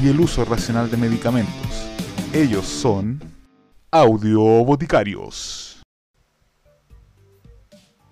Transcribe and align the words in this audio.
y 0.00 0.08
el 0.08 0.20
uso 0.20 0.44
racional 0.44 0.88
de 0.90 0.96
medicamentos. 0.96 1.90
Ellos 2.32 2.66
son 2.66 3.20
Audio 3.90 4.40
Boticarios. 4.64 5.82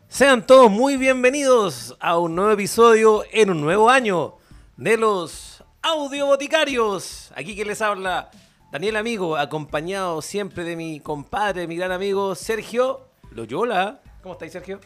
Sean 0.08 0.44
todos 0.46 0.70
muy 0.70 0.96
bienvenidos 0.96 1.96
a 2.00 2.18
un 2.18 2.34
nuevo 2.34 2.50
episodio 2.50 3.22
en 3.30 3.50
un 3.50 3.60
nuevo 3.60 3.88
año 3.88 4.34
de 4.76 4.96
los 4.96 5.62
Audio 5.80 6.26
Boticarios. 6.26 7.32
Aquí 7.36 7.54
que 7.54 7.64
les 7.64 7.80
habla 7.80 8.30
Daniel 8.72 8.96
Amigo, 8.96 9.36
acompañado 9.36 10.22
siempre 10.22 10.64
de 10.64 10.74
mi 10.74 10.98
compadre, 10.98 11.68
mi 11.68 11.76
gran 11.76 11.92
amigo 11.92 12.34
Sergio 12.34 13.06
Loyola. 13.30 14.00
¿Cómo 14.22 14.32
estáis, 14.32 14.52
Sergio? 14.52 14.80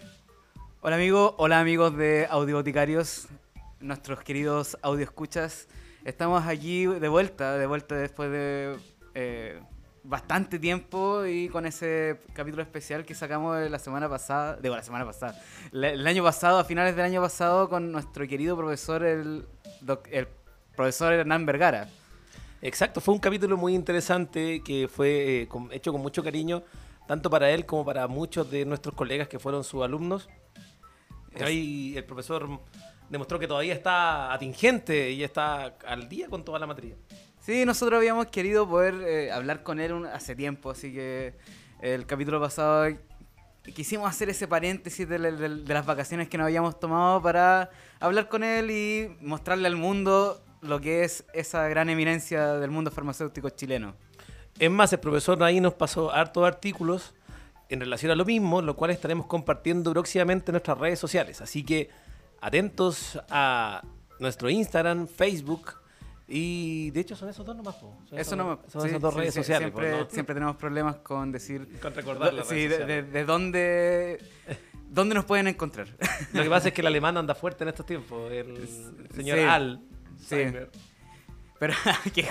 Hola 0.83 0.97
amigo, 0.97 1.35
hola 1.39 1.61
amigos 1.61 1.97
de 1.97 2.27
Audioboticarios, 2.29 3.29
nuestros 3.81 4.21
queridos 4.23 4.77
audio 4.83 5.05
escuchas. 5.05 5.67
Estamos 6.05 6.47
aquí 6.47 6.87
de 6.87 7.09
vuelta, 7.09 7.59
de 7.59 7.67
vuelta 7.67 7.95
después 7.95 8.31
de 8.31 8.77
eh, 9.15 9.61
bastante 10.03 10.59
tiempo 10.59 11.27
y 11.27 11.49
con 11.49 11.67
ese 11.67 12.21
capítulo 12.33 12.63
especial 12.63 13.05
que 13.05 13.15
sacamos 13.15 13.59
de 13.59 13.69
la 13.69 13.79
semana 13.79 14.09
pasada, 14.09 14.57
digo 14.57 14.75
la 14.75 14.83
semana 14.83 15.05
pasada, 15.05 15.39
el 15.73 16.07
año 16.07 16.23
pasado, 16.25 16.59
a 16.59 16.65
finales 16.65 16.97
del 16.97 17.05
año 17.05 17.21
pasado, 17.21 17.69
con 17.69 17.93
nuestro 17.93 18.27
querido 18.27 18.57
profesor, 18.57 19.05
el, 19.05 19.47
doc- 19.83 20.09
el 20.11 20.27
profesor 20.75 21.13
Hernán 21.13 21.45
Vergara. 21.45 21.89
Exacto, 22.63 23.01
fue 23.03 23.13
un 23.15 23.21
capítulo 23.21 23.57
muy 23.59 23.75
interesante 23.75 24.63
que 24.65 24.89
fue 24.89 25.43
eh, 25.43 25.49
con- 25.49 25.71
hecho 25.71 25.93
con 25.93 26.01
mucho 26.01 26.23
cariño, 26.25 26.63
tanto 27.07 27.29
para 27.29 27.51
él 27.51 27.67
como 27.67 27.85
para 27.85 28.09
muchos 28.09 28.51
de 28.51 28.65
nuestros 28.65 28.95
colegas 28.95 29.29
que 29.29 29.39
fueron 29.39 29.65
sus 29.65 29.83
alumnos. 29.83 30.31
Ahí 31.45 31.95
el 31.97 32.05
profesor 32.05 32.49
demostró 33.11 33.39
que 33.39 33.47
todavía 33.47 33.75
está 33.75 34.33
atingente 34.33 35.11
y 35.11 35.23
está 35.23 35.75
al 35.87 36.09
día 36.09 36.29
con 36.29 36.45
toda 36.45 36.59
la 36.59 36.67
materia. 36.67 36.97
Sí, 37.41 37.65
nosotros 37.67 37.99
habíamos 37.99 38.27
querido 38.27 38.67
poder 38.69 38.95
eh, 39.03 39.33
hablar 39.33 39.63
con 39.63 39.81
él 39.81 39.93
un- 39.93 40.07
hace 40.07 40.35
tiempo, 40.37 40.71
así 40.71 40.93
que 40.93 41.35
el 41.83 42.07
capítulo 42.07 42.41
pasado 42.41 42.87
quisimos 43.75 44.09
hacer 44.09 44.29
ese 44.31 44.47
paréntesis 44.49 45.09
de, 45.09 45.19
de- 45.19 45.49
de 45.65 45.75
las 45.75 45.85
vacaciones 45.85 46.29
que 46.29 46.39
nos 46.39 46.47
habíamos 46.47 46.79
tomado 46.81 47.21
para 47.21 47.71
hablar 47.99 48.29
con 48.29 48.43
él 48.45 48.71
y 48.71 49.17
mostrarle 49.21 49.67
al 49.67 49.77
mundo 49.77 50.43
lo 50.63 50.81
que 50.81 51.05
es 51.05 51.25
esa 51.33 51.67
gran 51.69 51.89
eminencia 51.89 52.55
del 52.55 52.71
mundo 52.71 52.91
farmacéutico 52.91 53.51
chileno. 53.51 53.95
Es 54.59 54.71
más, 54.71 54.93
el 54.93 55.01
profesor 55.01 55.43
ahí 55.43 55.59
nos 55.61 55.75
pasó 55.75 56.13
hartos 56.13 56.45
artículos 56.47 57.15
en 57.71 57.81
relación 57.81 58.13
a 58.13 58.15
lo 58.15 58.25
mismo, 58.27 58.61
lo 58.61 58.77
cual 58.77 58.91
estaremos 58.91 59.27
compartiendo 59.27 59.91
próximamente 59.93 60.51
en 60.51 60.55
nuestras 60.55 60.77
redes 60.77 60.99
sociales. 60.99 61.41
Así 61.41 61.65
que 61.65 61.89
atentos 62.41 63.21
a 63.31 63.83
nuestro 64.19 64.49
Instagram, 64.51 65.07
Facebook 65.09 65.75
y 66.29 66.91
de 66.93 67.01
hecho 67.01 67.17
son 67.17 67.29
esos 67.29 67.45
dos 67.45 67.57
nomás. 67.57 67.75
po. 67.77 67.97
Son 68.09 68.19
Eso 68.19 68.35
esos- 68.35 68.37
no 68.39 68.61
Son 68.69 68.87
esas 68.89 69.01
dos 69.01 69.15
redes 69.15 69.35
sociales. 69.35 69.69
Siempre, 69.73 69.93
po, 69.93 69.99
¿no? 70.05 70.11
siempre 70.11 70.35
tenemos 70.35 70.57
problemas 70.57 70.97
con 70.97 71.33
decir 71.33 71.67
Con 71.83 71.95
recordar 71.95 72.33
las 72.33 72.49
redes 72.49 72.71
de, 72.71 72.77
sociales. 72.79 73.07
de- 73.07 73.11
de 73.19 73.25
dónde, 73.25 74.19
dónde 74.89 75.15
nos 75.15 75.25
pueden 75.25 75.49
encontrar. 75.49 75.89
Lo 76.33 76.43
que 76.43 76.51
pasa 76.51 76.69
es 76.69 76.75
que 76.75 76.81
el 76.83 76.87
alemán 76.87 77.17
anda 77.17 77.35
fuerte 77.35 77.65
en 77.65 77.69
estos 77.69 77.87
tiempos. 77.87 78.31
El 78.31 78.69
señor 79.15 79.39
Sí. 79.39 79.45
Al. 79.45 79.81
Sí. 80.19 80.25
Cyber. 80.37 80.71
Pero 81.59 81.75
qué, 82.15 82.29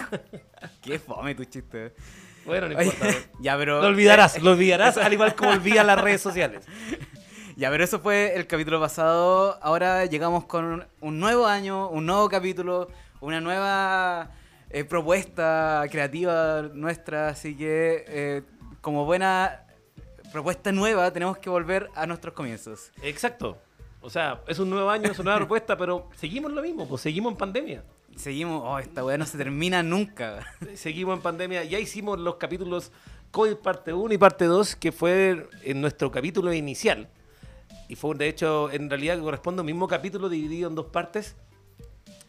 qué 0.81 0.97
fome 0.99 1.35
tu 1.35 1.43
chiste. 1.45 1.93
Bueno, 2.45 2.69
no 2.69 2.77
Oye, 2.77 2.85
importa. 2.89 3.15
ya, 3.41 3.57
pero 3.57 3.81
Lo 3.81 3.87
olvidarás, 3.89 4.41
lo 4.41 4.51
olvidarás, 4.51 4.97
al 4.97 5.11
igual 5.13 5.35
como 5.35 5.51
olvidas 5.51 5.85
las 5.85 6.01
redes 6.01 6.21
sociales. 6.21 6.65
Ya, 7.59 7.69
pero 7.69 7.83
eso 7.83 7.99
fue 7.99 8.37
el 8.37 8.47
capítulo 8.47 8.79
pasado. 8.79 9.59
Ahora 9.61 10.05
llegamos 10.05 10.45
con 10.45 10.63
un, 10.63 10.85
un 11.01 11.19
nuevo 11.19 11.45
año, 11.45 11.89
un 11.89 12.05
nuevo 12.05 12.29
capítulo, 12.29 12.87
una 13.19 13.41
nueva 13.41 14.31
eh, 14.69 14.85
propuesta 14.85 15.83
creativa 15.91 16.61
nuestra. 16.73 17.27
Así 17.27 17.57
que, 17.57 18.05
eh, 18.07 18.43
como 18.79 19.03
buena 19.03 19.65
propuesta 20.31 20.71
nueva, 20.71 21.11
tenemos 21.11 21.37
que 21.37 21.49
volver 21.49 21.89
a 21.95 22.07
nuestros 22.07 22.33
comienzos. 22.33 22.93
Exacto. 23.03 23.57
O 23.99 24.09
sea, 24.09 24.39
es 24.47 24.57
un 24.59 24.69
nuevo 24.69 24.89
año, 24.89 25.11
es 25.11 25.19
una 25.19 25.31
nueva 25.31 25.39
propuesta, 25.45 25.75
pero 25.75 26.07
seguimos 26.15 26.53
lo 26.53 26.61
mismo, 26.61 26.87
pues 26.87 27.01
seguimos 27.01 27.33
en 27.33 27.37
pandemia. 27.37 27.83
Seguimos, 28.15 28.63
oh, 28.65 28.79
esta 28.79 29.03
weá 29.03 29.17
no 29.17 29.25
se 29.25 29.37
termina 29.37 29.83
nunca. 29.83 30.47
Seguimos 30.75 31.17
en 31.17 31.23
pandemia. 31.23 31.65
Ya 31.65 31.77
hicimos 31.77 32.19
los 32.19 32.35
capítulos 32.35 32.93
COVID 33.31 33.57
parte 33.57 33.91
1 33.91 34.13
y 34.13 34.17
parte 34.17 34.45
2, 34.45 34.77
que 34.77 34.93
fue 34.93 35.49
en 35.63 35.81
nuestro 35.81 36.09
capítulo 36.09 36.53
inicial. 36.53 37.09
Y 37.89 37.95
fue, 37.95 38.15
de 38.15 38.29
hecho, 38.29 38.71
en 38.71 38.89
realidad 38.89 39.19
corresponde 39.19 39.59
a 39.59 39.63
un 39.63 39.65
mismo 39.65 39.87
capítulo 39.87 40.29
dividido 40.29 40.69
en 40.69 40.75
dos 40.75 40.85
partes, 40.85 41.35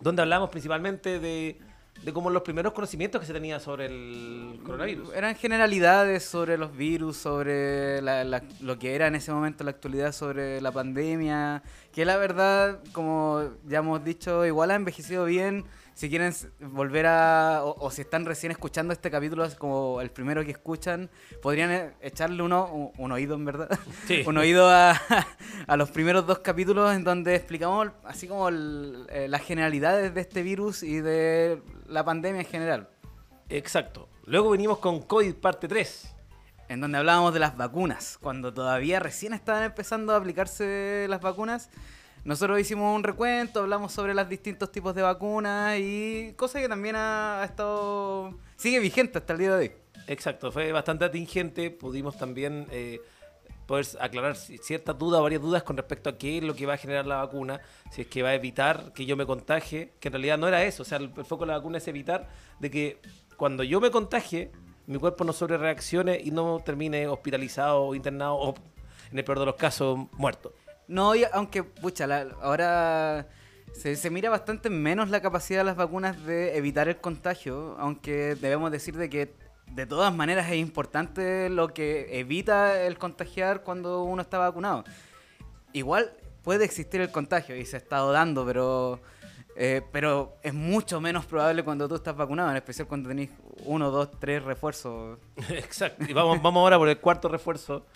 donde 0.00 0.22
hablamos 0.22 0.48
principalmente 0.50 1.18
de, 1.20 1.60
de 2.02 2.12
como 2.14 2.30
los 2.30 2.42
primeros 2.42 2.72
conocimientos 2.72 3.20
que 3.20 3.26
se 3.26 3.34
tenía 3.34 3.60
sobre 3.60 3.84
el 3.86 4.58
coronavirus. 4.64 5.12
Eran 5.14 5.34
generalidades 5.34 6.24
sobre 6.24 6.56
los 6.56 6.74
virus, 6.74 7.18
sobre 7.18 8.00
la- 8.00 8.24
la- 8.24 8.42
lo 8.62 8.78
que 8.78 8.94
era 8.94 9.06
en 9.08 9.14
ese 9.16 9.32
momento 9.32 9.62
la 9.62 9.70
actualidad 9.70 10.12
sobre 10.12 10.62
la 10.62 10.72
pandemia, 10.72 11.62
que 11.92 12.06
la 12.06 12.16
verdad, 12.16 12.80
como 12.92 13.50
ya 13.68 13.80
hemos 13.80 14.02
dicho, 14.02 14.46
igual 14.46 14.70
ha 14.70 14.76
envejecido 14.76 15.26
bien. 15.26 15.64
Si 15.94 16.08
quieren 16.08 16.32
volver 16.60 17.06
a, 17.06 17.60
o, 17.64 17.76
o 17.86 17.90
si 17.90 18.00
están 18.02 18.24
recién 18.24 18.52
escuchando 18.52 18.92
este 18.92 19.10
capítulo, 19.10 19.44
es 19.44 19.54
como 19.54 20.00
el 20.00 20.10
primero 20.10 20.42
que 20.44 20.50
escuchan, 20.52 21.10
podrían 21.42 21.70
eh, 21.70 21.92
echarle 22.00 22.42
uno, 22.42 22.66
un, 22.72 22.92
un 22.96 23.12
oído 23.12 23.34
en 23.34 23.44
verdad, 23.44 23.68
Sí. 24.06 24.22
un 24.26 24.38
oído 24.38 24.70
a, 24.70 24.92
a 25.66 25.76
los 25.76 25.90
primeros 25.90 26.26
dos 26.26 26.38
capítulos 26.38 26.94
en 26.94 27.04
donde 27.04 27.34
explicamos 27.34 27.88
así 28.04 28.26
como 28.28 28.48
el- 28.48 29.06
eh, 29.10 29.28
las 29.28 29.42
generalidades 29.42 30.14
de 30.14 30.20
este 30.22 30.42
virus 30.42 30.82
y 30.82 31.00
de 31.00 31.60
la 31.86 32.04
pandemia 32.04 32.40
en 32.40 32.46
general. 32.46 32.88
Exacto. 33.48 34.08
Luego 34.24 34.50
venimos 34.50 34.78
con 34.78 35.02
COVID 35.02 35.34
parte 35.34 35.66
3. 35.68 36.14
en 36.68 36.80
donde 36.80 36.98
hablábamos 36.98 37.34
de 37.34 37.40
las 37.40 37.56
vacunas, 37.56 38.16
cuando 38.22 38.54
todavía 38.54 39.00
recién 39.00 39.32
estaban 39.34 39.64
empezando 39.64 40.12
a 40.14 40.16
aplicarse 40.18 41.06
las 41.10 41.20
vacunas. 41.20 41.68
Nosotros 42.24 42.60
hicimos 42.60 42.94
un 42.94 43.02
recuento, 43.02 43.60
hablamos 43.60 43.92
sobre 43.92 44.12
los 44.12 44.28
distintos 44.28 44.70
tipos 44.70 44.94
de 44.94 45.02
vacunas 45.02 45.78
y 45.78 46.34
cosa 46.36 46.60
que 46.60 46.68
también 46.68 46.96
ha, 46.96 47.42
estado 47.44 48.34
sigue 48.56 48.78
vigente 48.78 49.18
hasta 49.18 49.32
el 49.32 49.38
día 49.38 49.50
de 49.50 49.56
hoy. 49.56 49.72
Exacto, 50.06 50.52
fue 50.52 50.70
bastante 50.72 51.04
atingente. 51.04 51.70
Pudimos 51.70 52.18
también 52.18 52.66
eh, 52.70 53.00
poder 53.66 53.86
aclarar 54.00 54.34
ci- 54.34 54.60
ciertas 54.60 54.98
dudas, 54.98 55.22
varias 55.22 55.40
dudas 55.40 55.62
con 55.62 55.76
respecto 55.76 56.10
a 56.10 56.18
qué 56.18 56.38
es 56.38 56.44
lo 56.44 56.54
que 56.54 56.66
va 56.66 56.74
a 56.74 56.76
generar 56.76 57.06
la 57.06 57.16
vacuna, 57.16 57.60
si 57.90 58.02
es 58.02 58.06
que 58.06 58.22
va 58.22 58.30
a 58.30 58.34
evitar 58.34 58.92
que 58.92 59.06
yo 59.06 59.16
me 59.16 59.24
contagie, 59.24 59.92
que 59.98 60.08
en 60.08 60.12
realidad 60.12 60.36
no 60.36 60.46
era 60.46 60.62
eso. 60.64 60.82
O 60.82 60.86
sea, 60.86 60.98
el, 60.98 61.10
foco 61.24 61.44
de 61.44 61.52
la 61.52 61.56
vacuna 61.56 61.78
es 61.78 61.88
evitar 61.88 62.28
de 62.58 62.70
que 62.70 62.98
cuando 63.36 63.62
yo 63.62 63.80
me 63.80 63.90
contagie, 63.90 64.50
mi 64.86 64.98
cuerpo 64.98 65.24
no 65.24 65.32
sobrereaccione 65.32 66.20
y 66.22 66.32
no 66.32 66.60
termine 66.62 67.06
hospitalizado 67.08 67.94
internado 67.94 68.34
o, 68.34 68.54
en 69.10 69.18
el 69.18 69.24
peor 69.24 69.38
de 69.38 69.46
los 69.46 69.54
casos, 69.54 69.98
muerto. 70.12 70.52
No, 70.90 71.14
y 71.14 71.24
aunque, 71.32 71.62
pucha, 71.62 72.08
ahora 72.42 73.28
se, 73.72 73.94
se 73.94 74.10
mira 74.10 74.28
bastante 74.28 74.70
menos 74.70 75.08
la 75.08 75.22
capacidad 75.22 75.60
de 75.60 75.64
las 75.64 75.76
vacunas 75.76 76.26
de 76.26 76.56
evitar 76.56 76.88
el 76.88 76.96
contagio, 76.96 77.76
aunque 77.78 78.34
debemos 78.34 78.72
decir 78.72 78.96
de 78.96 79.08
que 79.08 79.32
de 79.68 79.86
todas 79.86 80.12
maneras 80.12 80.50
es 80.50 80.56
importante 80.56 81.48
lo 81.48 81.72
que 81.72 82.18
evita 82.18 82.82
el 82.82 82.98
contagiar 82.98 83.62
cuando 83.62 84.02
uno 84.02 84.20
está 84.20 84.38
vacunado. 84.38 84.82
Igual 85.72 86.12
puede 86.42 86.64
existir 86.64 87.00
el 87.00 87.12
contagio 87.12 87.54
y 87.54 87.64
se 87.66 87.76
ha 87.76 87.78
estado 87.78 88.10
dando, 88.10 88.44
pero, 88.44 89.00
eh, 89.54 89.82
pero 89.92 90.38
es 90.42 90.54
mucho 90.54 91.00
menos 91.00 91.24
probable 91.24 91.62
cuando 91.62 91.88
tú 91.88 91.94
estás 91.94 92.16
vacunado, 92.16 92.50
en 92.50 92.56
especial 92.56 92.88
cuando 92.88 93.10
tenés 93.10 93.30
uno, 93.64 93.92
dos, 93.92 94.10
tres 94.18 94.42
refuerzos. 94.42 95.20
Exacto. 95.50 96.04
Y 96.08 96.12
vamos, 96.12 96.42
vamos 96.42 96.62
ahora 96.62 96.78
por 96.78 96.88
el 96.88 96.98
cuarto 96.98 97.28
refuerzo. 97.28 97.86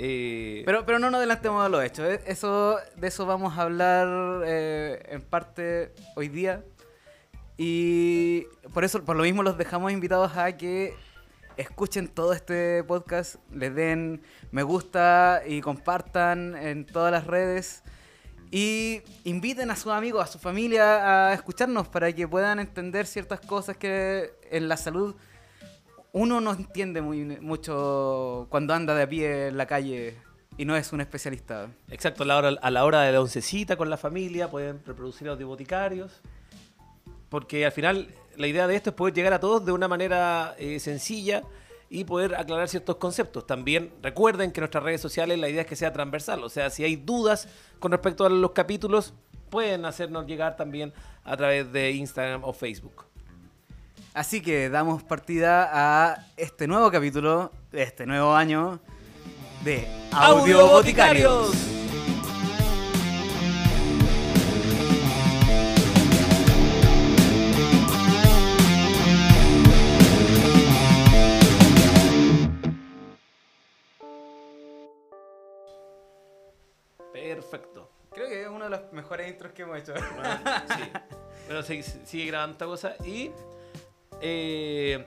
Eh, 0.00 0.62
Pero, 0.64 0.86
pero 0.86 1.00
no 1.00 1.10
nos 1.10 1.18
adelantemos 1.18 1.64
a 1.64 1.68
lo 1.68 1.82
hecho. 1.82 2.08
eh. 2.08 2.20
Eso, 2.26 2.78
de 2.96 3.08
eso 3.08 3.26
vamos 3.26 3.58
a 3.58 3.62
hablar 3.62 4.42
eh, 4.46 5.02
en 5.08 5.22
parte 5.22 5.92
hoy 6.14 6.28
día. 6.28 6.64
Y 7.56 8.44
por 8.72 8.84
eso, 8.84 9.04
por 9.04 9.16
lo 9.16 9.24
mismo, 9.24 9.42
los 9.42 9.58
dejamos 9.58 9.90
invitados 9.90 10.36
a 10.36 10.56
que 10.56 10.94
escuchen 11.56 12.06
todo 12.06 12.32
este 12.32 12.84
podcast, 12.84 13.34
les 13.52 13.74
den 13.74 14.22
me 14.52 14.62
gusta 14.62 15.42
y 15.44 15.60
compartan 15.60 16.54
en 16.56 16.86
todas 16.86 17.10
las 17.10 17.26
redes. 17.26 17.82
Y 18.52 19.02
inviten 19.24 19.70
a 19.72 19.76
sus 19.76 19.92
amigos, 19.92 20.22
a 20.22 20.26
su 20.28 20.38
familia 20.38 21.28
a 21.28 21.34
escucharnos 21.34 21.88
para 21.88 22.12
que 22.12 22.26
puedan 22.28 22.60
entender 22.60 23.06
ciertas 23.06 23.40
cosas 23.40 23.76
que 23.76 24.30
en 24.50 24.68
la 24.68 24.76
salud 24.76 25.16
uno 26.12 26.40
no 26.40 26.52
entiende 26.52 27.00
muy, 27.00 27.24
mucho 27.40 28.46
cuando 28.50 28.74
anda 28.74 28.94
de 28.94 29.02
a 29.02 29.08
pie 29.08 29.48
en 29.48 29.56
la 29.56 29.66
calle 29.66 30.16
y 30.56 30.64
no 30.64 30.76
es 30.76 30.92
un 30.92 31.00
especialista. 31.00 31.70
Exacto, 31.88 32.24
a 32.24 32.26
la 32.26 32.36
hora, 32.36 32.48
a 32.60 32.70
la 32.70 32.84
hora 32.84 33.02
de 33.02 33.12
la 33.12 33.20
oncecita 33.20 33.76
con 33.76 33.90
la 33.90 33.96
familia 33.96 34.50
pueden 34.50 34.80
reproducir 34.84 35.28
audioboticarios. 35.28 36.20
Porque 37.28 37.66
al 37.66 37.72
final 37.72 38.08
la 38.36 38.46
idea 38.46 38.66
de 38.66 38.76
esto 38.76 38.90
es 38.90 38.96
poder 38.96 39.14
llegar 39.14 39.32
a 39.32 39.40
todos 39.40 39.64
de 39.64 39.72
una 39.72 39.88
manera 39.88 40.54
eh, 40.58 40.80
sencilla 40.80 41.42
y 41.90 42.04
poder 42.04 42.34
aclarar 42.34 42.68
ciertos 42.68 42.96
conceptos. 42.96 43.46
También 43.46 43.92
recuerden 44.02 44.52
que 44.52 44.60
nuestras 44.60 44.82
redes 44.82 45.00
sociales 45.00 45.38
la 45.38 45.48
idea 45.48 45.62
es 45.62 45.66
que 45.66 45.76
sea 45.76 45.92
transversal, 45.92 46.42
o 46.42 46.48
sea, 46.48 46.70
si 46.70 46.84
hay 46.84 46.96
dudas 46.96 47.48
con 47.78 47.92
respecto 47.92 48.24
a 48.24 48.28
los 48.28 48.52
capítulos, 48.52 49.14
pueden 49.50 49.84
hacernos 49.84 50.26
llegar 50.26 50.56
también 50.56 50.92
a 51.24 51.36
través 51.36 51.72
de 51.72 51.92
Instagram 51.92 52.44
o 52.44 52.52
Facebook. 52.52 53.06
Así 54.14 54.40
que 54.40 54.68
damos 54.68 55.02
partida 55.04 55.70
a 55.72 56.26
este 56.36 56.66
nuevo 56.66 56.90
capítulo, 56.90 57.52
de 57.70 57.82
este 57.84 58.04
nuevo 58.04 58.34
año 58.34 58.80
de 59.62 59.86
Audio 60.10 60.66
Boticarios. 60.66 61.52
Perfecto. 77.12 77.90
Creo 78.12 78.28
que 78.28 78.42
es 78.42 78.48
uno 78.48 78.64
de 78.64 78.70
los 78.70 78.92
mejores 78.92 79.30
intros 79.30 79.52
que 79.52 79.62
hemos 79.62 79.78
hecho. 79.78 79.92
Bueno, 79.92 80.40
sí. 80.76 80.90
Pero 81.46 81.62
sigue, 81.62 81.82
sigue 81.82 82.26
grabando 82.26 82.52
esta 82.54 82.66
cosa. 82.66 82.94
Y 83.06 83.30
eh, 84.20 85.06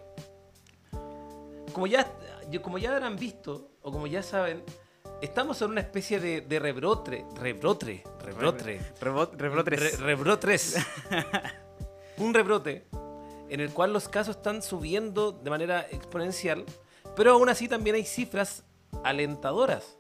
como 1.74 1.88
ya 1.88 2.08
como 2.62 2.78
ya 2.78 2.94
habrán 2.94 3.16
visto, 3.16 3.70
o 3.82 3.92
como 3.92 4.08
ya 4.08 4.22
saben, 4.24 4.64
estamos 5.22 5.62
en 5.62 5.72
una 5.72 5.82
especie 5.82 6.20
de, 6.20 6.42
de 6.42 6.60
rebrotre. 6.60 7.26
Rebrotre. 7.36 8.04
Rebrotre. 8.24 8.82
Rebot, 9.00 9.34
rebrotres. 9.40 9.80
Re- 9.80 10.06
rebrotres. 10.06 10.76
Un 12.18 12.34
rebrote 12.34 12.86
en 13.50 13.60
el 13.60 13.74
cual 13.74 13.94
los 13.94 14.08
casos 14.10 14.38
están 14.38 14.62
subiendo 14.62 15.32
de 15.32 15.50
manera 15.50 15.86
exponencial, 15.92 16.66
pero 17.16 17.32
aún 17.34 17.50
así 17.50 17.68
también 17.68 17.96
hay 17.96 18.06
cifras 18.06 18.64
alentadoras. 19.04 19.98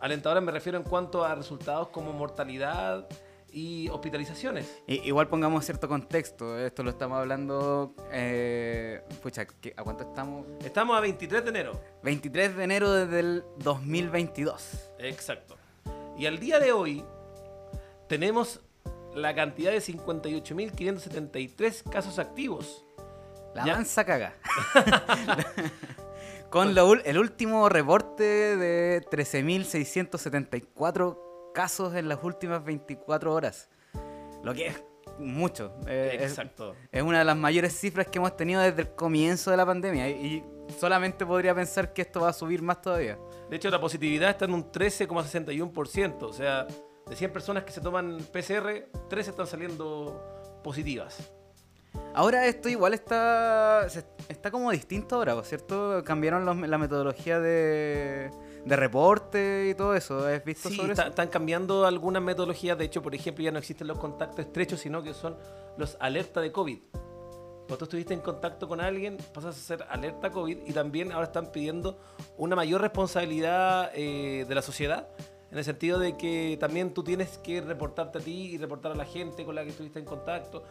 Alentadoras 0.00 0.42
me 0.42 0.52
refiero 0.52 0.76
en 0.78 0.84
cuanto 0.84 1.24
a 1.24 1.34
resultados 1.34 1.88
como 1.88 2.12
mortalidad 2.12 3.06
y 3.54 3.88
hospitalizaciones. 3.88 4.82
Igual 4.86 5.28
pongamos 5.28 5.64
cierto 5.64 5.88
contexto. 5.88 6.58
Esto 6.58 6.82
lo 6.82 6.90
estamos 6.90 7.16
hablando. 7.18 7.94
Eh, 8.10 9.00
pucha, 9.22 9.46
¿qué- 9.46 9.72
¿a 9.76 9.84
cuánto 9.84 10.02
estamos? 10.02 10.44
Estamos 10.64 10.96
a 10.96 11.00
23 11.00 11.44
de 11.44 11.50
enero. 11.50 11.80
23 12.02 12.56
de 12.56 12.64
enero 12.64 12.90
del 13.06 13.44
2022. 13.58 14.90
Exacto. 14.98 15.56
Y 16.18 16.26
al 16.26 16.38
día 16.40 16.58
de 16.58 16.72
hoy 16.72 17.04
tenemos 18.08 18.60
la 19.14 19.32
cantidad 19.34 19.70
de 19.70 19.80
58.573 19.80 21.82
casos 21.90 22.18
activos. 22.18 22.84
La 23.54 23.64
Ya. 23.66 23.74
mansa 23.74 24.04
caga. 24.04 24.34
Con 26.50 26.74
lo 26.74 26.94
el 26.94 27.18
último 27.18 27.68
reporte 27.68 28.22
de 28.56 29.02
13.674 29.10 31.18
casos 31.54 31.94
en 31.94 32.08
las 32.08 32.22
últimas 32.22 32.62
24 32.62 33.32
horas. 33.32 33.70
Lo 34.42 34.52
que 34.52 34.66
es 34.66 34.84
mucho. 35.18 35.72
Eh, 35.86 36.18
Exacto. 36.20 36.74
Es 36.92 37.02
una 37.02 37.20
de 37.20 37.24
las 37.24 37.36
mayores 37.36 37.72
cifras 37.78 38.08
que 38.08 38.18
hemos 38.18 38.36
tenido 38.36 38.60
desde 38.60 38.82
el 38.82 38.90
comienzo 38.94 39.50
de 39.50 39.56
la 39.56 39.64
pandemia 39.64 40.10
y 40.10 40.44
solamente 40.78 41.24
podría 41.24 41.54
pensar 41.54 41.92
que 41.94 42.02
esto 42.02 42.20
va 42.20 42.28
a 42.30 42.32
subir 42.32 42.60
más 42.60 42.82
todavía. 42.82 43.16
De 43.48 43.56
hecho, 43.56 43.70
la 43.70 43.80
positividad 43.80 44.30
está 44.30 44.44
en 44.44 44.52
un 44.54 44.70
13,61%. 44.70 46.22
O 46.22 46.32
sea, 46.32 46.66
de 47.08 47.16
100 47.16 47.32
personas 47.32 47.64
que 47.64 47.72
se 47.72 47.80
toman 47.80 48.18
PCR, 48.32 48.88
13 49.08 49.30
están 49.30 49.46
saliendo 49.46 50.60
positivas. 50.62 51.30
Ahora 52.14 52.46
esto 52.46 52.68
igual 52.68 52.92
está 52.94 53.86
está 54.28 54.50
como 54.50 54.70
distinto 54.72 55.14
ahora, 55.16 55.34
¿por 55.34 55.44
¿cierto? 55.44 56.02
Cambiaron 56.04 56.44
los- 56.44 56.56
la 56.56 56.78
metodología 56.78 57.38
de, 57.38 58.30
de 58.64 58.76
reporte 58.76 59.68
y 59.70 59.74
todo 59.74 59.94
eso. 59.94 60.26
¿Has 60.26 60.44
visto 60.44 60.68
Sí, 60.68 60.76
sobre 60.76 60.92
está- 60.92 61.02
eso? 61.02 61.10
están 61.10 61.28
cambiando 61.28 61.84
algunas 61.86 62.22
metodologías. 62.22 62.78
De 62.78 62.84
hecho, 62.84 63.02
por 63.02 63.14
ejemplo, 63.14 63.44
ya 63.44 63.50
no 63.52 63.58
existen 63.58 63.86
los 63.86 63.98
contactos 63.98 64.40
estrechos, 64.46 64.80
sino 64.80 65.02
que 65.02 65.12
son 65.14 65.36
los 65.76 65.96
alerta 66.00 66.40
de 66.40 66.50
COVID. 66.52 66.78
Cuando 67.66 67.78
tú 67.78 67.84
estuviste 67.84 68.12
en 68.14 68.20
contacto 68.20 68.68
con 68.68 68.80
alguien, 68.80 69.16
pasas 69.32 69.56
a 69.56 69.60
ser 69.60 69.86
alerta 69.88 70.30
COVID 70.30 70.58
y 70.66 70.72
también 70.72 71.12
ahora 71.12 71.26
están 71.26 71.50
pidiendo 71.50 71.98
una 72.36 72.54
mayor 72.56 72.80
responsabilidad 72.82 73.90
eh, 73.94 74.44
de 74.46 74.54
la 74.54 74.60
sociedad. 74.62 75.08
En 75.50 75.58
el 75.58 75.64
sentido 75.64 75.98
de 75.98 76.16
que 76.16 76.56
también 76.60 76.92
tú 76.92 77.02
tienes 77.04 77.38
que 77.38 77.60
reportarte 77.60 78.18
a 78.18 78.20
ti 78.20 78.54
y 78.54 78.58
reportar 78.58 78.92
a 78.92 78.94
la 78.96 79.04
gente 79.04 79.44
con 79.44 79.54
la 79.54 79.62
que 79.62 79.70
estuviste 79.70 79.98
en 79.98 80.04
contacto. 80.04 80.64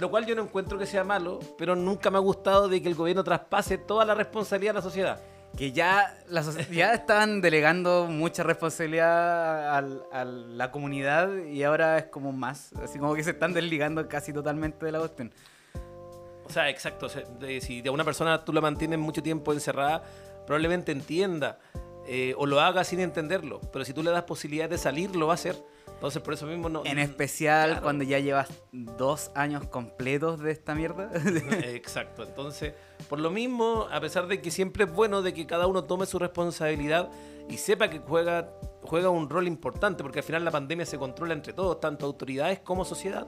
Lo 0.00 0.10
cual 0.10 0.26
yo 0.26 0.34
no 0.34 0.42
encuentro 0.42 0.78
que 0.78 0.84
sea 0.86 1.04
malo, 1.04 1.38
pero 1.56 1.76
nunca 1.76 2.10
me 2.10 2.16
ha 2.18 2.20
gustado 2.20 2.68
de 2.68 2.82
que 2.82 2.88
el 2.88 2.96
gobierno 2.96 3.22
traspase 3.24 3.78
toda 3.78 4.04
la 4.04 4.14
responsabilidad 4.14 4.72
a 4.72 4.80
la 4.80 4.82
sociedad. 4.82 5.20
Que 5.56 5.72
ya, 5.72 6.18
la 6.28 6.42
ya 6.70 6.92
están 6.92 7.40
delegando 7.40 8.06
mucha 8.06 8.42
responsabilidad 8.42 9.78
a 9.78 10.24
la 10.24 10.70
comunidad 10.70 11.34
y 11.46 11.62
ahora 11.62 11.98
es 11.98 12.04
como 12.04 12.32
más. 12.32 12.72
Así 12.74 12.98
como 12.98 13.14
que 13.14 13.24
se 13.24 13.30
están 13.30 13.54
desligando 13.54 14.06
casi 14.06 14.32
totalmente 14.32 14.84
de 14.84 14.92
la 14.92 14.98
cuestión. 14.98 15.32
O 16.44 16.52
sea, 16.52 16.68
exacto. 16.68 17.08
si 17.60 17.80
de 17.80 17.90
una 17.90 18.04
persona 18.04 18.44
tú 18.44 18.52
la 18.52 18.60
mantienes 18.60 18.98
mucho 18.98 19.22
tiempo 19.22 19.52
encerrada, 19.52 20.02
probablemente 20.46 20.92
entienda 20.92 21.58
eh, 22.06 22.34
o 22.36 22.46
lo 22.46 22.60
haga 22.60 22.84
sin 22.84 23.00
entenderlo. 23.00 23.60
Pero 23.72 23.84
si 23.84 23.92
tú 23.92 24.02
le 24.02 24.10
das 24.10 24.24
posibilidad 24.24 24.68
de 24.68 24.78
salir, 24.78 25.16
lo 25.16 25.26
va 25.26 25.32
a 25.32 25.34
hacer. 25.34 25.56
Entonces, 25.96 26.20
por 26.20 26.34
eso 26.34 26.46
mismo 26.46 26.68
no. 26.68 26.82
En 26.84 26.98
especial 26.98 27.70
claro. 27.70 27.82
cuando 27.82 28.04
ya 28.04 28.18
llevas 28.18 28.48
dos 28.70 29.30
años 29.34 29.66
completos 29.66 30.38
de 30.40 30.50
esta 30.52 30.74
mierda. 30.74 31.10
Exacto. 31.64 32.22
Entonces, 32.22 32.74
por 33.08 33.18
lo 33.18 33.30
mismo, 33.30 33.88
a 33.90 33.98
pesar 33.98 34.26
de 34.26 34.42
que 34.42 34.50
siempre 34.50 34.84
es 34.84 34.92
bueno 34.92 35.22
de 35.22 35.32
que 35.32 35.46
cada 35.46 35.66
uno 35.66 35.84
tome 35.84 36.04
su 36.04 36.18
responsabilidad 36.18 37.10
y 37.48 37.56
sepa 37.56 37.88
que 37.88 38.00
juega, 38.00 38.52
juega 38.82 39.08
un 39.08 39.30
rol 39.30 39.46
importante, 39.46 40.02
porque 40.02 40.18
al 40.18 40.24
final 40.24 40.44
la 40.44 40.50
pandemia 40.50 40.84
se 40.84 40.98
controla 40.98 41.32
entre 41.32 41.54
todos, 41.54 41.80
tanto 41.80 42.04
autoridades 42.04 42.60
como 42.60 42.84
sociedad. 42.84 43.26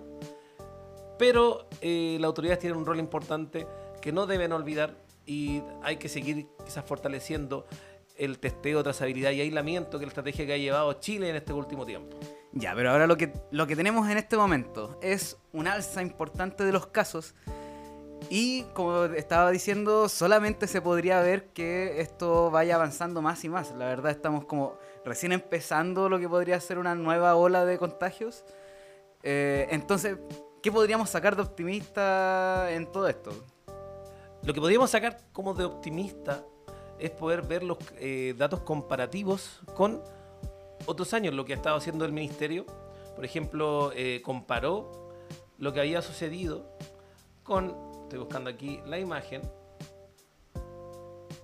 Pero 1.19 1.69
eh, 1.81 2.19
las 2.21 2.27
autoridades 2.27 2.59
tienen 2.59 2.79
un 2.79 2.85
rol 2.85 2.99
importante 2.99 3.67
que 4.03 4.13
no 4.13 4.27
deben 4.27 4.53
olvidar 4.53 4.95
y 5.25 5.63
hay 5.83 5.97
que 5.97 6.11
seguir 6.11 6.49
quizás 6.65 6.85
fortaleciendo 6.85 7.67
el 8.19 8.39
testeo, 8.39 8.83
trazabilidad 8.83 9.31
y 9.31 9.41
aislamiento, 9.41 9.99
que 9.99 10.05
es 10.05 10.09
la 10.09 10.11
estrategia 10.11 10.45
que 10.45 10.53
ha 10.53 10.59
llevado 10.59 10.93
Chile 10.95 11.31
en 11.31 11.37
este 11.37 11.55
último 11.55 11.87
tiempo. 11.87 12.19
Ya, 12.53 12.75
pero 12.75 12.91
ahora 12.91 13.07
lo 13.07 13.17
que, 13.17 13.33
lo 13.51 13.67
que 13.67 13.77
tenemos 13.77 14.09
en 14.09 14.19
este 14.19 14.37
momento 14.37 14.99
es 15.03 15.37
un 15.53 15.69
alza 15.69 16.03
importante 16.03 16.65
de 16.65 16.73
los 16.73 16.87
casos. 16.87 17.35
Y 18.31 18.65
como 18.75 19.05
estaba 19.05 19.51
diciendo, 19.51 20.09
solamente 20.09 20.67
se 20.67 20.83
podría 20.83 21.21
ver 21.21 21.49
que 21.49 22.01
esto 22.01 22.51
vaya 22.51 22.75
avanzando 22.75 23.23
más 23.23 23.45
y 23.45 23.49
más. 23.49 23.73
La 23.73 23.87
verdad 23.87 24.11
estamos 24.11 24.45
como 24.45 24.77
recién 25.05 25.33
empezando 25.33 26.09
lo 26.09 26.19
que 26.19 26.29
podría 26.29 26.61
ser 26.61 26.79
una 26.79 26.95
nueva 26.95 27.37
ola 27.37 27.65
de 27.65 27.79
contagios. 27.79 28.45
Eh, 29.23 29.69
entonces, 29.71 30.19
¿qué 30.63 30.73
podríamos 30.73 31.11
sacar 31.11 31.37
de 31.37 31.43
optimista 31.43 32.71
en 32.71 32.91
todo 32.91 33.09
esto? 33.09 33.31
Lo 34.43 34.53
que 34.53 34.61
podríamos 34.61 34.91
sacar 34.91 35.19
como 35.33 35.55
de 35.55 35.65
optimista 35.65 36.45
es 36.99 37.11
poder 37.11 37.43
ver 37.43 37.63
los 37.63 37.79
eh, 37.99 38.35
datos 38.37 38.61
comparativos 38.61 39.61
con 39.75 40.03
otros 40.89 41.13
años, 41.13 41.35
lo 41.35 41.45
que 41.45 41.53
ha 41.53 41.57
estado 41.57 41.77
haciendo 41.77 42.05
el 42.05 42.13
ministerio. 42.13 42.65
Por 43.15 43.25
ejemplo, 43.25 43.93
eh, 43.95 44.23
comparó 44.25 45.11
lo 45.59 45.73
que 45.73 45.81
había 45.81 46.01
sucedido 46.03 46.65
con, 47.43 47.77
estoy 48.05 48.19
buscando 48.19 48.49
aquí 48.49 48.81
la 48.87 48.99
imagen, 48.99 49.43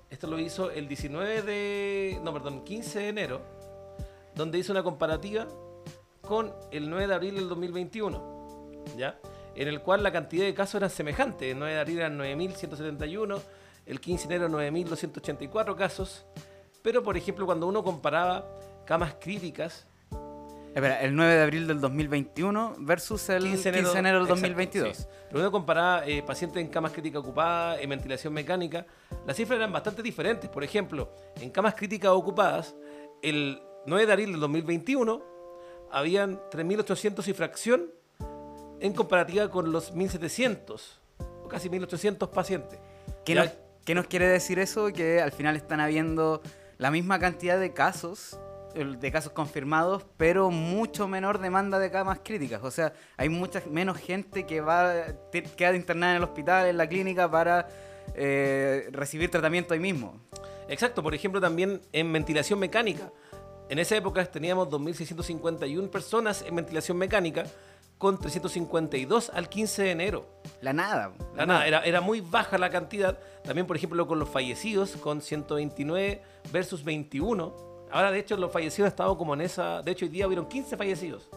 esto 0.08 0.26
lo 0.28 0.38
hizo 0.38 0.70
el 0.70 0.88
19 0.88 1.42
de, 1.42 2.20
no, 2.22 2.32
perdón, 2.32 2.64
15 2.64 3.00
de 3.00 3.08
enero, 3.08 3.40
donde 4.34 4.58
hizo 4.58 4.72
una 4.72 4.82
comparativa 4.82 5.46
con 6.22 6.54
el 6.70 6.88
9 6.88 7.08
de 7.08 7.14
abril 7.14 7.34
del 7.34 7.48
2021, 7.48 8.84
¿ya? 8.96 9.18
En 9.54 9.68
el 9.68 9.80
cual 9.80 10.02
la 10.02 10.12
cantidad 10.12 10.44
de 10.44 10.54
casos 10.54 10.76
eran 10.76 10.90
semejantes. 10.90 11.52
El 11.52 11.58
9 11.58 11.74
de 11.74 11.80
abril 11.80 11.98
eran 11.98 12.18
9.171, 12.18 13.40
el 13.86 14.00
15 14.00 14.28
de 14.28 14.34
enero 14.36 14.50
9.284 14.50 15.76
casos. 15.76 16.24
Pero, 16.82 17.02
por 17.02 17.16
ejemplo, 17.16 17.44
cuando 17.46 17.66
uno 17.66 17.82
comparaba 17.82 18.46
camas 18.84 19.16
críticas, 19.20 19.86
Espera, 20.74 21.00
el 21.02 21.14
9 21.14 21.34
de 21.34 21.42
abril 21.42 21.66
del 21.68 21.80
2021 21.80 22.74
versus 22.80 23.28
el 23.28 23.44
15 23.44 23.70
de 23.70 23.78
enero, 23.78 23.92
del 23.92 24.02
exacto, 24.02 24.26
2022. 24.26 24.96
sí. 24.96 25.04
Uno 25.32 25.52
comparaba 25.52 26.04
eh, 26.04 26.20
pacientes 26.24 26.60
en 26.60 26.68
camas 26.68 26.90
críticas 26.90 27.20
ocupadas, 27.20 27.80
en 27.80 27.90
ventilación 27.90 28.32
mecánica, 28.32 28.84
las 29.24 29.36
cifras 29.36 29.58
eran 29.58 29.72
bastante 29.72 30.02
diferentes. 30.02 30.50
Por 30.50 30.64
ejemplo, 30.64 31.12
en 31.40 31.50
camas 31.50 31.74
críticas 31.74 32.10
ocupadas, 32.10 32.74
el 33.22 33.62
9 33.86 34.06
de 34.06 34.12
abril 34.12 34.32
del 34.32 34.40
2021 34.40 35.22
habían 35.92 36.40
3.800 36.50 37.28
y 37.28 37.32
fracción 37.34 37.90
en 38.80 38.92
comparativa 38.94 39.48
con 39.50 39.70
los 39.70 39.94
1.700 39.94 40.80
o 41.44 41.48
casi 41.48 41.68
1.800 41.68 42.30
pacientes. 42.30 42.80
¿Qué 43.24 43.36
nos, 43.36 43.50
qué 43.84 43.94
nos 43.94 44.08
quiere 44.08 44.26
decir 44.26 44.58
eso? 44.58 44.92
Que 44.92 45.20
al 45.20 45.30
final 45.30 45.54
están 45.54 45.78
habiendo 45.78 46.42
la 46.78 46.90
misma 46.90 47.20
cantidad 47.20 47.60
de 47.60 47.72
casos, 47.72 48.38
de 48.74 49.12
casos 49.12 49.32
confirmados, 49.32 50.04
pero 50.16 50.50
mucho 50.50 51.06
menor 51.06 51.38
demanda 51.38 51.78
de 51.78 51.90
camas 51.90 52.20
críticas. 52.22 52.62
O 52.62 52.70
sea, 52.70 52.92
hay 53.16 53.28
mucha 53.28 53.62
menos 53.70 53.98
gente 53.98 54.46
que 54.46 54.60
va 54.60 55.06
queda 55.56 55.74
internada 55.74 56.12
en 56.12 56.16
el 56.18 56.24
hospital, 56.24 56.66
en 56.66 56.76
la 56.76 56.88
clínica, 56.88 57.30
para 57.30 57.68
eh, 58.14 58.88
recibir 58.90 59.30
tratamiento 59.30 59.74
ahí 59.74 59.80
mismo. 59.80 60.20
Exacto, 60.68 61.02
por 61.02 61.14
ejemplo, 61.14 61.40
también 61.40 61.80
en 61.92 62.12
ventilación 62.12 62.58
mecánica. 62.58 63.10
En 63.68 63.78
esa 63.78 63.96
época 63.96 64.24
teníamos 64.26 64.68
2.651 64.68 65.88
personas 65.88 66.42
en 66.46 66.56
ventilación 66.56 66.98
mecánica 66.98 67.44
con 67.98 68.18
352 68.18 69.30
al 69.30 69.48
15 69.48 69.82
de 69.82 69.90
enero. 69.90 70.26
La 70.60 70.72
nada. 70.72 71.12
La 71.34 71.46
nada, 71.46 71.66
era, 71.66 71.80
era 71.84 72.00
muy 72.00 72.20
baja 72.20 72.58
la 72.58 72.70
cantidad. 72.70 73.18
También, 73.44 73.66
por 73.66 73.76
ejemplo, 73.76 74.06
con 74.06 74.18
los 74.18 74.28
fallecidos, 74.28 74.92
con 74.96 75.22
129 75.22 76.20
versus 76.52 76.84
21. 76.84 77.73
Ahora, 77.94 78.10
de 78.10 78.18
hecho, 78.18 78.36
los 78.36 78.50
fallecidos 78.50 78.86
han 78.86 78.92
estado 78.92 79.16
como 79.16 79.34
en 79.34 79.40
esa... 79.42 79.80
De 79.82 79.92
hecho, 79.92 80.04
hoy 80.04 80.10
día 80.10 80.26
hubieron 80.26 80.46
15 80.48 80.76
fallecidos. 80.76 81.28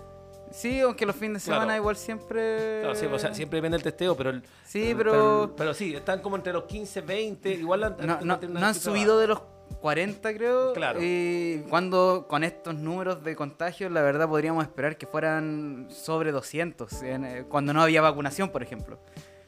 Sí, 0.49 0.79
aunque 0.79 1.05
los 1.05 1.15
fines 1.15 1.33
de 1.33 1.39
semana 1.45 1.65
Claro. 1.65 1.79
igual 1.81 1.95
siempre... 1.97 2.79
Claro, 2.81 2.95
sí, 2.95 3.05
o 3.05 3.19
sea, 3.19 3.33
siempre 3.33 3.57
depende 3.57 3.75
del 3.77 3.83
testeo, 3.83 4.15
pero... 4.17 4.31
el- 4.31 4.43
Sí, 4.65 4.93
pero- 4.97 5.53
Pero, 5.55 5.73
sí, 5.73 5.93
están 5.95 6.19
como 6.21 6.35
entre 6.35 6.53
los 6.53 6.63
15, 6.63 7.01
20. 7.01 7.51
Igual 7.51 7.83
han, 7.83 7.95
No, 7.99 8.19
no- 8.21 8.65
han 8.65 8.73
subido 8.75 9.13
baja. 9.15 9.21
de 9.21 9.27
los 9.27 9.41
40, 9.81 10.33
creo. 10.33 10.73
Claro. 10.73 10.99
Y 11.01 11.63
cuando 11.69 12.25
con 12.27 12.43
estos 12.43 12.73
números 12.75 13.23
de 13.23 13.35
contagios, 13.35 13.91
la 13.91 14.01
verdad 14.01 14.27
podríamos 14.27 14.63
esperar 14.63 14.97
que 14.97 15.05
fueran 15.05 15.87
sobre 15.91 16.31
200, 16.31 17.03
en, 17.03 17.25
eh, 17.25 17.45
cuando 17.47 17.73
no 17.73 17.81
había 17.83 18.01
vacunación, 18.01 18.49
por 18.49 18.63
ejemplo. 18.63 18.97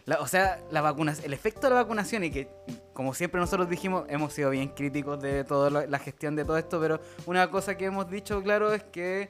La- 0.09 0.21
o 0.21 0.27
sea, 0.27 0.59
la 0.71 0.81
vacuna, 0.81 1.13
el 1.23 1.33
efecto 1.33 1.61
de 1.61 1.69
la 1.69 1.83
vacunación, 1.83 2.23
y 2.23 2.31
que, 2.31 2.47
como 2.93 3.13
siempre 3.13 3.39
nosotros 3.39 3.69
dijimos, 3.69 4.05
hemos 4.09 4.33
sido 4.33 4.49
bien 4.49 4.69
críticos 4.69 5.21
de 5.21 5.43
toda 5.43 5.69
la, 5.69 5.99
gestión 5.99 6.35
de 6.35 6.43
todo 6.43 6.57
esto, 6.57 6.81
pero 6.81 6.99
una 7.27 7.51
cosa 7.51 7.77
que 7.77 7.85
hemos 7.85 8.09
dicho, 8.09 8.41
claro, 8.41 8.73
es 8.73 8.81
que 8.81 9.29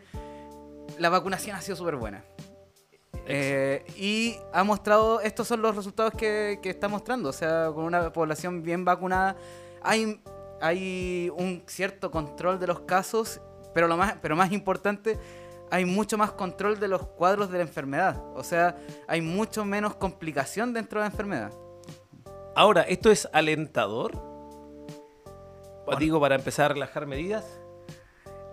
la 0.97 1.09
vacunación 1.09 1.57
ha 1.57 1.61
sido 1.61 1.75
súper 1.75 1.97
buena. 1.97 2.23
Eh, 3.25 3.83
y 3.97 4.37
ha 4.53 4.63
mostrado, 4.63 5.19
estos 5.19 5.49
son 5.49 5.61
los 5.61 5.75
resultados 5.75 6.13
que, 6.13 6.59
que 6.63 6.69
está 6.69 6.87
mostrando. 6.87 7.27
O 7.27 7.33
sea, 7.33 7.71
con 7.75 7.83
una 7.83 8.13
población 8.13 8.63
bien 8.63 8.85
vacunada, 8.85 9.35
hay, 9.81 10.21
hay 10.61 11.29
un 11.35 11.61
cierto 11.65 12.09
control 12.09 12.57
de 12.57 12.67
los 12.67 12.79
casos, 12.79 13.41
pero, 13.73 13.89
lo 13.89 13.97
más, 13.97 14.15
pero 14.21 14.37
más 14.37 14.53
importante, 14.53 15.19
hay 15.71 15.85
mucho 15.85 16.17
más 16.17 16.31
control 16.31 16.79
de 16.79 16.87
los 16.87 17.03
cuadros 17.07 17.49
de 17.51 17.57
la 17.59 17.63
enfermedad. 17.63 18.21
O 18.35 18.43
sea, 18.43 18.75
hay 19.07 19.21
mucho 19.21 19.65
menos 19.65 19.95
complicación 19.95 20.73
dentro 20.73 20.99
de 20.99 21.03
la 21.07 21.11
enfermedad. 21.11 21.51
Ahora, 22.55 22.81
¿esto 22.83 23.11
es 23.11 23.27
alentador? 23.31 24.11
Bueno. 25.85 25.99
Digo, 25.99 26.19
para 26.19 26.35
empezar 26.35 26.71
a 26.71 26.73
relajar 26.73 27.05
medidas. 27.05 27.45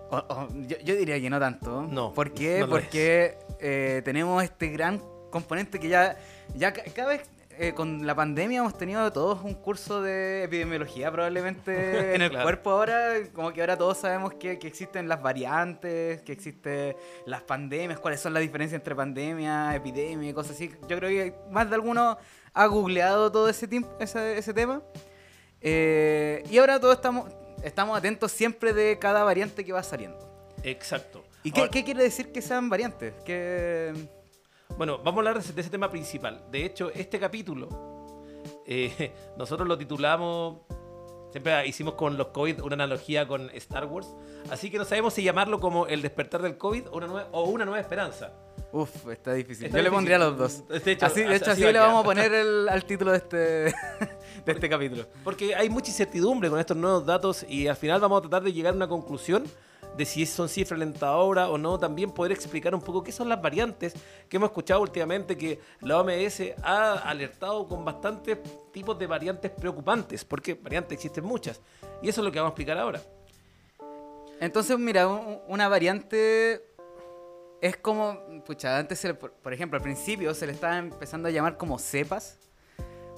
O- 0.09 0.17
o, 0.17 0.47
yo, 0.67 0.77
yo 0.79 0.95
diría 0.95 1.19
que 1.19 1.29
no 1.29 1.39
tanto. 1.39 1.81
No, 1.83 2.13
¿Por 2.13 2.31
qué? 2.33 2.59
no 2.61 2.69
Porque 2.69 3.37
eh, 3.59 4.01
tenemos 4.05 4.41
este 4.43 4.69
gran 4.69 5.01
componente 5.29 5.79
que 5.79 5.89
ya, 5.89 6.17
ya 6.55 6.71
ca- 6.73 6.83
cada 6.95 7.09
vez 7.09 7.29
eh, 7.59 7.73
con 7.73 8.05
la 8.05 8.13
pandemia 8.15 8.59
hemos 8.59 8.77
tenido 8.77 9.11
todos 9.11 9.43
un 9.43 9.53
curso 9.55 10.01
de 10.01 10.43
epidemiología 10.43 11.11
probablemente 11.11 11.71
en 12.15 12.21
el 12.21 12.29
Claro. 12.29 12.45
cuerpo 12.45 12.71
ahora. 12.71 13.13
Como 13.33 13.51
que 13.53 13.61
ahora 13.61 13.77
todos 13.77 13.97
sabemos 13.97 14.33
que, 14.35 14.59
que 14.59 14.67
existen 14.67 15.07
las 15.07 15.21
variantes, 15.21 16.21
que 16.21 16.31
existen 16.31 16.95
las 17.25 17.41
pandemias, 17.43 17.99
cuáles 17.99 18.19
son 18.19 18.33
las 18.33 18.41
diferencias 18.41 18.79
entre 18.79 18.95
pandemia, 18.95 19.75
epidemia 19.75 20.29
y 20.29 20.33
cosas 20.33 20.53
así. 20.53 20.71
Yo 20.87 20.97
creo 20.97 21.09
que 21.09 21.33
más 21.51 21.67
de 21.69 21.75
alguno 21.75 22.17
ha 22.53 22.65
googleado 22.67 23.31
todo 23.31 23.49
ese, 23.49 23.67
tiempo, 23.67 23.89
ese, 23.99 24.37
ese 24.37 24.53
tema. 24.53 24.81
Eh, 25.61 26.43
y 26.49 26.57
ahora 26.57 26.79
todos 26.79 26.95
estamos, 26.95 27.31
estamos 27.63 27.97
atentos 27.97 28.31
siempre 28.31 28.73
de 28.73 28.97
cada 28.99 29.23
variante 29.23 29.63
que 29.65 29.73
va 29.73 29.83
saliendo. 29.83 30.17
Exacto. 30.63 31.23
¿Y 31.43 31.51
qué, 31.51 31.69
qué 31.69 31.83
quiere 31.83 32.03
decir 32.03 32.31
que 32.31 32.41
sean 32.41 32.69
variantes? 32.69 33.13
Que 33.23 33.93
Bueno, 34.75 34.97
vamos 34.99 35.15
a 35.15 35.19
hablar 35.29 35.43
de 35.43 35.61
ese, 35.61 35.69
tema 35.69 35.89
principal. 35.89 36.43
De 36.51 36.65
hecho, 36.65 36.91
este 36.93 37.19
capítulo, 37.19 37.67
eh, 38.65 39.13
nosotros 39.37 39.67
lo 39.67 39.77
titulamos, 39.77 40.57
siempre 41.31 41.65
hicimos 41.67 41.93
con 41.95 42.17
los 42.17 42.27
COVID 42.27 42.61
una 42.61 42.75
analogía 42.75 43.27
con 43.27 43.49
Star 43.51 43.85
Wars, 43.85 44.13
así 44.51 44.69
que 44.69 44.77
no 44.77 44.85
sabemos 44.85 45.13
si 45.13 45.23
llamarlo 45.23 45.59
como 45.59 45.87
el 45.87 46.01
despertar 46.01 46.41
del 46.41 46.57
COVID 46.57 46.89
o 46.91 46.97
una 46.97 47.07
nueva, 47.07 47.29
o 47.31 47.43
una 47.45 47.65
nueva 47.65 47.79
esperanza. 47.79 48.33
Uf, 48.71 49.07
está 49.07 49.33
difícil. 49.33 49.67
Está 49.67 49.77
Yo 49.77 49.83
le 49.83 49.89
difícil. 49.89 49.93
pondría 49.95 50.17
los 50.19 50.37
dos. 50.37 50.67
De 50.67 50.91
hecho, 50.91 51.05
así, 51.05 51.21
de 51.21 51.35
hecho, 51.37 51.51
así 51.51 51.61
así, 51.61 51.63
va 51.63 51.71
le 51.71 51.79
vamos 51.79 52.01
a 52.01 52.03
poner 52.03 52.33
el- 52.33 52.67
al 52.67 52.83
título 52.83 53.11
de 53.11 53.17
este, 53.17 53.37
de 54.45 54.51
este 54.51 54.69
capítulo. 54.69 55.05
Porque 55.23 55.55
hay 55.55 55.69
mucha 55.69 55.87
incertidumbre 55.89 56.49
con 56.49 56.59
estos 56.59 56.75
nuevos 56.75 57.05
datos 57.05 57.45
y 57.47 57.67
al 57.67 57.77
final 57.77 58.01
vamos 58.01 58.19
a 58.19 58.21
tratar 58.23 58.43
de 58.43 58.51
llegar 58.51 58.73
a 58.73 58.75
una 58.75 58.87
conclusión 58.89 59.45
de 59.97 60.05
si 60.05 60.25
son 60.25 60.47
cifras 60.47 60.77
alentadoras 60.79 61.49
o 61.49 61.57
no, 61.57 61.77
también 61.79 62.11
poder 62.11 62.31
explicar 62.31 62.73
un 62.75 62.81
poco 62.81 63.03
qué 63.03 63.11
son 63.11 63.27
las 63.27 63.41
variantes 63.41 63.93
que 64.29 64.37
hemos 64.37 64.49
escuchado 64.49 64.81
últimamente 64.81 65.35
que 65.37 65.59
la 65.81 65.99
OMS 65.99 66.53
ha 66.63 66.93
alertado 66.93 67.67
con 67.67 67.83
bastantes 67.83 68.37
tipos 68.71 68.97
de 68.99 69.07
variantes 69.07 69.49
preocupantes, 69.51 70.23
porque 70.23 70.53
variantes 70.53 70.93
existen 70.97 71.23
muchas. 71.23 71.59
Y 72.01 72.09
eso 72.09 72.21
es 72.21 72.25
lo 72.25 72.31
que 72.31 72.39
vamos 72.39 72.51
a 72.51 72.53
explicar 72.53 72.77
ahora. 72.77 73.01
Entonces, 74.39 74.77
mira, 74.77 75.07
un- 75.07 75.39
una 75.47 75.67
variante 75.67 76.63
es 77.59 77.75
como, 77.77 78.43
pucha, 78.45 78.77
antes, 78.77 79.05
por 79.41 79.51
ejemplo, 79.51 79.77
al 79.77 79.83
principio 79.83 80.33
se 80.35 80.45
le 80.45 80.53
estaba 80.53 80.77
empezando 80.77 81.27
a 81.27 81.31
llamar 81.31 81.57
como 81.57 81.79
cepas, 81.79 82.37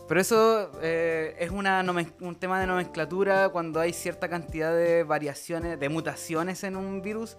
pero 0.10 0.22
eso 0.22 0.72
eh, 0.82 1.36
es 1.40 1.52
una 1.52 1.86
un 2.22 2.36
tema 2.36 2.60
de 2.60 2.66
nomenclatura 2.66 3.50
cuando 3.50 3.80
hay 3.80 3.94
cierta 3.94 4.28
cantidad 4.28 4.76
de 4.76 5.04
variaciones, 5.04 5.80
de 5.80 5.88
mutaciones 5.88 6.64
en 6.64 6.76
un 6.76 7.04
virus. 7.04 7.38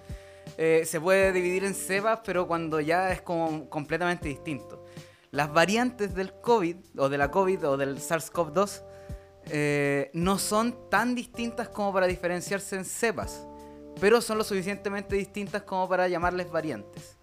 eh, 0.57 0.85
se 0.87 1.01
puede 1.01 1.33
dividir 1.33 1.65
en 1.65 1.75
cepas, 1.75 2.21
pero 2.25 2.47
cuando 2.47 2.81
ya 2.81 3.11
es 3.11 3.23
como 3.23 3.69
completamente 3.69 4.29
distinto. 4.29 4.85
Las 5.33 5.53
variantes 5.53 6.15
del 6.15 6.33
COVID, 6.41 6.77
o 6.97 7.09
de 7.09 7.19
la 7.19 7.31
COVID, 7.31 7.69
o 7.69 7.77
del 7.77 7.99
SARS-CoV-2, 7.99 8.83
eh, 9.47 10.11
no 10.15 10.39
son 10.39 10.89
tan 10.89 11.17
distintas 11.17 11.69
como 11.69 11.93
para 11.93 12.07
diferenciarse 12.07 12.77
en 12.77 12.85
cepas, 12.85 13.47
pero 14.01 14.21
son 14.21 14.39
lo 14.39 14.45
suficientemente 14.45 15.17
distintas 15.17 15.63
como 15.63 15.89
para 15.89 16.07
llamarles 16.07 16.49
variantes. 16.51 17.20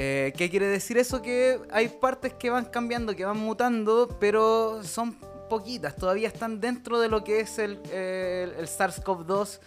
Eh, 0.00 0.32
¿Qué 0.36 0.48
quiere 0.48 0.68
decir 0.68 0.96
eso? 0.96 1.20
Que 1.20 1.60
hay 1.72 1.88
partes 1.88 2.32
que 2.34 2.50
van 2.50 2.66
cambiando, 2.66 3.16
que 3.16 3.24
van 3.24 3.36
mutando, 3.36 4.16
pero 4.20 4.80
son 4.84 5.14
poquitas, 5.48 5.96
todavía 5.96 6.28
están 6.28 6.60
dentro 6.60 7.00
de 7.00 7.08
lo 7.08 7.24
que 7.24 7.40
es 7.40 7.58
el, 7.58 7.80
eh, 7.90 8.54
el 8.56 8.68
SARS-CoV-2 8.68 9.58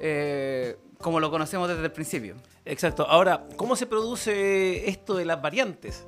eh, 0.00 0.78
como 0.98 1.20
lo 1.20 1.30
conocemos 1.30 1.68
desde 1.68 1.84
el 1.84 1.92
principio. 1.92 2.36
Exacto. 2.64 3.06
Ahora, 3.06 3.44
¿cómo 3.56 3.76
se 3.76 3.86
produce 3.86 4.88
esto 4.88 5.14
de 5.14 5.26
las 5.26 5.42
variantes? 5.42 6.06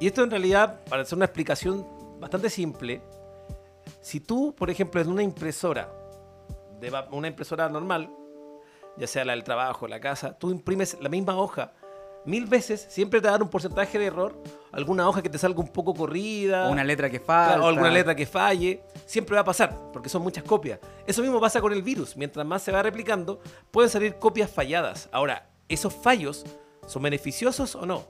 Y 0.00 0.08
esto 0.08 0.24
en 0.24 0.32
realidad, 0.32 0.80
para 0.88 1.02
hacer 1.02 1.14
una 1.14 1.26
explicación 1.26 1.86
bastante 2.18 2.50
simple, 2.50 3.00
si 4.00 4.18
tú, 4.18 4.56
por 4.56 4.70
ejemplo, 4.70 5.00
en 5.00 5.08
una 5.08 5.22
impresora, 5.22 5.88
una 7.12 7.28
impresora 7.28 7.68
normal, 7.68 8.10
ya 8.96 9.06
sea 9.06 9.24
la 9.24 9.34
del 9.34 9.44
trabajo, 9.44 9.86
la 9.86 10.00
casa, 10.00 10.36
tú 10.36 10.50
imprimes 10.50 10.96
la 11.00 11.08
misma 11.08 11.36
hoja 11.38 11.74
mil 12.24 12.46
veces, 12.46 12.86
siempre 12.88 13.20
te 13.20 13.26
va 13.26 13.30
a 13.30 13.32
dar 13.32 13.42
un 13.42 13.48
porcentaje 13.48 13.98
de 13.98 14.06
error, 14.06 14.40
alguna 14.72 15.08
hoja 15.08 15.22
que 15.22 15.28
te 15.28 15.38
salga 15.38 15.60
un 15.60 15.68
poco 15.68 15.94
corrida, 15.94 16.68
O 16.68 16.72
una 16.72 16.84
letra 16.84 17.10
que. 17.10 17.20
Claro, 17.20 17.64
o 17.64 17.68
alguna 17.68 17.90
letra 17.90 18.14
que 18.14 18.26
falle, 18.26 18.82
siempre 19.06 19.34
va 19.34 19.40
a 19.42 19.44
pasar, 19.44 19.90
porque 19.92 20.08
son 20.08 20.22
muchas 20.22 20.44
copias. 20.44 20.78
Eso 21.06 21.22
mismo 21.22 21.40
pasa 21.40 21.60
con 21.60 21.72
el 21.72 21.82
virus. 21.82 22.16
Mientras 22.16 22.46
más 22.46 22.62
se 22.62 22.72
va 22.72 22.82
replicando, 22.82 23.40
pueden 23.70 23.90
salir 23.90 24.16
copias 24.16 24.50
falladas. 24.50 25.08
Ahora, 25.12 25.50
¿esos 25.68 25.94
fallos 25.94 26.44
son 26.86 27.02
beneficiosos 27.02 27.74
o 27.74 27.86
no? 27.86 28.04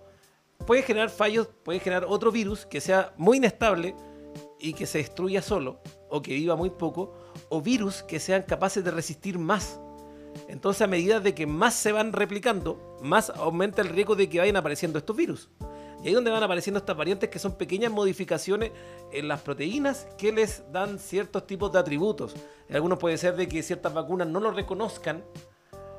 Puede 0.67 0.83
generar 0.83 1.11
fallos, 1.11 1.49
puede 1.65 1.81
generar 1.81 2.05
otro 2.07 2.31
virus 2.31 2.67
que 2.67 2.81
sea 2.81 3.13
muy 3.17 3.39
inestable 3.39 3.95
y 4.59 4.75
que 4.75 4.87
se 4.87 4.99
destruya 4.99 5.41
solo, 5.41 5.81
o 6.11 6.21
que 6.21 6.35
viva 6.35 6.55
muy 6.55 6.71
poco, 6.71 7.15
o 7.49 7.63
virus 7.63 8.03
que 8.03 8.21
sean 8.21 8.43
capaces 8.43 8.85
de 8.85 8.91
resistir 8.91 9.39
más. 9.39 9.81
Entonces, 10.49 10.83
a 10.83 10.87
medida 10.87 11.21
de 11.21 11.35
que 11.35 11.47
más 11.47 11.75
se 11.75 11.93
van 11.93 12.13
replicando, 12.13 12.99
más 13.03 13.31
aumenta 13.31 13.83
el 13.83 13.89
riesgo 13.89 14.17
de 14.17 14.29
que 14.29 14.39
vayan 14.39 14.57
apareciendo 14.57 14.99
estos 14.99 15.17
virus. 15.17 15.49
Y 16.03 16.05
ahí 16.05 16.09
es 16.09 16.15
donde 16.15 16.31
van 16.31 16.43
apareciendo 16.43 16.79
estas 16.79 16.97
variantes 16.97 17.29
que 17.29 17.39
son 17.39 17.53
pequeñas 17.53 17.93
modificaciones 17.93 18.73
en 19.13 19.29
las 19.29 19.41
proteínas 19.43 20.07
que 20.17 20.33
les 20.33 20.63
dan 20.73 20.99
ciertos 20.99 21.47
tipos 21.47 21.71
de 21.73 21.79
atributos. 21.79 22.35
Algunos 22.71 22.99
puede 22.99 23.19
ser 23.19 23.37
de 23.37 23.49
que 23.49 23.63
ciertas 23.63 23.93
vacunas 23.93 24.27
no 24.27 24.41
lo 24.41 24.51
reconozcan, 24.51 25.23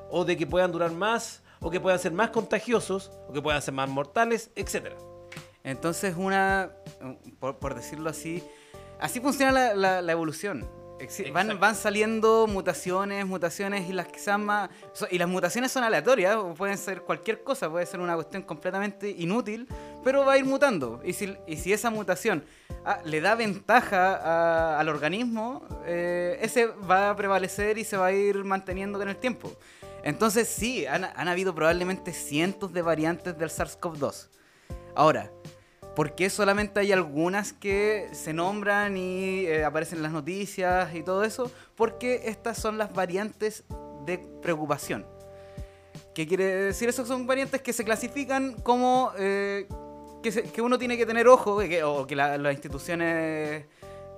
o 0.09 0.25
de 0.25 0.35
que 0.35 0.47
puedan 0.47 0.71
durar 0.71 0.91
más, 0.91 1.43
o 1.59 1.69
que 1.69 1.79
puedan 1.79 1.99
ser 1.99 2.11
más 2.11 2.31
contagiosos, 2.31 3.11
o 3.29 3.33
que 3.33 3.41
puedan 3.41 3.61
ser 3.61 3.73
más 3.73 3.87
mortales, 3.87 4.49
etc. 4.55 4.93
Entonces, 5.63 6.15
una, 6.17 6.71
por, 7.39 7.75
decirlo 7.75 8.09
así, 8.09 8.43
así 8.99 9.21
funciona 9.21 9.73
la 9.73 10.11
evolución. 10.11 10.80
Van, 11.31 11.75
saliendo 11.75 12.47
mutaciones, 12.47 13.25
mutaciones 13.25 13.89
y 13.89 13.93
las 13.93 14.07
que 14.07 14.19
sean 14.19 14.43
más... 14.45 14.69
so- 14.93 15.07
Y 15.09 15.17
las 15.17 15.27
mutaciones 15.27 15.71
son 15.71 15.83
aleatorias, 15.83 16.37
pueden 16.57 16.77
ser 16.77 17.01
cualquier 17.01 17.43
cosa, 17.43 17.69
puede 17.69 17.85
ser 17.85 17.99
una 17.99 18.15
cuestión 18.15 18.43
completamente 18.43 19.09
inútil, 19.09 19.67
pero 20.03 20.25
va 20.25 20.33
a 20.33 20.37
ir 20.37 20.45
mutando. 20.45 21.01
Y 21.03 21.13
si, 21.13 21.35
y 21.47 21.57
si 21.57 21.73
esa 21.73 21.89
mutación 21.89 22.43
ah, 22.85 22.99
le 23.03 23.21
da 23.21 23.35
ventaja 23.35 24.15
a- 24.15 24.79
al 24.79 24.89
organismo, 24.89 25.65
eh, 25.85 26.37
ese 26.41 26.67
va 26.67 27.09
a 27.11 27.15
prevalecer 27.15 27.77
y 27.77 27.83
se 27.83 27.97
va 27.97 28.07
a 28.07 28.11
ir 28.11 28.43
manteniendo 28.43 28.99
con 28.99 29.09
el 29.09 29.17
tiempo. 29.17 29.51
Entonces 30.03 30.47
sí, 30.47 30.85
han, 30.87 31.03
han 31.05 31.27
habido 31.27 31.53
probablemente 31.53 32.11
cientos 32.13 32.73
de 32.73 32.81
variantes 32.81 33.37
del 33.37 33.49
SARS-CoV-2. 33.49 34.27
Ahora, 34.95 35.31
¿Por 35.95 36.15
qué 36.15 36.29
solamente 36.29 36.79
hay 36.79 36.91
algunas 36.93 37.51
que 37.51 38.09
se 38.13 38.31
nombran 38.33 38.95
y 38.95 39.45
eh, 39.45 39.65
aparecen 39.65 39.97
en 39.99 40.03
las 40.03 40.11
noticias 40.13 40.95
y 40.95 41.03
todo 41.03 41.23
eso? 41.23 41.51
Porque 41.75 42.21
estas 42.25 42.57
son 42.57 42.77
las 42.77 42.93
variantes 42.93 43.65
de 44.05 44.17
preocupación. 44.41 45.05
¿Qué 46.15 46.25
quiere 46.27 46.45
decir 46.45 46.87
eso? 46.89 47.05
Son 47.05 47.27
variantes 47.27 47.61
que 47.61 47.73
se 47.73 47.83
clasifican 47.83 48.53
como 48.61 49.11
eh, 49.17 49.67
que, 50.23 50.61
uno 50.61 50.77
tiene 50.77 50.97
que 50.97 51.05
tener 51.05 51.27
ojo, 51.27 51.59
que- 51.59 51.83
o 51.83 52.07
que 52.07 52.15
la- 52.15 52.37
las 52.37 52.53
instituciones 52.53 53.65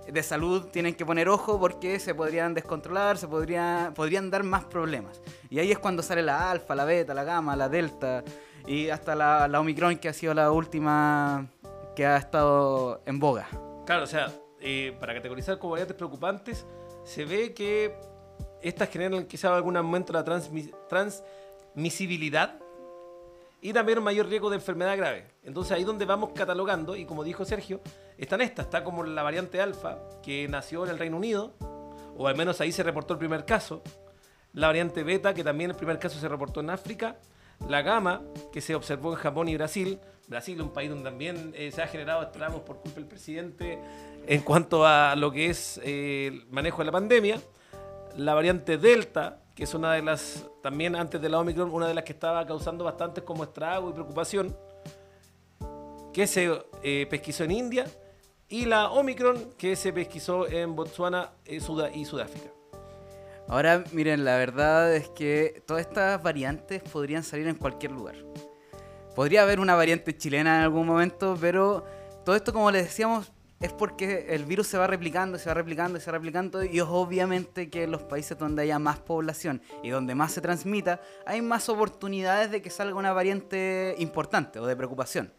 de 0.08 0.24
salud 0.24 0.66
tienen 0.68 0.94
que 0.96 1.06
poner 1.06 1.28
ojo 1.30 1.60
porque 1.60 2.00
se 2.00 2.14
podrían 2.14 2.54
descontrolar, 2.54 3.18
se 3.18 3.28
podría, 3.28 3.94
podrían 3.96 4.30
dar 4.30 4.44
más 4.44 4.64
problemas. 4.66 5.22
Y 5.50 5.60
ahí 5.60 5.72
es 5.72 5.80
cuando 5.80 6.04
sale 6.04 6.22
la 6.22 6.52
alfa, 6.52 6.76
la 6.76 6.86
beta, 6.86 7.14
la 7.16 7.24
gamma, 7.24 7.56
la 7.56 7.68
delta 7.70 8.24
y 8.68 8.90
hasta 8.90 9.16
la 9.16 9.60
omicron 9.60 9.98
que 9.98 10.10
ha 10.10 10.14
sido 10.14 10.34
la 10.34 10.52
última 10.52 11.48
que 11.96 12.06
ha 12.06 12.18
estado 12.18 13.02
en 13.06 13.20
boga. 13.20 13.48
Claro, 13.86 14.04
o 14.04 14.08
sea, 14.08 14.32
eh, 14.60 14.96
para 15.00 15.14
categorizar 15.14 15.60
como 15.60 15.72
variantes 15.72 15.96
preocupantes, 15.96 16.66
se 17.04 17.26
ve 17.26 17.54
que 17.54 17.96
estas 18.62 18.90
generan 18.90 19.26
quizá 19.26 19.54
algún 19.56 19.74
momento 19.74 20.14
la 20.14 20.24
transmi- 20.24 20.74
transmisibilidad 20.88 22.60
y 23.62 23.74
también 23.74 23.98
un 23.98 24.04
mayor 24.04 24.28
riesgo 24.28 24.50
de 24.50 24.56
enfermedad 24.56 24.98
grave. 24.98 25.26
Entonces 25.44 25.74
ahí 25.74 25.84
donde 25.84 26.06
vamos 26.06 26.32
catalogando, 26.34 26.96
y 26.96 27.06
como 27.06 27.24
dijo 27.24 27.46
Sergio, 27.46 27.82
están 28.18 28.42
estas, 28.42 28.66
está 28.66 28.84
como 28.84 29.04
la 29.04 29.24
variante 29.24 29.62
alfa, 29.62 30.00
que 30.22 30.48
nació 30.48 30.86
en 30.86 30.92
el 30.92 31.00
Reino 31.00 31.18
Unido, 31.18 31.54
o 32.18 32.28
al 32.28 32.36
menos 32.36 32.62
ahí 32.62 32.72
se 32.72 32.84
reportó 32.84 33.14
el 33.14 33.20
primer 33.20 33.46
caso, 33.46 33.82
la 34.54 34.68
variante 34.68 35.04
beta, 35.04 35.34
que 35.34 35.44
también 35.44 35.72
el 35.72 35.76
primer 35.76 35.98
caso 35.98 36.20
se 36.20 36.28
reportó 36.28 36.60
en 36.60 36.70
África, 36.70 37.18
la 37.68 37.82
gamma, 37.82 38.22
que 38.52 38.62
se 38.62 38.76
observó 38.76 39.12
en 39.12 39.18
Japón 39.18 39.48
y 39.50 39.56
Brasil, 39.56 40.00
Brasil 40.34 40.60
un 40.60 40.74
país 40.74 40.90
donde 40.90 41.04
también 41.04 41.54
eh, 41.56 41.72
se 41.72 41.84
ha 41.84 41.88
generado 41.88 42.24
estragos 42.24 42.62
por 42.62 42.78
culpa 42.78 42.96
del 42.96 43.08
presidente 43.08 43.78
en 44.26 44.42
cuanto 44.42 44.84
a 44.84 45.16
lo 45.16 45.32
que 45.32 45.52
es 45.52 45.80
eh, 45.84 46.32
el 46.32 46.48
manejo 46.48 46.80
de 46.80 46.86
la 46.86 46.92
pandemia, 46.92 47.40
la 48.18 48.34
variante 48.34 48.80
Delta, 48.80 49.44
que 49.54 49.66
es 49.66 49.74
una 49.76 49.94
de 49.94 50.02
las, 50.02 50.44
también 50.64 50.96
antes 50.96 51.22
de 51.22 51.30
la 51.30 51.40
Omicron, 51.40 51.72
una 51.72 51.88
de 51.88 51.94
las 51.94 52.04
que 52.04 52.14
estaba 52.14 52.46
causando 52.48 52.84
bastantes 52.84 53.24
como 53.24 53.44
estrago 53.44 53.92
y 53.92 53.94
preocupación, 53.94 54.58
que 56.12 56.26
se 56.26 56.52
eh, 56.82 57.06
pesquisó 57.12 57.44
en 57.44 57.52
India, 57.52 57.86
y 58.50 58.66
la 58.66 58.92
Omicron, 58.92 59.54
que 59.56 59.76
se 59.76 59.94
pesquisó 59.94 60.48
en 60.48 60.76
Botswana 60.76 61.32
eh, 61.46 61.60
y 61.94 62.06
Sudáfrica. 62.06 62.50
Ahora, 63.48 63.84
miren, 63.92 64.26
la 64.26 64.38
verdad 64.38 64.96
es 64.96 65.10
que 65.10 65.62
todas 65.68 65.86
estas 65.86 66.24
variantes 66.24 66.82
podrían 66.82 67.24
salir 67.24 67.48
en 67.48 67.56
cualquier 67.56 67.92
lugar. 67.92 68.16
Podría 69.16 69.44
haber 69.44 69.60
una 69.60 69.76
variante 69.76 70.18
chilena 70.18 70.58
en 70.58 70.64
algún 70.64 70.88
momento, 70.88 71.38
pero 71.40 71.86
todo 72.26 72.36
esto, 72.36 72.52
como 72.52 72.72
les 72.72 72.86
decíamos, 72.86 73.32
es 73.60 73.72
porque 73.72 74.26
el 74.30 74.44
virus 74.46 74.68
se 74.68 74.78
va 74.78 74.88
replicando, 74.88 75.38
se 75.38 75.50
va 75.50 75.54
replicando, 75.54 76.00
se 76.00 76.08
va 76.08 76.18
replicando, 76.18 76.64
y 76.64 76.80
es 76.80 76.86
obviamente 76.88 77.70
que 77.70 77.84
en 77.84 77.92
los 77.92 78.02
países 78.02 78.38
donde 78.38 78.64
haya 78.64 78.80
más 78.80 79.00
población 79.00 79.62
y 79.84 79.90
donde 79.90 80.16
más 80.16 80.32
se 80.32 80.42
transmita, 80.42 81.00
hay 81.28 81.42
más 81.42 81.70
oportunidades 81.70 82.50
de 82.50 82.62
que 82.62 82.72
salga 82.72 82.96
una 82.96 83.14
variante 83.14 83.96
importante 84.00 84.60
o 84.60 84.66
de 84.66 84.76
preocupación. 84.76 85.32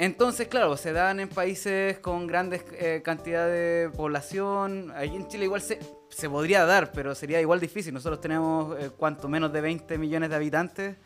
Entonces, 0.00 0.48
claro, 0.48 0.76
se 0.76 0.92
dan 0.92 1.20
en 1.20 1.28
países 1.28 1.98
con 2.00 2.26
grandes 2.26 2.64
eh, 2.72 3.00
cantidades 3.04 3.90
de 3.90 3.96
población. 3.96 4.92
Ahí 4.94 5.14
en 5.14 5.28
Chile 5.28 5.44
igual 5.44 5.62
se, 5.62 5.78
se 6.08 6.28
podría 6.28 6.64
dar, 6.64 6.90
pero 6.90 7.14
sería 7.14 7.40
igual 7.40 7.60
difícil. 7.60 7.94
Nosotros 7.94 8.20
tenemos, 8.20 8.78
eh, 8.78 8.90
cuanto 8.96 9.28
menos 9.28 9.52
de 9.52 9.60
20 9.60 9.98
millones 9.98 10.30
de 10.30 10.36
habitantes 10.36 10.96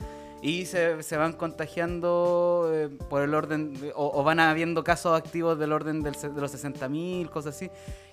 y 0.46 0.66
se, 0.66 1.02
se 1.02 1.16
van 1.16 1.32
contagiando 1.32 2.70
eh, 2.72 2.88
por 3.08 3.22
el 3.22 3.34
orden, 3.34 3.80
de- 3.80 3.92
o, 3.96 4.20
o 4.20 4.22
van 4.24 4.40
habiendo 4.40 4.84
casos 4.84 5.16
activos 5.16 5.58
del 5.58 5.72
orden 5.72 6.02
del 6.02 6.12
de 6.14 6.40
los 6.40 6.52
60.000, 6.54 7.30
cosas 7.30 7.56
así, 7.56 7.70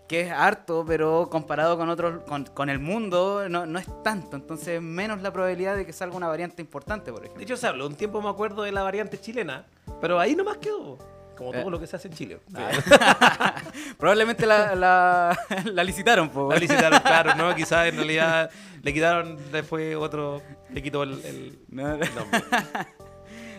que 0.07 0.21
es 0.21 0.31
harto, 0.31 0.85
pero 0.87 1.27
comparado 1.29 1.77
con 1.77 1.89
otros, 1.89 2.23
con, 2.23 2.45
con 2.45 2.69
el 2.69 2.79
mundo, 2.79 3.47
no, 3.49 3.65
no 3.65 3.79
es 3.79 3.87
tanto. 4.03 4.37
Entonces, 4.37 4.81
menos 4.81 5.21
la 5.21 5.31
probabilidad 5.33 5.75
de 5.75 5.85
que 5.85 5.93
salga 5.93 6.15
una 6.15 6.27
variante 6.27 6.61
importante, 6.61 7.11
por 7.11 7.19
De 7.21 7.25
ejemplo. 7.27 7.43
hecho, 7.43 7.57
se 7.57 7.67
habló 7.67 7.85
un 7.87 7.95
tiempo, 7.95 8.21
me 8.21 8.29
acuerdo, 8.29 8.63
de 8.63 8.71
la 8.71 8.83
variante 8.83 9.19
chilena, 9.19 9.65
pero 9.99 10.19
ahí 10.19 10.35
nomás 10.35 10.57
quedó. 10.57 10.97
Como 11.41 11.53
todo 11.53 11.67
Eh. 11.69 11.71
lo 11.71 11.79
que 11.79 11.87
se 11.87 11.95
hace 11.95 12.07
en 12.07 12.13
Chile. 12.13 12.39
Probablemente 13.97 14.45
la, 14.45 14.75
la, 14.75 15.35
la 15.65 15.83
licitaron, 15.83 16.29
po, 16.29 16.51
La 16.51 16.57
licitaron, 16.59 16.99
claro, 16.99 17.33
¿no? 17.33 17.55
Quizás 17.55 17.87
en 17.87 17.95
realidad 17.95 18.51
le 18.83 18.93
quitaron 18.93 19.39
después 19.51 19.95
otro, 19.95 20.43
le 20.69 20.83
quitó 20.83 21.01
el, 21.01 21.13
el 21.25 21.59
No, 21.69 21.87
nombre. 21.97 22.43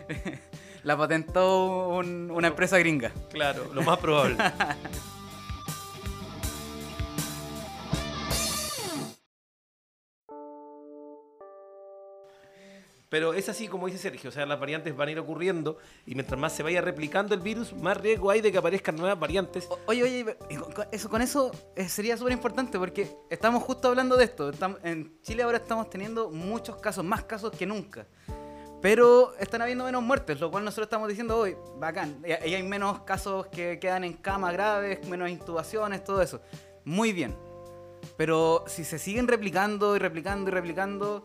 la 0.85 0.97
patentó 0.97 1.88
un- 1.88 2.31
una 2.31 2.47
empresa 2.49 2.79
gringa. 2.79 3.11
Claro, 3.33 3.68
lo 3.75 3.83
más 3.83 3.99
probable. 3.99 4.37
Pero 13.12 13.35
es 13.35 13.46
así 13.51 13.68
como 13.68 13.87
dice 13.88 13.98
Sergio, 13.98 14.31
o 14.31 14.33
sea, 14.33 14.46
las 14.46 14.59
variantes 14.59 14.96
van 14.96 15.07
a 15.09 15.11
ir 15.12 15.18
ocurriendo 15.18 15.77
y 16.07 16.14
mientras 16.14 16.40
más 16.40 16.55
se 16.55 16.62
vaya 16.62 16.81
replicando 16.81 17.35
el 17.35 17.40
virus, 17.40 17.75
más 17.75 17.98
riesgo 17.98 18.31
hay 18.31 18.40
de 18.40 18.51
que 18.51 18.57
aparezcan 18.57 18.96
nuevas 18.96 19.20
variantes. 19.20 19.66
O- 19.68 19.79
Oye, 19.87 20.03
oye, 20.03 20.37
eso, 20.90 21.11
con 21.11 21.20
eso 21.20 21.51
eh, 21.77 21.90
sería 21.90 22.16
súper 22.16 22.33
importante 22.33 22.79
porque 22.79 23.14
estamos 23.29 23.62
justo 23.64 23.88
hablando 23.88 24.16
de 24.16 24.25
esto. 24.25 24.51
En 24.83 25.20
Chile 25.20 25.42
ahora 25.42 25.59
estamos 25.59 25.90
teniendo 25.90 26.31
muchos 26.31 26.77
casos, 26.81 27.05
más 27.05 27.25
casos 27.25 27.53
que 27.53 27.66
nunca. 27.66 28.07
Pero 28.81 29.35
están 29.38 29.61
habiendo 29.61 29.85
menos 29.85 30.03
muertes, 30.03 30.40
lo 30.40 30.51
cual 30.51 30.64
nosotros 30.64 30.87
estamos 30.87 31.07
diciendo 31.09 31.37
hoy, 31.37 31.55
bacán. 31.79 32.20
Y 32.27 32.33
hay 32.33 32.62
menos 32.62 33.03
casos 33.03 33.46
que 33.48 33.79
quedan 33.79 34.05
en 34.05 34.14
cama 34.14 34.51
graves, 34.53 35.07
menos 35.07 35.29
intubaciones, 35.29 36.03
todo 36.03 36.22
eso. 36.22 36.40
Muy 36.87 37.12
bien. 37.12 37.37
Pero 38.16 38.64
si 38.66 38.85
se 38.85 38.98
siguen 38.98 39.29
replicando 39.29 39.94
y 39.94 39.98
replicando 39.98 40.51
y 40.51 40.55
replicando, 40.55 41.22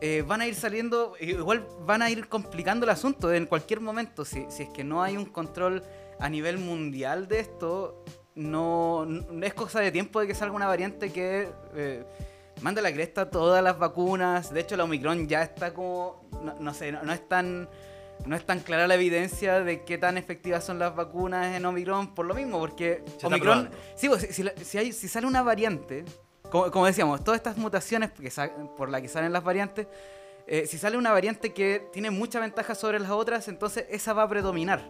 eh, 0.00 0.22
van 0.26 0.40
a 0.40 0.46
ir 0.46 0.54
saliendo, 0.54 1.14
igual 1.20 1.66
van 1.80 2.02
a 2.02 2.10
ir 2.10 2.28
complicando 2.28 2.84
el 2.84 2.90
asunto 2.90 3.32
en 3.32 3.46
cualquier 3.46 3.80
momento. 3.80 4.24
Si, 4.24 4.44
si 4.50 4.64
es 4.64 4.68
que 4.70 4.84
no 4.84 5.02
hay 5.02 5.16
un 5.16 5.26
control 5.26 5.82
a 6.18 6.28
nivel 6.28 6.58
mundial 6.58 7.28
de 7.28 7.40
esto, 7.40 8.04
no, 8.34 9.06
no- 9.06 9.46
es 9.46 9.54
cosa 9.54 9.80
de 9.80 9.90
tiempo 9.92 10.20
de 10.20 10.26
que 10.26 10.34
salga 10.34 10.54
una 10.54 10.66
variante 10.66 11.10
que 11.12 11.48
eh, 11.74 12.04
manda 12.60 12.82
la 12.82 12.92
cresta 12.92 13.30
todas 13.30 13.62
las 13.62 13.78
vacunas. 13.78 14.52
De 14.52 14.60
hecho, 14.60 14.76
la 14.76 14.84
Omicron 14.84 15.26
ya 15.28 15.42
está 15.42 15.72
como, 15.72 16.28
no, 16.42 16.54
no 16.60 16.74
sé, 16.74 16.92
no, 16.92 17.02
no 17.02 17.12
es 17.12 17.26
tan... 17.28 17.68
No 18.24 18.34
es 18.34 18.46
tan 18.46 18.60
clara 18.60 18.86
la 18.86 18.94
evidencia 18.94 19.60
de 19.60 19.84
qué 19.84 19.98
tan 19.98 20.16
efectivas 20.16 20.64
son 20.64 20.78
las 20.78 20.96
vacunas 20.96 21.54
en 21.54 21.66
Omicron 21.66 22.14
por 22.14 22.24
lo 22.24 22.32
mismo, 22.34 22.58
porque 22.58 23.04
Omicron. 23.26 23.70
Sí, 23.94 24.08
pues, 24.08 24.22
si, 24.34 24.42
si 24.64 24.78
hay- 24.78 24.92
si 24.94 25.06
sale 25.06 25.26
una 25.26 25.42
variante, 25.42 26.02
como, 26.62 26.70
como 26.70 26.86
decíamos, 26.86 27.22
todas 27.24 27.38
estas 27.38 27.56
mutaciones 27.56 28.10
que 28.12 28.30
por 28.76 28.88
las 28.88 29.00
que 29.02 29.08
salen 29.08 29.32
las 29.32 29.42
variantes, 29.44 29.86
eh, 30.46 30.66
si 30.66 30.78
sale 30.78 30.96
una 30.96 31.12
variante 31.12 31.52
que 31.52 31.88
tiene 31.92 32.10
mucha 32.10 32.38
ventaja 32.40 32.74
sobre 32.74 33.00
las 33.00 33.10
otras, 33.10 33.48
entonces 33.48 33.86
esa 33.90 34.12
va 34.12 34.22
a 34.22 34.28
predominar. 34.28 34.88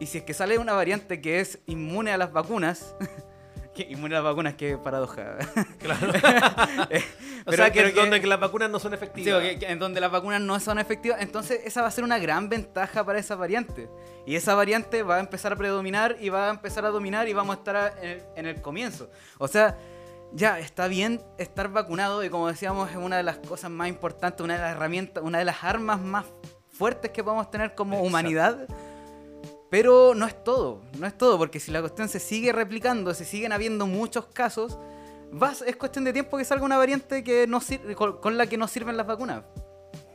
Y 0.00 0.06
si 0.06 0.18
es 0.18 0.24
que 0.24 0.34
sale 0.34 0.58
una 0.58 0.72
variante 0.72 1.20
que 1.20 1.40
es 1.40 1.58
inmune 1.66 2.10
a 2.12 2.16
las 2.16 2.32
vacunas, 2.32 2.94
que 3.74 3.82
inmune 3.84 4.14
a 4.16 4.18
las 4.18 4.24
vacunas, 4.24 4.54
qué 4.54 4.76
paradoja. 4.76 5.36
Claro. 5.78 6.12
Eh, 6.90 7.02
o 7.46 7.50
pero- 7.50 7.56
sea, 7.64 7.70
que, 7.72 7.92
donde 7.92 8.20
que 8.20 8.26
las 8.26 8.40
vacunas 8.40 8.70
no 8.70 8.78
son 8.78 8.90
Sí, 8.92 8.94
efectivas. 8.96 9.42
que- 9.42 9.58
que 9.58 9.66
en 9.70 9.78
donde 9.78 10.00
las 10.00 10.10
vacunas 10.10 10.40
no 10.40 10.58
son 10.60 10.78
efectivas, 10.78 11.20
entonces 11.20 11.60
esa 11.64 11.82
va 11.82 11.88
a 11.88 11.90
ser 11.90 12.02
una 12.04 12.18
gran 12.18 12.48
ventaja 12.48 13.04
para 13.04 13.18
esa 13.18 13.36
variante. 13.36 13.88
Y 14.26 14.34
esa 14.36 14.54
variante 14.54 15.02
va 15.02 15.16
a 15.16 15.20
empezar 15.20 15.52
a 15.52 15.56
predominar 15.56 16.16
y 16.20 16.30
va 16.30 16.48
a 16.48 16.50
empezar 16.50 16.84
a 16.86 16.88
dominar 16.88 17.28
y 17.28 17.32
vamos 17.34 17.54
a 17.56 17.58
estar 17.58 17.76
a- 17.76 17.94
en, 18.02 18.08
el, 18.08 18.22
en 18.36 18.46
el 18.46 18.60
comienzo. 18.62 19.10
O 19.38 19.46
sea, 19.46 19.76
ya 20.34 20.58
está 20.58 20.88
bien 20.88 21.22
estar 21.38 21.68
vacunado 21.68 22.22
y 22.24 22.28
como 22.30 22.48
decíamos 22.48 22.90
es 22.90 22.96
una 22.96 23.16
de 23.16 23.22
las 23.22 23.38
cosas 23.38 23.70
más 23.70 23.88
importantes, 23.88 24.42
una 24.44 24.54
de 24.54 24.60
las 24.60 24.72
herramientas, 24.76 25.22
una 25.24 25.38
de 25.38 25.44
las 25.44 25.62
armas 25.64 26.00
más 26.00 26.26
fuertes 26.72 27.10
que 27.12 27.22
podemos 27.22 27.50
tener 27.50 27.74
como 27.74 27.94
Exacto. 27.94 28.08
humanidad. 28.08 28.66
Pero 29.70 30.14
no 30.14 30.26
es 30.26 30.44
todo, 30.44 30.82
no 30.98 31.06
es 31.06 31.16
todo, 31.18 31.36
porque 31.38 31.58
si 31.58 31.72
la 31.72 31.80
cuestión 31.80 32.08
se 32.08 32.20
sigue 32.20 32.52
replicando, 32.52 33.12
se 33.14 33.24
siguen 33.24 33.52
habiendo 33.52 33.86
muchos 33.86 34.26
casos, 34.26 34.78
vas, 35.32 35.62
es 35.62 35.74
cuestión 35.76 36.04
de 36.04 36.12
tiempo 36.12 36.36
que 36.38 36.44
salga 36.44 36.64
una 36.64 36.76
variante 36.76 37.24
que 37.24 37.46
no 37.48 37.60
sir- 37.60 37.94
con, 37.96 38.18
con 38.20 38.36
la 38.38 38.46
que 38.46 38.56
no 38.56 38.68
sirven 38.68 38.96
las 38.96 39.06
vacunas. 39.06 39.42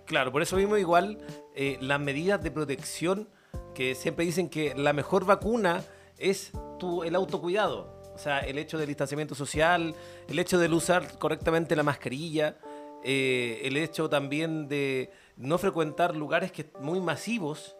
Claro, 0.05 0.31
por 0.31 0.41
eso 0.41 0.55
mismo 0.55 0.77
igual 0.77 1.17
eh, 1.55 1.77
las 1.81 1.99
medidas 1.99 2.41
de 2.41 2.51
protección 2.51 3.27
que 3.75 3.95
siempre 3.95 4.23
dicen 4.25 4.49
que 4.49 4.73
la 4.75 4.93
mejor 4.93 5.25
vacuna 5.25 5.83
es 6.17 6.51
tu, 6.79 7.03
el 7.03 7.15
autocuidado. 7.15 7.98
O 8.19 8.21
sea, 8.21 8.39
el 8.39 8.57
hecho 8.57 8.77
del 8.77 8.87
distanciamiento 8.87 9.33
social, 9.33 9.95
el 10.27 10.39
hecho 10.39 10.59
de 10.59 10.67
usar 10.67 11.17
correctamente 11.17 11.73
la 11.73 11.83
mascarilla, 11.83 12.57
eh, 13.01 13.61
el 13.63 13.77
hecho 13.77 14.09
también 14.09 14.67
de 14.67 15.09
no 15.37 15.57
frecuentar 15.57 16.13
lugares 16.17 16.51
que 16.51 16.69
muy 16.81 16.99
masivos, 16.99 17.77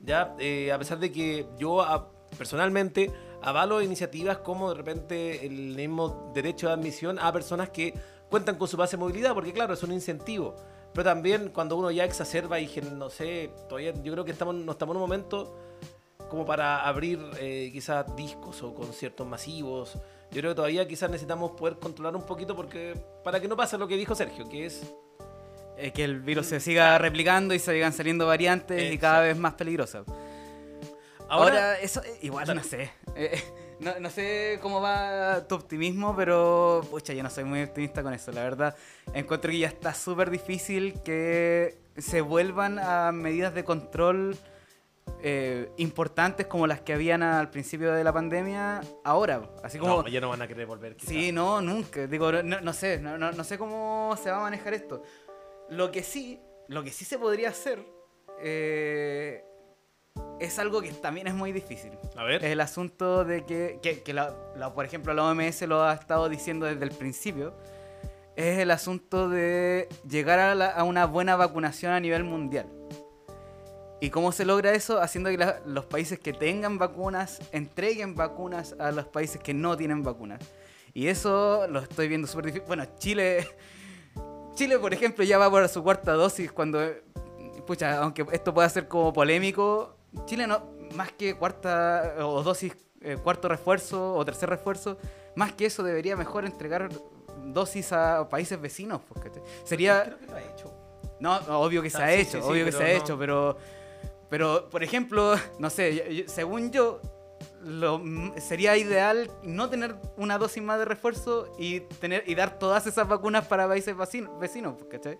ya 0.00 0.36
eh, 0.38 0.70
a 0.70 0.78
pesar 0.78 0.98
de 0.98 1.10
que 1.10 1.46
yo 1.56 1.80
a- 1.80 2.10
personalmente 2.36 3.10
avalo 3.40 3.80
iniciativas 3.80 4.36
como 4.38 4.68
de 4.68 4.74
repente 4.74 5.46
el 5.46 5.74
mismo 5.74 6.30
derecho 6.34 6.66
de 6.66 6.74
admisión 6.74 7.18
a 7.18 7.32
personas 7.32 7.70
que 7.70 7.94
cuentan 8.28 8.56
con 8.56 8.68
su 8.68 8.76
base 8.76 8.98
de 8.98 9.00
movilidad, 9.00 9.32
porque 9.32 9.54
claro, 9.54 9.72
es 9.72 9.82
un 9.82 9.92
incentivo. 9.92 10.56
Pero 10.92 11.04
también 11.04 11.48
cuando 11.48 11.78
uno 11.78 11.90
ya 11.90 12.04
exacerba 12.04 12.60
y 12.60 12.70
no 12.98 13.08
sé, 13.08 13.50
todavía 13.66 13.94
yo 14.02 14.12
creo 14.12 14.26
que 14.26 14.32
estamos, 14.32 14.54
no 14.56 14.72
estamos 14.72 14.92
en 14.92 14.96
un 14.96 15.08
momento 15.08 15.56
como 16.28 16.44
para 16.46 16.86
abrir 16.86 17.20
eh, 17.38 17.70
quizás 17.72 18.04
discos 18.16 18.62
o 18.62 18.74
conciertos 18.74 19.26
masivos. 19.26 19.94
Yo 20.30 20.40
creo 20.40 20.50
que 20.52 20.56
todavía 20.56 20.86
quizás 20.88 21.10
necesitamos 21.10 21.52
poder 21.52 21.78
controlar 21.78 22.16
un 22.16 22.24
poquito 22.26 22.56
porque 22.56 22.94
para 23.22 23.40
que 23.40 23.46
no 23.48 23.56
pase 23.56 23.78
lo 23.78 23.86
que 23.86 23.96
dijo 23.96 24.14
Sergio, 24.14 24.48
que 24.48 24.66
es 24.66 24.82
Eh, 25.76 25.90
que 25.92 26.04
el 26.04 26.20
virus 26.20 26.46
se 26.46 26.60
siga 26.60 26.98
replicando 26.98 27.52
y 27.54 27.58
sigan 27.58 27.92
saliendo 27.92 28.26
variantes 28.26 28.92
y 28.92 28.98
cada 28.98 29.20
vez 29.20 29.36
más 29.36 29.54
peligrosas. 29.54 30.04
ahora, 31.28 31.44
Ahora, 31.56 31.78
eso 31.80 32.00
eh, 32.04 32.18
igual 32.22 32.46
Dale. 32.46 32.60
no 32.60 32.66
sé. 32.66 32.90
Eh, 33.16 33.42
no, 33.80 33.98
no 34.00 34.08
sé 34.10 34.58
cómo 34.62 34.80
va 34.80 35.46
tu 35.48 35.56
optimismo, 35.56 36.14
pero 36.16 36.80
pucha, 36.90 37.12
yo 37.12 37.22
no 37.22 37.30
soy 37.30 37.44
muy 37.44 37.62
optimista 37.62 38.02
con 38.02 38.14
eso. 38.14 38.30
La 38.32 38.42
verdad, 38.42 38.76
encuentro 39.14 39.50
que 39.50 39.58
ya 39.58 39.68
está 39.68 39.94
súper 39.94 40.30
difícil 40.30 41.00
que 41.04 41.76
se 41.98 42.20
vuelvan 42.20 42.78
a 42.78 43.10
medidas 43.12 43.52
de 43.54 43.64
control 43.64 44.36
eh, 45.20 45.70
importantes 45.78 46.46
como 46.46 46.66
las 46.66 46.80
que 46.80 46.92
habían 46.92 47.22
al 47.22 47.50
principio 47.50 47.92
de 47.92 48.04
la 48.04 48.12
pandemia 48.12 48.80
ahora. 49.04 49.42
Así 49.62 49.78
como... 49.78 50.02
no, 50.02 50.08
ya 50.08 50.20
no 50.20 50.28
van 50.28 50.42
a 50.42 50.48
querer 50.48 50.66
volver. 50.66 50.96
quizás. 50.96 51.08
Sí, 51.14 51.32
no, 51.32 51.60
nunca. 51.60 52.06
Digo, 52.06 52.30
no, 52.32 52.60
no 52.60 52.72
sé, 52.72 53.00
no, 53.00 53.16
no, 53.18 53.32
no 53.32 53.44
sé 53.44 53.58
cómo 53.58 54.16
se 54.22 54.30
va 54.30 54.38
a 54.38 54.42
manejar 54.42 54.74
esto. 54.74 55.02
Lo 55.70 55.90
que 55.90 56.02
sí, 56.02 56.40
lo 56.68 56.82
que 56.84 56.90
sí 56.90 57.04
se 57.04 57.18
podría 57.18 57.48
hacer 57.50 57.84
eh, 58.40 59.42
es 60.40 60.58
algo 60.58 60.80
que 60.82 60.92
también 60.92 61.26
es 61.26 61.34
muy 61.34 61.52
difícil. 61.52 61.92
A 62.16 62.24
ver. 62.24 62.44
Es 62.44 62.50
el 62.50 62.60
asunto 62.60 63.24
de 63.24 63.44
que, 63.44 63.78
que, 63.82 64.02
que 64.02 64.12
la- 64.12 64.34
la- 64.56 64.74
por 64.74 64.84
ejemplo, 64.84 65.14
la 65.14 65.24
OMS 65.24 65.62
lo 65.62 65.82
ha 65.84 65.94
estado 65.94 66.28
diciendo 66.28 66.66
desde 66.66 66.84
el 66.84 66.90
principio. 66.90 67.54
Es 68.36 68.58
el 68.58 68.70
asunto 68.72 69.28
de 69.28 69.88
llegar 70.08 70.38
a, 70.40 70.54
la- 70.54 70.70
a 70.70 70.82
una 70.84 71.06
buena 71.06 71.36
vacunación 71.36 71.92
a 71.92 72.00
nivel 72.00 72.24
mundial. 72.24 72.66
¿Y 74.00 74.10
cómo 74.10 74.32
se 74.32 74.44
logra 74.44 74.72
eso? 74.74 75.00
Haciendo 75.00 75.30
que 75.30 75.38
la- 75.38 75.60
los 75.66 75.86
países 75.86 76.18
que 76.18 76.32
tengan 76.32 76.78
vacunas 76.78 77.40
entreguen 77.52 78.14
vacunas 78.14 78.74
a 78.78 78.90
los 78.92 79.06
países 79.06 79.40
que 79.40 79.54
no 79.54 79.76
tienen 79.76 80.02
vacunas. 80.02 80.40
Y 80.92 81.08
eso 81.08 81.66
lo 81.68 81.80
estoy 81.80 82.08
viendo 82.08 82.26
súper 82.28 82.46
difícil. 82.46 82.66
Bueno, 82.66 82.84
Chile, 82.98 83.48
Chile, 84.54 84.78
por 84.78 84.92
ejemplo, 84.92 85.24
ya 85.24 85.38
va 85.38 85.50
por 85.50 85.68
su 85.68 85.82
cuarta 85.82 86.12
dosis 86.12 86.52
cuando, 86.52 86.80
pucha, 87.66 87.98
aunque 87.98 88.24
esto 88.32 88.52
pueda 88.52 88.68
ser 88.68 88.88
como 88.88 89.12
polémico, 89.12 89.96
Chile 90.26 90.46
no, 90.46 90.62
más 90.94 91.10
que 91.12 91.34
cuarta 91.36 92.14
o 92.20 92.42
dosis, 92.42 92.76
eh, 93.00 93.16
cuarto 93.22 93.48
refuerzo 93.48 94.14
o 94.14 94.24
tercer 94.24 94.48
refuerzo, 94.48 94.98
más 95.34 95.52
que 95.52 95.66
eso 95.66 95.82
debería 95.82 96.14
mejor 96.16 96.44
entregar 96.44 96.88
dosis 97.46 97.92
a 97.92 98.28
países 98.28 98.60
vecinos. 98.60 99.00
¿cachai? 99.14 99.42
Sería... 99.64 100.04
Creo 100.04 100.18
que 100.18 100.26
lo 100.26 100.34
ha 100.36 100.42
hecho. 100.42 100.74
No, 101.20 101.36
obvio 101.60 101.80
que 101.82 101.90
se 101.90 101.98
Ah, 101.98 102.06
ha 102.06 102.10
sí, 102.12 102.20
hecho, 102.20 102.38
sí, 102.38 102.42
sí, 102.42 102.48
obvio 102.50 102.64
que 102.66 102.72
se 102.72 102.78
ha 102.78 102.86
no. 102.86 103.02
hecho, 103.02 103.18
pero, 103.18 103.56
pero 104.28 104.68
por 104.70 104.82
ejemplo, 104.82 105.34
no 105.58 105.70
sé, 105.70 106.24
según 106.28 106.70
yo, 106.70 107.00
lo, 107.62 108.02
sería 108.38 108.76
ideal 108.76 109.30
no 109.42 109.70
tener 109.70 109.96
una 110.16 110.38
dosis 110.38 110.62
más 110.62 110.78
de 110.78 110.84
refuerzo 110.84 111.52
y 111.58 111.80
tener 111.80 112.24
y 112.26 112.34
dar 112.34 112.58
todas 112.58 112.86
esas 112.86 113.08
vacunas 113.08 113.46
para 113.46 113.66
países 113.66 113.96
vecino- 113.96 114.38
vecinos, 114.38 114.76
¿cachai? 114.90 115.18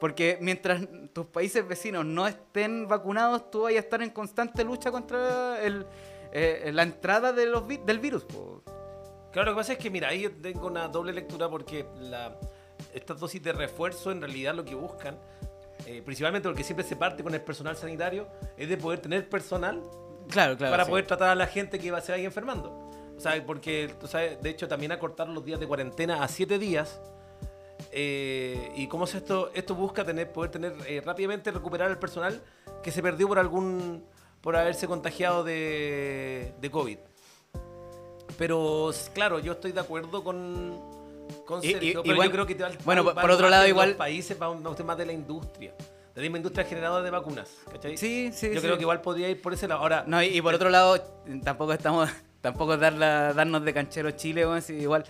Porque 0.00 0.38
mientras 0.40 0.82
tus 1.12 1.26
países 1.26 1.66
vecinos 1.66 2.04
no 2.04 2.26
estén 2.26 2.88
vacunados, 2.88 3.50
tú 3.50 3.62
vas 3.62 3.72
a 3.74 3.78
estar 3.78 4.02
en 4.02 4.10
constante 4.10 4.64
lucha 4.64 4.90
contra 4.90 5.62
el, 5.62 5.86
eh, 6.32 6.70
la 6.74 6.82
entrada 6.82 7.32
de 7.32 7.46
los 7.46 7.64
del 7.68 7.98
virus. 8.00 8.24
po. 8.24 8.62
Claro, 9.32 9.50
lo 9.50 9.56
que 9.56 9.60
pasa 9.60 9.72
es 9.74 9.78
que, 9.78 9.90
mira, 9.90 10.08
ahí 10.08 10.28
tengo 10.28 10.66
una 10.66 10.88
doble 10.88 11.12
lectura 11.12 11.48
porque 11.48 11.86
estas 12.92 13.18
dosis 13.18 13.42
de 13.42 13.52
refuerzo 13.52 14.10
en 14.12 14.20
realidad 14.20 14.54
lo 14.54 14.64
que 14.64 14.74
buscan, 14.74 15.18
eh, 15.86 16.02
principalmente 16.04 16.48
porque 16.48 16.64
siempre 16.64 16.84
se 16.84 16.96
parte 16.96 17.22
con 17.22 17.34
el 17.34 17.40
personal 17.42 17.76
sanitario, 17.76 18.28
es 18.56 18.68
de 18.68 18.76
poder 18.76 19.00
tener 19.00 19.28
personal 19.28 19.82
Claro, 20.28 20.56
claro. 20.56 20.70
para 20.72 20.84
sí. 20.84 20.90
poder 20.90 21.06
tratar 21.06 21.28
a 21.28 21.34
la 21.34 21.46
gente 21.46 21.78
que 21.78 21.90
va, 21.90 22.00
se 22.00 22.12
vaya 22.12 22.24
enfermando. 22.24 22.70
O 23.16 23.20
sea, 23.20 23.44
porque, 23.46 23.94
tú 24.00 24.06
sabes, 24.08 24.40
de 24.42 24.50
hecho, 24.50 24.66
también 24.66 24.90
acortar 24.92 25.28
los 25.28 25.44
días 25.44 25.60
de 25.60 25.66
cuarentena 25.66 26.22
a 26.24 26.28
siete 26.28 26.58
días. 26.58 27.00
eh, 27.92 28.72
y 28.76 28.86
cómo 28.88 29.04
es 29.04 29.14
esto, 29.14 29.50
esto 29.54 29.74
busca 29.74 30.04
tener, 30.04 30.32
poder 30.32 30.50
tener 30.50 30.74
eh, 30.86 31.00
rápidamente 31.04 31.50
recuperar 31.50 31.90
el 31.90 31.98
personal 31.98 32.40
que 32.82 32.90
se 32.90 33.02
perdió 33.02 33.28
por 33.28 33.38
algún, 33.38 34.04
por 34.40 34.56
haberse 34.56 34.86
contagiado 34.86 35.44
de, 35.44 36.54
de 36.60 36.70
COVID. 36.70 36.98
Pero 38.38 38.90
claro, 39.12 39.38
yo 39.38 39.52
estoy 39.52 39.72
de 39.72 39.80
acuerdo 39.80 40.24
con, 40.24 40.80
con 41.46 41.62
Y- 41.64 41.68
y- 41.68 41.72
Sergio, 41.72 42.02
pero 42.02 42.14
igual- 42.14 42.28
yo 42.28 42.32
creo 42.32 42.46
que 42.46 42.54
te 42.54 42.62
va- 42.62 42.70
bueno, 42.84 43.04
va- 43.04 43.14
por 43.14 43.30
otro 43.30 43.48
lado, 43.48 43.66
igual- 43.66 43.94
países 43.96 44.36
va 44.40 44.48
usted 44.50 44.84
más 44.84 44.96
de 44.98 45.06
la 45.06 45.12
industria, 45.12 45.74
de 45.78 46.20
la 46.20 46.22
misma 46.22 46.38
industria 46.38 46.64
generadora 46.64 47.02
de 47.02 47.10
vacunas, 47.10 47.50
¿cachai? 47.70 47.96
Sí, 47.96 48.30
sí, 48.32 48.48
Yo 48.48 48.54
sí. 48.54 48.60
creo 48.60 48.76
que 48.76 48.82
igual 48.82 49.00
podría 49.00 49.28
ir 49.28 49.40
por 49.42 49.52
ese 49.52 49.66
lado. 49.68 49.80
Ahora, 49.80 50.04
No, 50.06 50.22
y, 50.22 50.26
y 50.26 50.40
por 50.42 50.54
otro 50.54 50.70
lado, 50.70 51.00
tampoco 51.42 51.72
estamos, 51.72 52.08
tampoco 52.40 52.76
dar 52.76 52.92
la- 52.92 53.32
darnos 53.32 53.64
de 53.64 53.72
canchero 53.74 54.10
Chile, 54.12 54.46
weón, 54.46 54.62
si 54.62 54.74
igual 54.74 55.04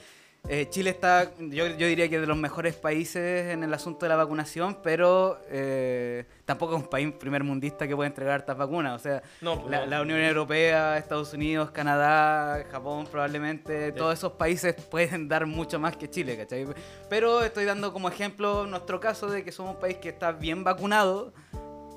eh, 0.49 0.69
Chile 0.69 0.91
está, 0.91 1.33
yo, 1.39 1.67
yo 1.69 1.87
diría 1.87 2.09
que 2.09 2.21
de 2.21 2.27
los 2.27 2.37
mejores 2.37 2.75
países 2.75 3.51
en 3.51 3.63
el 3.65 3.73
asunto 3.73 4.05
de 4.05 4.11
la 4.11 4.17
vacunación, 4.17 4.79
pero 4.83 5.39
eh, 5.49 6.25
tampoco 6.45 6.77
es 6.77 6.83
un 6.83 6.89
país 6.89 7.13
primer 7.13 7.43
mundista 7.43 7.89
que 7.89 7.97
puede 7.97 8.09
entregar 8.09 8.41
estas 8.41 8.57
vacunas. 8.57 9.01
O 9.01 9.03
sea, 9.03 9.23
No, 9.41 9.61
pues, 9.61 9.71
la, 9.71 9.81
no. 9.81 9.87
la 9.87 10.03
Unión 10.03 10.21
Europea, 10.21 10.99
Estados 10.99 11.33
Unidos, 11.33 11.71
Canadá, 11.71 12.65
Japón, 12.71 13.07
probablemente, 13.11 13.93
todos 13.93 14.13
esos 14.13 14.33
países 14.33 14.75
pueden 14.91 15.29
dar 15.29 15.47
mucho 15.47 15.79
más 15.79 15.97
que 15.97 16.11
Chile, 16.11 16.37
¿cachai? 16.37 16.67
Pero 17.09 17.43
estoy 17.43 17.65
dando 17.65 17.93
como 17.93 18.09
ejemplo 18.09 18.67
nuestro 18.67 19.01
caso 19.01 19.29
de 19.29 19.45
que 19.45 19.53
somos 19.53 19.75
un 19.77 19.81
país 19.81 19.97
que 19.97 20.11
está 20.11 20.33
bien 20.33 20.63
vacunado 20.63 21.33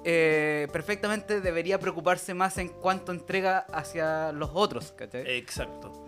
eh, 0.10 0.70
perfectamente 0.72 1.42
debería 1.42 1.80
preocuparse 1.80 2.34
más 2.34 2.58
en 2.60 2.70
cuánto 2.70 3.12
entrega 3.12 3.66
hacia 3.74 4.32
los 4.32 4.52
otros, 4.54 4.94
¿cachai? 4.94 5.24
Exacto. 5.38 6.07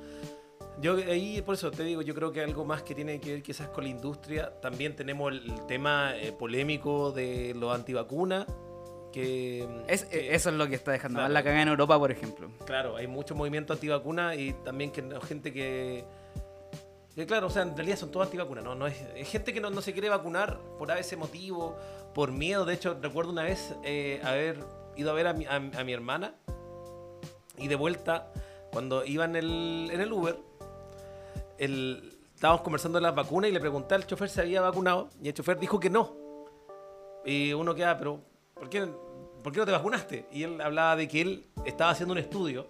Yo 0.81 0.95
ahí, 0.95 1.41
por 1.41 1.55
eso 1.55 1.71
te 1.71 1.83
digo, 1.83 2.01
yo 2.01 2.15
creo 2.15 2.31
que 2.31 2.41
algo 2.41 2.63
más 2.63 2.83
que 2.83 2.95
tiene 2.95 3.19
que 3.19 3.33
ver 3.33 3.43
quizás 3.43 3.67
con 3.69 3.83
la 3.83 3.89
industria. 3.89 4.53
También 4.61 4.95
tenemos 4.95 5.31
el, 5.33 5.65
tema 5.67 6.13
eh, 6.15 6.31
polémico 6.31 7.11
de 7.11 7.53
los 7.55 7.73
antivacunas. 7.75 8.45
Que, 9.11 9.67
Es- 9.87 10.05
que- 10.05 10.33
eso 10.35 10.49
es 10.49 10.55
lo 10.55 10.67
que 10.67 10.75
está 10.75 10.91
dejando 10.91 11.17
Claro. 11.17 11.25
más 11.29 11.33
la 11.33 11.43
cagada 11.43 11.63
en 11.63 11.67
Europa, 11.69 11.97
por 11.97 12.11
ejemplo. 12.11 12.49
Claro, 12.65 12.95
hay 12.95 13.07
mucho 13.07 13.33
movimiento 13.35 13.73
antivacuna 13.73 14.35
y 14.35 14.53
también 14.63 14.91
que 14.91 15.03
gente 15.27 15.51
que. 15.51 16.05
que 17.15 17.25
claro, 17.25 17.47
o 17.47 17.49
sea, 17.49 17.63
en 17.63 17.75
realidad 17.75 17.97
son 17.97 18.11
todos 18.11 18.27
antivacunas, 18.27 18.63
¿no? 18.63 18.75
no 18.75 18.85
es, 18.87 18.95
es 19.15 19.27
gente 19.27 19.51
que 19.51 19.59
no, 19.59 19.71
no 19.71 19.81
se 19.81 19.93
quiere 19.93 20.09
vacunar 20.09 20.59
por 20.77 20.91
ese 20.91 21.17
motivo, 21.17 21.75
por 22.13 22.31
miedo. 22.31 22.65
De 22.65 22.75
hecho, 22.75 22.97
recuerdo 23.01 23.31
una 23.31 23.43
vez 23.43 23.73
eh, 23.83 24.21
haber 24.23 24.59
ido 24.95 25.09
a 25.09 25.13
ver 25.13 25.27
a 25.27 25.33
mi, 25.33 25.45
a- 25.45 25.55
a 25.55 25.83
mi 25.83 25.91
hermana 25.91 26.35
y 27.57 27.67
de 27.67 27.75
vuelta, 27.75 28.31
cuando 28.71 29.03
iba 29.03 29.25
en 29.25 29.35
el, 29.35 29.89
en 29.91 30.01
el 30.01 30.13
Uber, 30.13 30.37
estábamos 31.59 32.61
conversando 32.61 32.97
de 32.99 33.03
las 33.03 33.13
vacunas 33.13 33.49
y 33.49 33.53
le 33.53 33.59
pregunté 33.59 33.95
al 33.95 34.07
chofer 34.07 34.29
si 34.29 34.39
había 34.39 34.61
vacunado 34.61 35.09
y 35.21 35.27
el 35.27 35.33
chofer 35.33 35.59
dijo 35.59 35.79
que 35.79 35.89
no. 35.89 36.15
Y 37.25 37.53
uno 37.53 37.75
queda, 37.75 37.97
pero 37.97 38.21
¿por 38.53 38.69
qué, 38.69 38.87
¿por 39.43 39.51
qué 39.51 39.59
no 39.59 39.65
te 39.65 39.71
vacunaste? 39.71 40.27
Y 40.31 40.43
él 40.43 40.61
hablaba 40.61 40.95
de 40.95 41.07
que 41.07 41.21
él 41.21 41.45
estaba 41.65 41.91
haciendo 41.91 42.13
un 42.13 42.19
estudio. 42.19 42.65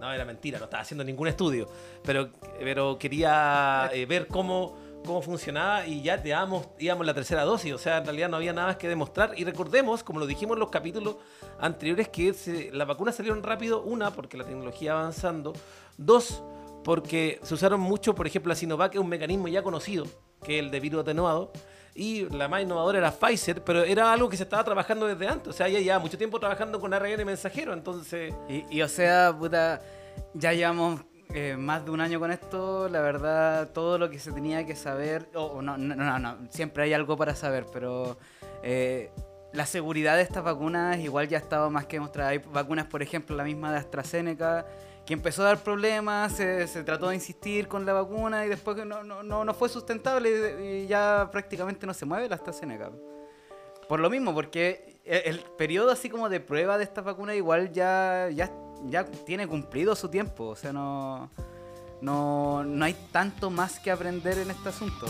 No, 0.00 0.12
era 0.12 0.24
mentira, 0.24 0.58
no 0.58 0.64
estaba 0.64 0.82
haciendo 0.82 1.04
ningún 1.04 1.28
estudio. 1.28 1.68
Pero, 2.02 2.30
pero 2.58 2.98
quería 2.98 3.88
eh, 3.92 4.04
ver 4.06 4.26
cómo, 4.26 4.76
cómo 5.04 5.22
funcionaba 5.22 5.86
y 5.86 6.02
ya 6.02 6.20
íbamos, 6.24 6.68
íbamos 6.78 7.06
la 7.06 7.14
tercera 7.14 7.44
dosis. 7.44 7.72
O 7.72 7.78
sea, 7.78 7.98
en 7.98 8.04
realidad 8.04 8.28
no 8.28 8.36
había 8.38 8.52
nada 8.52 8.68
más 8.68 8.76
que 8.78 8.88
demostrar. 8.88 9.34
Y 9.36 9.44
recordemos, 9.44 10.02
como 10.02 10.18
lo 10.18 10.26
dijimos 10.26 10.56
en 10.56 10.60
los 10.60 10.70
capítulos 10.70 11.16
anteriores, 11.60 12.08
que 12.08 12.34
las 12.72 12.88
vacunas 12.88 13.14
salieron 13.14 13.42
rápido. 13.42 13.82
Una, 13.82 14.10
porque 14.10 14.36
la 14.36 14.44
tecnología 14.44 14.92
avanzando. 14.92 15.52
Dos, 15.96 16.42
porque 16.84 17.38
se 17.42 17.54
usaron 17.54 17.80
mucho, 17.80 18.14
por 18.14 18.26
ejemplo, 18.26 18.50
la 18.50 18.54
Sinovac 18.54 18.94
es 18.94 19.00
un 19.00 19.08
mecanismo 19.08 19.48
ya 19.48 19.62
conocido, 19.62 20.06
que 20.42 20.58
es 20.58 20.64
el 20.64 20.70
de 20.70 20.80
virus 20.80 21.02
atenuado. 21.02 21.52
Y 21.94 22.26
la 22.30 22.48
más 22.48 22.62
innovadora 22.62 22.98
era 22.98 23.12
Pfizer, 23.12 23.62
pero 23.62 23.82
era 23.82 24.12
algo 24.12 24.28
que 24.28 24.36
se 24.36 24.44
estaba 24.44 24.64
trabajando 24.64 25.06
desde 25.06 25.28
antes. 25.28 25.48
O 25.48 25.52
sea, 25.52 25.68
ya 25.68 25.78
llevaba 25.78 26.00
mucho 26.00 26.16
tiempo 26.16 26.40
trabajando 26.40 26.80
con 26.80 26.94
ARN 26.94 27.24
mensajero, 27.26 27.74
entonces... 27.74 28.32
Y, 28.48 28.64
y, 28.70 28.80
o 28.80 28.88
sea, 28.88 29.36
puta, 29.38 29.82
ya 30.32 30.54
llevamos 30.54 31.02
eh, 31.34 31.56
más 31.58 31.84
de 31.84 31.90
un 31.90 32.00
año 32.00 32.20
con 32.20 32.30
esto, 32.30 32.88
la 32.88 33.00
verdad, 33.00 33.70
todo 33.72 33.98
lo 33.98 34.10
que 34.10 34.18
se 34.18 34.32
tenía 34.32 34.66
que 34.66 34.76
saber, 34.76 35.28
o 35.34 35.44
o 35.44 35.62
no, 35.62 35.78
no, 35.78 35.94
no, 35.94 36.18
no, 36.18 36.38
siempre 36.50 36.84
hay 36.84 36.92
algo 36.92 37.16
para 37.16 37.34
saber, 37.34 37.64
pero 37.72 38.18
eh, 38.62 39.10
la 39.52 39.64
seguridad 39.64 40.16
de 40.16 40.22
estas 40.22 40.44
vacunas 40.44 40.98
igual 40.98 41.28
ya 41.28 41.38
estaba 41.38 41.70
más 41.70 41.86
que 41.86 41.96
demostrada. 41.96 42.30
Hay 42.30 42.38
vacunas, 42.38 42.86
por 42.86 43.02
ejemplo, 43.02 43.34
la 43.34 43.44
misma 43.44 43.72
de 43.72 43.78
AstraZeneca, 43.78 44.66
que 45.06 45.14
empezó 45.14 45.42
a 45.42 45.46
dar 45.46 45.62
problemas, 45.62 46.32
se, 46.32 46.84
trató 46.84 47.08
de 47.08 47.16
insistir 47.16 47.68
con 47.68 47.84
la 47.84 47.92
vacuna 47.92 48.46
y 48.46 48.48
después 48.48 48.76
no, 48.86 49.02
no, 49.02 49.22
no, 49.22 49.44
no 49.44 49.54
fue 49.54 49.68
sustentable 49.68 50.82
y, 50.82 50.86
ya 50.86 51.28
prácticamente 51.32 51.86
no 51.86 51.94
se 51.94 52.06
mueve 52.06 52.28
la 52.28 52.36
AstraZeneca. 52.36 52.90
Por 53.88 54.00
lo 54.00 54.08
mismo, 54.08 54.32
porque 54.32 55.00
el, 55.04 55.34
el 55.34 55.40
periodo 55.58 55.90
así 55.90 56.08
como 56.08 56.28
de 56.28 56.40
prueba 56.40 56.78
de 56.78 56.84
estas 56.84 57.04
vacunas 57.04 57.36
igual 57.36 57.72
ya, 57.72 58.28
ya, 58.32 58.50
ya 58.84 59.04
tiene 59.04 59.48
cumplido 59.48 59.96
su 59.96 60.08
tiempo. 60.08 60.46
O 60.46 60.56
sea, 60.56 60.72
no, 60.72 61.30
no, 62.00 62.62
no 62.64 62.84
hay 62.84 62.94
tanto 63.10 63.50
más 63.50 63.80
que 63.80 63.90
aprender 63.90 64.38
en 64.38 64.50
este 64.50 64.68
asunto. 64.68 65.06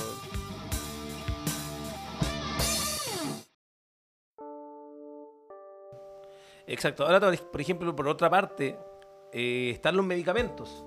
Exacto. 6.67 7.05
Ahora, 7.07 7.21
por 7.21 7.61
ejemplo, 7.61 7.95
por 7.95 8.09
otra 8.09 8.31
parte, 8.31 8.79
eh, 9.33 9.71
están 9.75 9.97
los 9.97 10.05
medicamentos, 10.05 10.85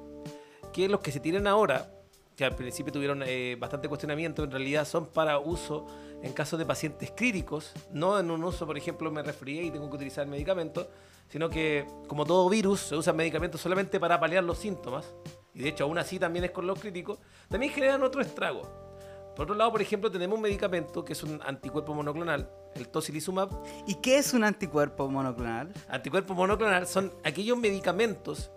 que 0.73 0.87
los 0.87 0.99
que 0.99 1.11
se 1.11 1.19
tienen 1.19 1.47
ahora, 1.47 1.91
que 2.35 2.45
al 2.45 2.55
principio 2.55 2.91
tuvieron 2.91 3.23
eh, 3.25 3.55
bastante 3.59 3.87
cuestionamiento, 3.87 4.43
en 4.43 4.51
realidad 4.51 4.85
son 4.85 5.07
para 5.07 5.39
uso 5.39 5.87
en 6.21 6.33
caso 6.33 6.57
de 6.57 6.65
pacientes 6.65 7.11
críticos, 7.15 7.71
no 7.91 8.19
en 8.19 8.29
un 8.29 8.43
uso, 8.43 8.65
por 8.65 8.77
ejemplo, 8.77 9.11
me 9.11 9.23
resfrié 9.23 9.63
y 9.63 9.71
tengo 9.71 9.89
que 9.89 9.95
utilizar 9.95 10.27
medicamentos, 10.27 10.87
sino 11.29 11.49
que 11.49 11.87
como 12.07 12.25
todo 12.25 12.49
virus 12.49 12.81
se 12.81 12.95
usan 12.95 13.15
medicamentos 13.15 13.61
solamente 13.61 13.99
para 13.99 14.19
paliar 14.19 14.43
los 14.43 14.57
síntomas, 14.57 15.13
y 15.53 15.59
de 15.59 15.69
hecho 15.69 15.85
aún 15.85 15.97
así 15.97 16.19
también 16.19 16.45
es 16.45 16.51
con 16.51 16.67
los 16.67 16.79
críticos, 16.79 17.19
también 17.49 17.71
generan 17.71 18.03
otro 18.03 18.21
estrago. 18.21 18.84
Por 19.35 19.43
otro 19.43 19.55
lado, 19.55 19.71
por 19.71 19.81
ejemplo, 19.81 20.09
tenemos 20.09 20.37
un 20.37 20.41
medicamento 20.43 21.03
que 21.03 21.13
es 21.13 21.21
un 21.23 21.41
anticuerpo 21.45 21.93
monoclonal, 21.93 22.49
el 22.75 22.87
tocilizumab. 22.87 23.49
¿Y 23.85 23.95
qué 23.95 24.17
es 24.17 24.33
un 24.33 24.43
anticuerpo 24.43 25.09
monoclonal? 25.09 25.73
Anticuerpo 25.89 26.33
monoclonal 26.33 26.87
son 26.87 27.11
aquellos 27.23 27.57
medicamentos 27.57 28.51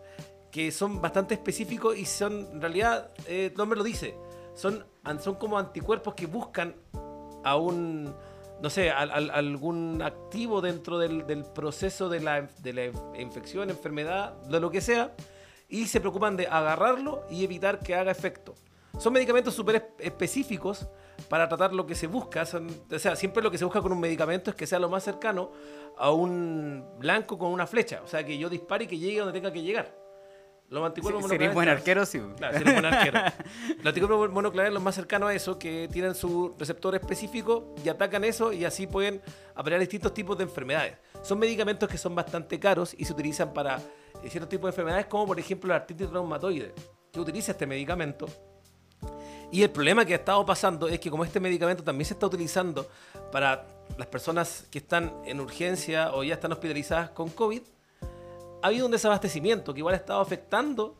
que 0.52 0.70
son 0.70 1.00
bastante 1.00 1.34
específicos 1.34 1.96
y 1.98 2.04
son, 2.06 2.48
en 2.52 2.60
realidad, 2.60 3.10
eh, 3.26 3.46
el 3.52 3.54
nombre 3.58 3.76
lo 3.76 3.84
dice, 3.84 4.14
son, 4.54 4.84
son 5.20 5.34
como 5.34 5.58
anticuerpos 5.58 6.14
que 6.14 6.26
buscan 6.26 6.74
a 7.44 7.56
un, 7.56 8.14
no 8.62 8.70
sé, 8.70 8.90
a, 8.90 8.98
a- 9.00 9.02
a 9.02 9.16
algún 9.34 10.00
activo 10.02 10.60
dentro 10.60 10.98
del, 10.98 11.26
del 11.26 11.44
proceso 11.44 12.08
de 12.08 12.20
la, 12.20 12.42
de 12.62 12.72
la 12.72 12.86
infección, 13.20 13.68
enfermedad, 13.70 14.34
de 14.42 14.58
lo 14.60 14.70
que 14.70 14.80
sea, 14.80 15.14
y 15.68 15.86
se 15.86 16.00
preocupan 16.00 16.36
de 16.36 16.46
agarrarlo 16.46 17.24
y 17.30 17.44
evitar 17.44 17.80
que 17.80 17.94
haga 17.94 18.10
efecto. 18.10 18.54
Son 18.98 19.12
medicamentos 19.12 19.54
súper 19.54 19.76
es- 19.76 20.06
específicos 20.06 20.88
para 21.28 21.48
tratar 21.48 21.72
lo 21.72 21.86
que 21.86 21.94
se 21.94 22.06
busca. 22.06 22.44
son- 22.44 22.68
o 22.92 22.98
sea, 22.98 23.16
siempre 23.16 23.42
lo 23.42 23.50
que 23.50 23.58
se 23.58 23.64
busca 23.64 23.80
con 23.80 23.92
un 23.92 24.00
medicamento 24.00 24.50
es 24.50 24.56
que 24.56 24.66
sea 24.66 24.78
lo 24.78 24.88
más 24.88 25.04
cercano 25.04 25.52
a 25.96 26.10
un 26.10 26.84
blanco 26.98 27.38
con 27.38 27.50
una 27.52 27.66
flecha. 27.66 28.00
O 28.04 28.08
sea, 28.08 28.24
que 28.24 28.36
yo 28.38 28.48
dispare 28.48 28.84
y 28.84 28.86
que 28.88 28.98
llegue 28.98 29.18
donde 29.20 29.32
tenga 29.32 29.52
que 29.52 29.62
llegar. 29.62 29.94
Los 30.68 30.84
anticuerpos 30.84 31.22
buen 31.54 31.68
arquero, 31.70 32.04
sí. 32.04 32.20
Claro, 32.36 32.58
sería 32.58 32.74
un 32.74 32.82
buen 32.82 32.92
arquero. 32.92 33.18
Los 33.78 33.86
anticuerpos 33.86 34.30
monoclonales 34.30 34.74
los 34.74 34.82
más 34.82 34.94
cercanos 34.94 35.30
a 35.30 35.34
eso, 35.34 35.58
que 35.58 35.88
tienen 35.90 36.14
su 36.14 36.54
receptor 36.58 36.94
específico 36.94 37.74
y 37.82 37.88
atacan 37.88 38.22
eso 38.24 38.52
y 38.52 38.66
así 38.66 38.86
pueden 38.86 39.22
apalear 39.54 39.80
distintos 39.80 40.12
tipos 40.12 40.36
de 40.36 40.44
enfermedades. 40.44 40.96
Son 41.22 41.38
medicamentos 41.38 41.88
que 41.88 41.96
son 41.96 42.14
bastante 42.14 42.60
caros 42.60 42.94
y 42.98 43.06
se 43.06 43.12
utilizan 43.14 43.54
para 43.54 43.78
eh, 44.22 44.28
ciertos 44.28 44.50
tipos 44.50 44.64
de 44.68 44.72
enfermedades, 44.72 45.06
como 45.06 45.26
por 45.26 45.38
ejemplo 45.40 45.68
la 45.70 45.76
artritis 45.76 46.10
reumatoide, 46.10 46.74
que 47.10 47.18
utiliza 47.20 47.52
este 47.52 47.66
medicamento. 47.66 48.26
Y 49.50 49.62
el 49.62 49.70
problema 49.70 50.04
que 50.04 50.12
ha 50.12 50.16
estado 50.16 50.44
pasando 50.44 50.88
es 50.88 51.00
que 51.00 51.10
como 51.10 51.24
este 51.24 51.40
medicamento 51.40 51.82
también 51.82 52.04
se 52.06 52.14
está 52.14 52.26
utilizando 52.26 52.86
para 53.32 53.66
las 53.96 54.06
personas 54.06 54.66
que 54.70 54.78
están 54.78 55.12
en 55.24 55.40
urgencia 55.40 56.12
o 56.12 56.22
ya 56.22 56.34
están 56.34 56.52
hospitalizadas 56.52 57.10
con 57.10 57.30
COVID, 57.30 57.62
ha 58.62 58.66
habido 58.66 58.86
un 58.86 58.92
desabastecimiento 58.92 59.72
que 59.72 59.80
igual 59.80 59.94
ha 59.94 59.98
estado 59.98 60.20
afectando 60.20 60.96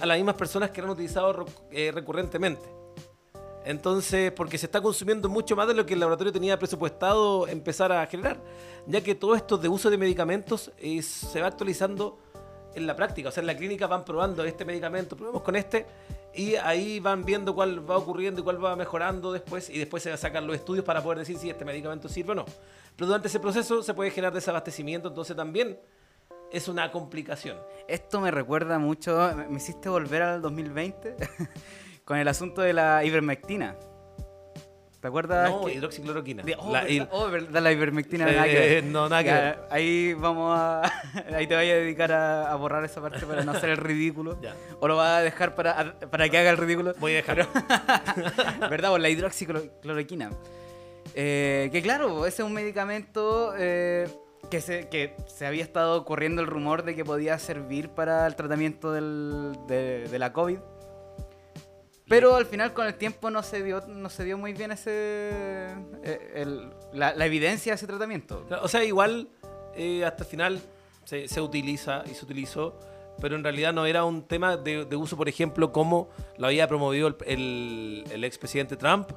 a 0.00 0.06
las 0.06 0.16
mismas 0.16 0.36
personas 0.36 0.70
que 0.70 0.80
lo 0.80 0.86
han 0.86 0.92
utilizado 0.92 1.44
eh, 1.70 1.90
recurrentemente. 1.92 2.78
Entonces, 3.64 4.32
porque 4.32 4.56
se 4.56 4.66
está 4.66 4.80
consumiendo 4.80 5.28
mucho 5.28 5.54
más 5.54 5.68
de 5.68 5.74
lo 5.74 5.84
que 5.84 5.92
el 5.92 6.00
laboratorio 6.00 6.32
tenía 6.32 6.58
presupuestado 6.58 7.46
empezar 7.48 7.92
a 7.92 8.06
generar, 8.06 8.38
ya 8.86 9.02
que 9.02 9.14
todo 9.14 9.34
esto 9.34 9.58
de 9.58 9.68
uso 9.68 9.90
de 9.90 9.98
medicamentos 9.98 10.72
eh, 10.78 11.02
se 11.02 11.42
va 11.42 11.48
actualizando 11.48 12.18
en 12.74 12.86
la 12.86 12.96
práctica. 12.96 13.28
O 13.28 13.32
sea, 13.32 13.42
en 13.42 13.46
la 13.46 13.56
clínica 13.56 13.86
van 13.86 14.04
probando 14.04 14.42
este 14.44 14.64
medicamento, 14.64 15.16
probemos 15.16 15.42
con 15.42 15.56
este, 15.56 15.84
y 16.38 16.54
ahí 16.54 17.00
van 17.00 17.24
viendo 17.24 17.52
cuál 17.54 17.88
va 17.90 17.96
ocurriendo 17.96 18.40
y 18.40 18.44
cuál 18.44 18.64
va 18.64 18.76
mejorando 18.76 19.32
después, 19.32 19.68
y 19.68 19.78
después 19.78 20.04
se 20.04 20.16
sacan 20.16 20.46
los 20.46 20.54
estudios 20.54 20.84
para 20.84 21.02
poder 21.02 21.18
decir 21.18 21.36
si 21.36 21.50
este 21.50 21.64
medicamento 21.64 22.08
sirve 22.08 22.30
o 22.32 22.34
no. 22.36 22.44
Pero 22.94 23.06
durante 23.08 23.26
ese 23.26 23.40
proceso 23.40 23.82
se 23.82 23.92
puede 23.92 24.10
generar 24.12 24.32
desabastecimiento, 24.32 25.08
entonces 25.08 25.34
también 25.36 25.78
es 26.52 26.68
una 26.68 26.92
complicación. 26.92 27.56
Esto 27.88 28.20
me 28.20 28.30
recuerda 28.30 28.78
mucho, 28.78 29.32
me- 29.50 29.56
hiciste 29.56 29.88
volver 29.88 30.22
al 30.22 30.40
2020 30.40 31.16
con 32.04 32.18
el 32.18 32.28
asunto 32.28 32.62
de 32.62 32.72
la 32.72 33.04
ivermectina. 33.04 33.76
¿Te 35.00 35.06
acuerdas? 35.06 35.48
No, 35.50 35.64
que- 35.66 35.74
hidroxicloroquina. 35.74 36.42
de- 36.42 36.56
oh, 36.58 36.72
La- 36.72 36.80
verdad, 36.80 36.88
il- 36.88 37.08
oh, 37.12 37.30
verdad, 37.30 37.62
la 37.62 37.70
ivermectina. 37.72 38.28
Eh, 38.28 38.32
nada 38.34 38.46
que 38.48 38.54
ver. 38.58 38.84
no, 38.84 39.08
nada 39.08 39.22
que 39.22 39.28
Ya, 39.28 39.40
ver. 39.40 39.58
Ahí 39.70 40.12
vamos 40.14 40.58
a. 40.58 40.82
ahí 41.36 41.46
te 41.46 41.54
voy 41.54 41.70
a 41.70 41.74
dedicar 41.76 42.10
a, 42.10 42.50
a 42.50 42.54
borrar 42.56 42.84
esa 42.84 43.00
parte 43.00 43.24
para 43.24 43.44
no 43.44 43.52
hacer 43.52 43.70
el 43.70 43.76
ridículo. 43.76 44.40
Ya. 44.42 44.54
O 44.80 44.88
lo 44.88 44.96
vas 44.96 45.18
a 45.18 45.22
dejar 45.22 45.54
para, 45.54 45.94
para 46.10 46.28
que 46.28 46.38
haga 46.38 46.50
el 46.50 46.56
ridículo. 46.56 46.94
Voy 46.98 47.12
a 47.12 47.16
dejarlo. 47.16 47.46
¿Verdad? 48.70 48.90
Por 48.90 49.00
la 49.00 49.08
hidroxicloroquina. 49.08 50.30
Eh, 51.14 51.68
que 51.72 51.80
claro, 51.82 52.26
ese 52.26 52.42
es 52.42 52.46
un 52.46 52.52
medicamento 52.52 53.54
eh, 53.56 54.08
que, 54.50 54.60
se, 54.60 54.88
que 54.88 55.14
se 55.26 55.46
había 55.46 55.62
estado 55.62 56.04
corriendo 56.04 56.42
el 56.42 56.48
rumor 56.48 56.82
de 56.84 56.94
que 56.94 57.04
podía 57.04 57.38
servir 57.38 57.88
para 57.90 58.26
el 58.26 58.34
tratamiento 58.36 58.92
del- 58.92 59.52
de, 59.68 60.06
de 60.08 60.18
la 60.18 60.32
COVID. 60.32 60.58
Pero 62.08 62.36
al 62.36 62.46
final 62.46 62.72
con 62.72 62.86
el 62.86 62.94
tiempo 62.94 63.30
no 63.30 63.42
se 63.42 63.62
dio, 63.62 63.82
no 63.86 64.08
se 64.08 64.24
dio 64.24 64.38
muy 64.38 64.52
bien 64.54 64.72
ese 64.72 64.90
eh, 66.02 66.32
el- 66.36 66.70
la, 66.92 67.14
la 67.14 67.26
evidencia 67.26 67.72
de 67.72 67.76
ese 67.76 67.86
tratamiento. 67.86 68.46
O 68.62 68.68
sea, 68.68 68.82
igual 68.84 69.28
eh, 69.74 70.04
hasta 70.04 70.24
el 70.24 70.28
final 70.30 70.60
se, 71.04 71.28
se 71.28 71.40
utiliza 71.40 72.02
y 72.10 72.14
se 72.14 72.24
utilizó, 72.24 72.78
pero 73.20 73.36
en 73.36 73.44
realidad 73.44 73.72
no 73.72 73.84
era 73.86 74.04
un 74.04 74.22
tema 74.22 74.56
de, 74.56 74.84
de 74.84 74.96
uso, 74.96 75.16
por 75.16 75.28
ejemplo, 75.28 75.72
como 75.72 76.08
lo 76.38 76.46
había 76.46 76.66
promovido 76.68 77.08
el, 77.08 77.16
el, 77.26 78.04
el 78.10 78.24
expresidente 78.24 78.76
Trump, 78.76 79.10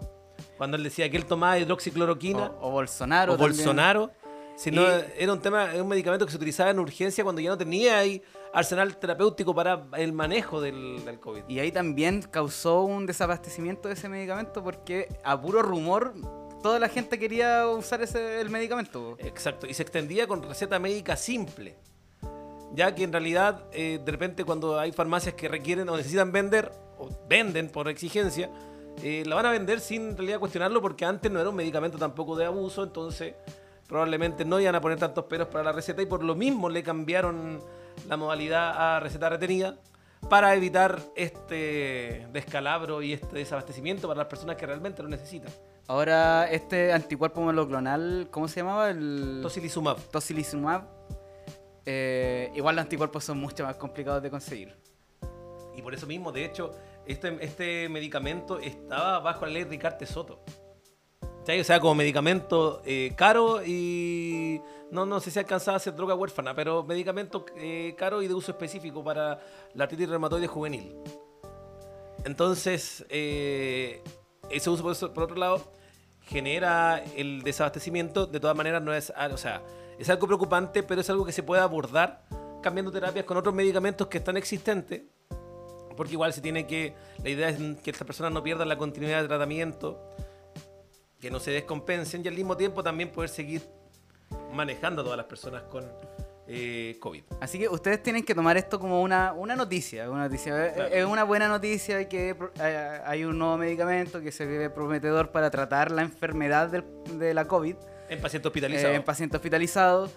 cuando 0.57 0.75
él 0.77 0.83
decía 0.83 1.09
que 1.09 1.17
él 1.17 1.25
tomaba 1.25 1.57
hidroxicloroquina 1.59 2.51
O, 2.59 2.67
o 2.67 2.71
Bolsonaro. 2.71 3.33
o 3.33 3.37
también. 3.37 3.55
Bolsonaro. 3.57 4.11
Sino 4.61 4.83
Y- 4.83 5.03
era 5.17 5.33
un 5.33 5.41
tema, 5.41 5.73
era 5.73 5.81
un 5.81 5.89
medicamento 5.89 6.23
que 6.23 6.29
se 6.31 6.37
utilizaba 6.37 6.69
en 6.69 6.77
urgencia 6.77 7.23
cuando 7.23 7.41
ya 7.41 7.49
no 7.49 7.57
tenía 7.57 7.97
ahí 7.97 8.21
arsenal 8.53 8.95
terapéutico 8.97 9.55
para 9.55 9.87
el 9.97 10.13
manejo 10.13 10.61
del, 10.61 11.03
del 11.03 11.19
COVID. 11.19 11.45
Y 11.47 11.57
ahí 11.57 11.71
también 11.71 12.21
causó 12.21 12.83
un 12.83 13.07
desabastecimiento 13.07 13.87
de 13.87 13.95
ese 13.95 14.07
medicamento 14.07 14.63
porque 14.63 15.07
a 15.23 15.41
puro 15.41 15.63
rumor 15.63 16.13
toda 16.61 16.77
la 16.77 16.89
gente 16.89 17.17
quería 17.17 17.67
usar 17.67 18.03
ese, 18.03 18.39
el 18.39 18.51
medicamento. 18.51 19.15
Exacto, 19.17 19.65
y 19.65 19.73
se 19.73 19.81
extendía 19.81 20.27
con 20.27 20.43
receta 20.43 20.77
médica 20.77 21.17
simple. 21.17 21.75
Ya 22.75 22.93
que 22.93 23.03
en 23.03 23.11
realidad, 23.11 23.63
eh, 23.71 23.99
de 24.05 24.11
repente, 24.11 24.45
cuando 24.45 24.79
hay 24.79 24.91
farmacias 24.91 25.33
que 25.33 25.47
requieren 25.47 25.89
o 25.89 25.97
necesitan 25.97 26.31
vender, 26.31 26.71
o 26.99 27.09
venden 27.27 27.67
por 27.67 27.89
exigencia, 27.89 28.51
eh, 29.01 29.23
la 29.25 29.37
van 29.37 29.47
a 29.47 29.51
vender 29.51 29.79
sin 29.79 30.09
en 30.09 30.17
realidad 30.17 30.37
cuestionarlo, 30.39 30.83
porque 30.83 31.03
antes 31.03 31.31
no 31.31 31.39
era 31.39 31.49
un 31.49 31.55
medicamento 31.55 31.97
tampoco 31.97 32.35
de 32.35 32.45
abuso, 32.45 32.83
entonces 32.83 33.33
probablemente 33.91 34.45
no 34.45 34.57
iban 34.57 34.73
a 34.73 34.79
poner 34.79 34.97
tantos 34.97 35.25
peros 35.25 35.49
para 35.49 35.65
la 35.65 35.73
receta 35.73 36.01
y 36.01 36.05
por 36.05 36.23
lo 36.23 36.33
mismo 36.33 36.69
le 36.69 36.81
cambiaron 36.81 37.61
la 38.07 38.15
modalidad 38.15 38.95
a 38.95 39.01
receta 39.01 39.27
retenida 39.27 39.79
para 40.29 40.55
evitar 40.55 41.01
este 41.17 42.25
descalabro 42.31 43.01
y 43.01 43.11
este 43.11 43.35
desabastecimiento 43.35 44.07
para 44.07 44.19
las 44.19 44.27
personas 44.27 44.55
que 44.55 44.65
realmente 44.65 45.03
lo 45.03 45.09
necesitan. 45.09 45.51
Ahora, 45.87 46.49
este 46.49 46.93
anticuerpo 46.93 47.41
monoclonal, 47.41 48.29
¿cómo 48.31 48.47
se 48.47 48.61
llamaba? 48.61 48.91
El 48.91 49.39
Tocilizumab. 49.41 49.97
tocilizumab. 50.09 50.83
Eh, 51.85 52.49
igual 52.55 52.77
los 52.77 52.83
anticuerpos 52.83 53.25
son 53.25 53.39
mucho 53.39 53.65
más 53.65 53.75
complicados 53.75 54.23
de 54.23 54.29
conseguir. 54.29 54.73
Y 55.75 55.81
por 55.81 55.93
eso 55.93 56.07
mismo, 56.07 56.31
de 56.31 56.45
hecho, 56.45 56.71
este, 57.05 57.37
este 57.43 57.89
medicamento 57.89 58.57
estaba 58.59 59.19
bajo 59.19 59.45
la 59.45 59.51
ley 59.51 59.65
Ricarte 59.65 60.05
Soto. 60.05 60.39
¿Cachai? 61.41 61.59
O 61.59 61.63
sea, 61.63 61.79
como 61.79 61.95
medicamento 61.95 62.81
eh, 62.85 63.13
caro 63.15 63.63
y 63.65 64.61
no, 64.91 65.05
no 65.05 65.19
sé 65.19 65.31
si 65.31 65.39
alcanzaba 65.39 65.77
a 65.77 65.79
ser 65.79 65.95
droga 65.95 66.13
huérfana, 66.15 66.53
pero 66.53 66.83
medicamento 66.83 67.45
eh, 67.57 67.95
caro 67.97 68.21
y 68.21 68.27
de 68.27 68.33
uso 68.33 68.51
específico 68.51 69.03
para 69.03 69.39
la 69.73 69.83
artritis 69.85 70.07
reumatoide 70.09 70.47
juvenil. 70.47 70.95
Entonces, 72.25 73.05
eh, 73.09 74.01
ese 74.49 74.69
uso, 74.69 74.83
por, 74.83 74.91
eso- 74.91 75.13
por 75.13 75.23
otro 75.23 75.37
lado, 75.37 75.61
genera 76.21 77.03
el 77.15 77.41
desabastecimiento. 77.41 78.27
De 78.27 78.39
todas 78.39 78.55
maneras, 78.55 78.81
no 78.81 78.93
es, 78.93 79.11
o 79.31 79.37
sea, 79.37 79.63
es 79.97 80.09
algo 80.09 80.27
preocupante, 80.27 80.83
pero 80.83 81.01
es 81.01 81.09
algo 81.09 81.25
que 81.25 81.31
se 81.31 81.41
puede 81.43 81.61
abordar 81.61 82.23
cambiando 82.61 82.91
terapias 82.91 83.25
con 83.25 83.37
otros 83.37 83.55
medicamentos 83.55 84.05
que 84.07 84.19
están 84.19 84.37
existentes. 84.37 85.01
Porque 85.97 86.13
igual 86.13 86.31
se 86.33 86.41
tiene 86.41 86.67
que. 86.67 86.93
La 87.23 87.29
idea 87.29 87.49
es 87.49 87.57
que 87.83 87.89
estas 87.91 88.05
personas 88.05 88.31
no 88.31 88.43
pierdan 88.43 88.69
la 88.69 88.77
continuidad 88.77 89.21
de 89.21 89.27
tratamiento, 89.27 89.99
que 91.21 91.29
no 91.31 91.39
se 91.39 91.51
descompensen 91.51 92.21
y 92.25 92.27
al 92.27 92.33
mismo 92.35 92.57
tiempo 92.57 92.83
también 92.83 93.09
poder 93.11 93.29
seguir 93.29 93.61
manejando 94.53 95.01
a 95.01 95.03
todas 95.05 95.17
las 95.17 95.27
personas 95.27 95.63
con 95.63 95.85
eh, 96.47 96.97
COVID. 96.99 97.23
Así 97.39 97.59
que 97.59 97.69
ustedes 97.69 98.01
tienen 98.03 98.23
que 98.25 98.33
tomar 98.35 98.57
esto 98.57 98.79
como 98.79 99.01
una, 99.01 99.31
una 99.33 99.55
noticia. 99.55 100.09
Una 100.09 100.23
noticia. 100.23 100.67
Eh, 100.67 100.71
Claro. 100.73 100.93
Es 100.95 101.05
una 101.05 101.23
buena 101.23 101.47
noticia 101.47 102.09
que 102.09 102.35
eh, 102.59 102.99
hay 103.05 103.23
un 103.23 103.37
nuevo 103.37 103.57
medicamento 103.57 104.19
que 104.19 104.31
se 104.31 104.45
ve 104.45 104.69
prometedor 104.69 105.31
para 105.31 105.49
tratar 105.51 105.91
la 105.91 106.01
enfermedad 106.01 106.69
del- 106.69 106.83
de 107.19 107.33
la 107.33 107.45
COVID 107.45 107.75
En 108.09 108.19
paciente 108.19 108.47
hospitalizado. 108.47 108.93
eh, 108.93 108.95
en 108.97 109.03
pacientes 109.03 109.37
hospitalizados. 109.37 110.11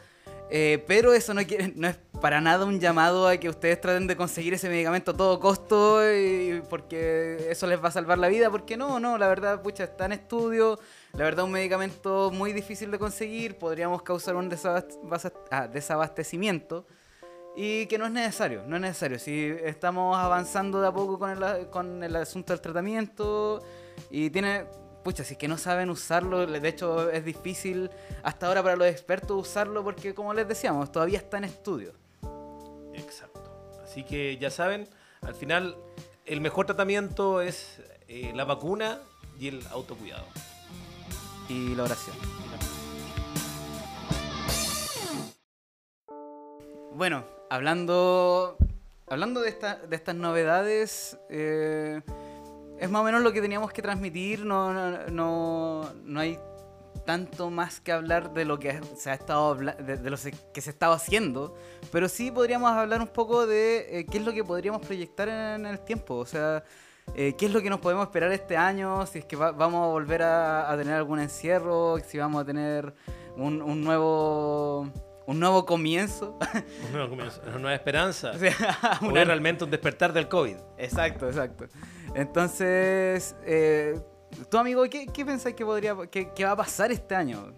Eh, 0.50 0.84
pero 0.86 1.14
eso 1.14 1.34
no, 1.34 1.40
es 1.40 1.98
para 2.20 2.40
nada 2.40 2.64
un 2.64 2.78
llamado 2.78 3.26
a 3.26 3.36
que 3.36 3.48
ustedes 3.48 3.80
traten 3.80 4.06
de 4.06 4.16
conseguir 4.16 4.54
ese 4.54 4.68
medicamento 4.68 5.10
a 5.10 5.16
todo 5.16 5.40
costo 5.40 6.00
porque 6.68 7.48
eso 7.50 7.66
les 7.66 7.82
va 7.82 7.88
a 7.88 7.92
salvar 7.92 8.18
la 8.18 8.28
vida. 8.28 8.50
Porque 8.50 8.76
no, 8.76 9.00
no, 9.00 9.18
la 9.18 9.28
verdad, 9.28 9.62
pucha, 9.62 9.84
está 9.84 10.06
en 10.06 10.12
estudio. 10.12 10.78
La 11.12 11.24
verdad, 11.24 11.44
un 11.44 11.52
medicamento 11.52 12.30
muy 12.32 12.52
difícil 12.52 12.90
de 12.90 12.98
conseguir. 12.98 13.56
Podríamos 13.56 14.02
causar 14.02 14.36
un 14.36 14.50
ah, 15.50 15.68
desabastecimiento. 15.68 16.86
Y 17.56 17.86
que 17.86 17.98
no 17.98 18.06
es 18.06 18.12
necesario, 18.12 18.64
no 18.66 18.76
es 18.76 18.82
necesario. 18.82 19.18
Si 19.18 19.54
estamos 19.62 20.16
avanzando 20.16 20.80
de 20.80 20.88
a 20.88 20.92
poco 20.92 21.18
con 21.18 21.30
el, 21.30 21.68
con 21.70 22.02
el 22.02 22.16
asunto 22.16 22.52
del 22.52 22.60
tratamiento 22.60 23.62
y 24.10 24.30
tiene, 24.30 24.64
pucha, 25.04 25.22
si 25.22 25.34
es 25.34 25.38
que 25.38 25.46
no 25.48 25.58
saben 25.58 25.90
usarlo, 25.90 26.46
de 26.46 26.68
hecho 26.68 27.10
es 27.10 27.24
difícil 27.24 27.90
hasta 28.22 28.46
ahora 28.48 28.62
para 28.62 28.74
los 28.76 28.88
expertos 28.88 29.36
usarlo 29.48 29.84
porque 29.84 30.14
como 30.14 30.32
les 30.34 30.48
decíamos, 30.48 30.90
todavía 30.90 31.18
está 31.18 31.38
en 31.38 31.44
estudio. 31.44 31.92
Exacto. 32.94 33.40
Así 33.84 34.02
que 34.02 34.36
ya 34.38 34.50
saben, 34.50 34.88
al 35.20 35.34
final 35.34 35.76
el 36.24 36.40
mejor 36.40 36.66
tratamiento 36.66 37.40
es 37.42 37.80
eh, 38.08 38.32
la 38.34 38.44
vacuna 38.44 38.98
y 39.38 39.48
el 39.48 39.60
autocuidado. 39.70 40.24
Y 41.48 41.74
la 41.74 41.82
oración. 41.84 42.16
Bueno, 46.94 47.24
hablando, 47.50 48.56
hablando 49.08 49.40
de, 49.40 49.48
esta- 49.50 49.76
de 49.76 49.96
estas 49.96 50.14
novedades, 50.14 51.18
eh, 51.28 52.00
es 52.78 52.90
más 52.90 53.02
o 53.02 53.04
menos 53.04 53.22
lo 53.22 53.32
que 53.32 53.40
teníamos 53.40 53.72
que 53.72 53.82
transmitir. 53.82 54.44
No, 54.44 54.72
no, 54.72 55.06
no, 55.10 55.92
no 56.04 56.20
hay 56.20 56.38
tanto 57.06 57.50
más 57.50 57.80
que 57.80 57.92
hablar 57.92 58.32
de 58.32 58.44
lo 58.44 58.58
que 58.58 58.80
se 58.96 59.10
ha 59.10 59.14
estado 59.14 59.54
de, 59.56 59.96
de 59.98 60.10
lo 60.10 60.16
que 60.52 60.60
se 60.60 60.70
estaba 60.70 60.94
haciendo, 60.94 61.54
pero 61.92 62.08
sí 62.08 62.30
podríamos 62.30 62.70
hablar 62.70 63.00
un 63.00 63.08
poco 63.08 63.46
de 63.46 63.98
eh, 64.00 64.06
qué 64.10 64.18
es 64.18 64.24
lo 64.24 64.32
que 64.32 64.42
podríamos 64.44 64.80
proyectar 64.86 65.28
en, 65.28 65.66
el 65.66 65.80
tiempo. 65.80 66.14
O 66.16 66.24
sea, 66.24 66.64
eh, 67.14 67.34
qué 67.36 67.46
es 67.46 67.52
lo 67.52 67.60
que 67.60 67.68
nos 67.68 67.80
podemos 67.80 68.04
esperar 68.06 68.32
este 68.32 68.56
año, 68.56 69.04
si 69.06 69.18
es 69.18 69.24
que 69.26 69.36
va- 69.36 69.52
vamos 69.52 69.82
a 69.84 69.88
volver 69.90 70.22
a, 70.22 70.70
a 70.70 70.76
tener 70.78 70.94
algún 70.94 71.20
encierro, 71.20 71.98
si 72.06 72.16
vamos 72.16 72.40
a 72.42 72.44
tener 72.46 72.94
un, 73.36 73.60
un 73.60 73.82
nuevo 73.84 74.88
un 75.26 75.40
nuevo 75.40 75.64
comienzo. 75.64 76.38
Un 76.86 76.92
nuevo 76.92 77.08
comienzo, 77.08 77.40
una 77.46 77.58
nueva 77.58 77.74
esperanza. 77.74 78.32
O 78.34 78.38
sea, 78.38 78.54
una- 79.02 79.24
realmente 79.24 79.64
un 79.64 79.70
despertar 79.70 80.12
del 80.12 80.28
COVID. 80.28 80.56
Exacto, 80.78 81.26
exacto. 81.28 81.64
Entonces, 82.14 83.34
eh, 83.44 84.00
tú 84.48 84.58
amigo, 84.58 84.84
¿qué, 84.84 85.06
qué 85.06 85.24
pensáis 85.24 85.56
que 85.56 85.64
podría 85.64 85.96
que, 86.10 86.44
va 86.44 86.52
a 86.52 86.56
pasar 86.56 86.92
este 86.92 87.14
año? 87.14 87.52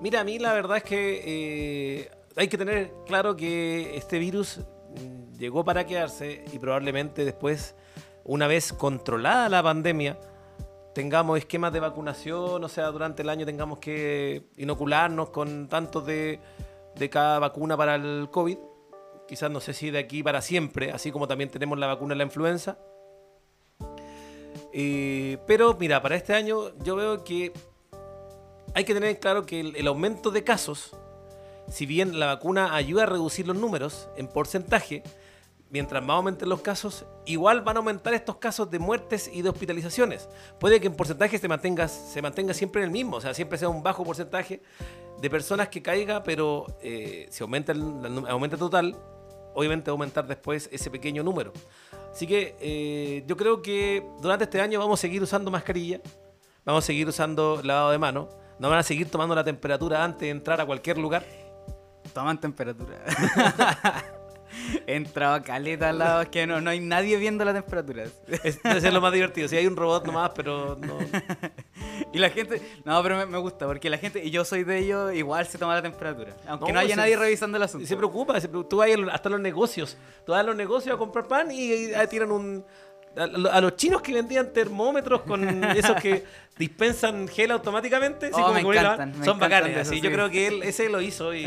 Mira, 0.00 0.20
a 0.20 0.24
mí 0.24 0.38
la 0.38 0.52
verdad 0.52 0.78
es 0.78 0.82
que 0.82 1.22
eh, 1.24 2.10
hay 2.36 2.48
que 2.48 2.58
tener 2.58 2.92
claro 3.06 3.36
que 3.36 3.96
este 3.96 4.18
virus 4.18 4.58
mm, 4.58 5.38
llegó 5.38 5.64
para 5.64 5.86
quedarse 5.86 6.44
y 6.52 6.58
probablemente 6.58 7.24
después, 7.24 7.76
una 8.24 8.48
vez 8.48 8.72
controlada 8.72 9.48
la 9.48 9.62
pandemia, 9.62 10.18
tengamos 10.92 11.38
esquemas 11.38 11.72
de 11.72 11.78
vacunación, 11.78 12.64
o 12.64 12.68
sea, 12.68 12.86
durante 12.88 13.22
el 13.22 13.28
año 13.28 13.46
tengamos 13.46 13.78
que 13.78 14.48
inocularnos 14.56 15.30
con 15.30 15.68
tantos 15.68 16.04
de, 16.04 16.40
de 16.96 17.10
cada 17.10 17.38
vacuna 17.38 17.76
para 17.76 17.94
el 17.94 18.28
COVID. 18.32 18.58
Quizás 19.28 19.50
no 19.50 19.60
sé 19.60 19.72
si 19.72 19.90
de 19.92 19.98
aquí 19.98 20.24
para 20.24 20.40
siempre, 20.40 20.90
así 20.90 21.12
como 21.12 21.28
también 21.28 21.50
tenemos 21.50 21.78
la 21.78 21.86
vacuna 21.86 22.14
de 22.14 22.18
la 22.18 22.24
influenza. 22.24 22.78
Eh, 24.72 25.38
pero 25.46 25.74
mira, 25.78 26.02
para 26.02 26.16
este 26.16 26.34
año 26.34 26.76
yo 26.82 26.96
veo 26.96 27.24
que 27.24 27.52
hay 28.74 28.84
que 28.84 28.94
tener 28.94 29.18
claro 29.18 29.46
que 29.46 29.60
el, 29.60 29.86
aumento 29.86 30.30
de 30.30 30.44
casos, 30.44 30.94
si 31.68 31.86
bien 31.86 32.18
la 32.18 32.26
vacuna 32.26 32.74
ayuda 32.74 33.04
a 33.04 33.06
reducir 33.06 33.46
los 33.46 33.56
números 33.56 34.08
en 34.16 34.28
porcentaje, 34.28 35.02
mientras 35.70 36.02
más 36.02 36.16
aumenten 36.16 36.48
los 36.48 36.60
casos, 36.60 37.04
igual 37.26 37.62
van 37.62 37.76
a 37.76 37.80
aumentar 37.80 38.14
estos 38.14 38.36
casos 38.36 38.70
de 38.70 38.78
muertes 38.78 39.30
y 39.32 39.42
de 39.42 39.48
hospitalizaciones. 39.48 40.28
Puede 40.60 40.80
que 40.80 40.86
en 40.86 40.94
porcentaje 40.94 41.38
se 41.38 41.48
mantenga, 41.48 41.88
siempre 41.88 42.82
en 42.82 42.86
el 42.86 42.90
mismo, 42.90 43.16
o 43.16 43.20
sea, 43.20 43.34
siempre 43.34 43.58
sea 43.58 43.68
un 43.68 43.82
bajo 43.82 44.04
porcentaje 44.04 44.62
de 45.20 45.30
personas 45.30 45.68
que 45.68 45.82
caiga, 45.82 46.22
pero 46.22 46.66
eh, 46.80 47.26
si 47.30 47.42
aumenta 47.42 47.72
el 47.72 47.82
aumenta 48.28 48.56
el 48.56 48.60
total, 48.60 48.96
obviamente 49.54 49.90
va 49.90 49.94
a 49.94 49.96
aumentar 49.96 50.26
después 50.26 50.68
ese 50.72 50.90
pequeño 50.90 51.22
número. 51.22 51.52
Así 52.18 52.26
que 52.26 52.56
eh, 52.58 53.22
yo 53.28 53.36
creo 53.36 53.62
que 53.62 54.04
durante 54.20 54.42
este 54.42 54.60
año 54.60 54.80
vamos 54.80 54.98
a 54.98 55.02
seguir 55.02 55.22
usando 55.22 55.52
mascarilla, 55.52 56.00
vamos 56.64 56.82
a 56.82 56.86
seguir 56.88 57.06
usando 57.06 57.60
lavado 57.62 57.92
de 57.92 57.98
mano, 57.98 58.28
nos 58.58 58.68
van 58.68 58.80
a 58.80 58.82
seguir 58.82 59.08
tomando 59.08 59.36
la 59.36 59.44
temperatura 59.44 60.02
antes 60.02 60.22
de 60.22 60.30
entrar 60.30 60.60
a 60.60 60.66
cualquier 60.66 60.98
lugar. 60.98 61.24
Toman 62.12 62.40
temperatura. 62.40 63.04
He 64.86 64.94
entrado 64.96 65.34
a 65.34 65.42
caleta 65.42 65.88
al 65.90 65.98
lado, 65.98 66.22
es 66.22 66.28
que 66.28 66.46
no, 66.46 66.60
no 66.60 66.70
hay 66.70 66.80
nadie 66.80 67.16
viendo 67.16 67.44
la 67.44 67.52
temperatura. 67.54 68.04
Es, 68.44 68.62
debe 68.62 68.80
ser 68.80 68.92
lo 68.92 69.00
más 69.00 69.12
divertido. 69.12 69.48
Si 69.48 69.56
hay 69.56 69.66
un 69.66 69.76
robot 69.76 70.04
nomás, 70.06 70.30
pero 70.34 70.76
no. 70.80 70.98
Y 72.12 72.18
la 72.18 72.30
gente, 72.30 72.62
no, 72.84 73.02
pero 73.02 73.16
me, 73.18 73.26
me 73.26 73.36
gusta, 73.38 73.66
porque 73.66 73.90
la 73.90 73.98
gente, 73.98 74.24
y 74.24 74.30
yo 74.30 74.42
soy 74.44 74.64
de 74.64 74.78
ellos, 74.78 75.12
igual 75.14 75.46
se 75.46 75.58
toma 75.58 75.74
la 75.74 75.82
temperatura. 75.82 76.32
Aunque 76.46 76.68
no, 76.68 76.74
No, 76.74 76.80
haya 76.80 76.94
se- 76.94 76.96
nadie 76.96 77.16
revisando 77.16 77.56
el 77.58 77.62
asunto. 77.64 77.86
Se 77.86 77.96
preocupa, 77.96 78.40
se 78.40 78.48
preocupa. 78.48 78.68
tú 78.70 78.76
vas 78.78 78.88
hasta 79.12 79.28
los 79.28 79.40
negocios. 79.40 79.96
Tú 80.24 80.32
vas 80.32 80.40
a 80.40 80.44
los 80.44 80.56
negocios 80.56 80.94
a 80.94 80.98
comprar 80.98 81.26
pan 81.28 81.50
y, 81.50 81.64
y 81.72 81.94
ahí 81.94 82.06
tiran 82.06 82.30
un. 82.32 82.64
A, 83.16 83.56
a 83.56 83.60
los 83.60 83.76
chinos 83.76 84.00
que 84.00 84.14
vendían 84.14 84.52
termómetros 84.52 85.22
con 85.22 85.64
esos 85.76 86.00
que 86.00 86.24
dispensan 86.56 87.28
gel 87.28 87.50
automáticamente, 87.50 88.30
Oh, 88.32 88.36
como 88.42 88.52
me 88.54 88.60
encantan, 88.60 89.08
me 89.18 89.24
son 89.24 89.36
encantan 89.36 89.40
bacanes. 89.40 89.74
de 89.74 89.80
esos, 89.82 89.92
así, 89.92 90.00
Yo 90.00 90.08
sí. 90.08 90.14
creo 90.14 90.30
que 90.30 90.46
él 90.46 90.62
ese 90.62 90.88
lo 90.88 91.00
hizo 91.02 91.34
y. 91.34 91.44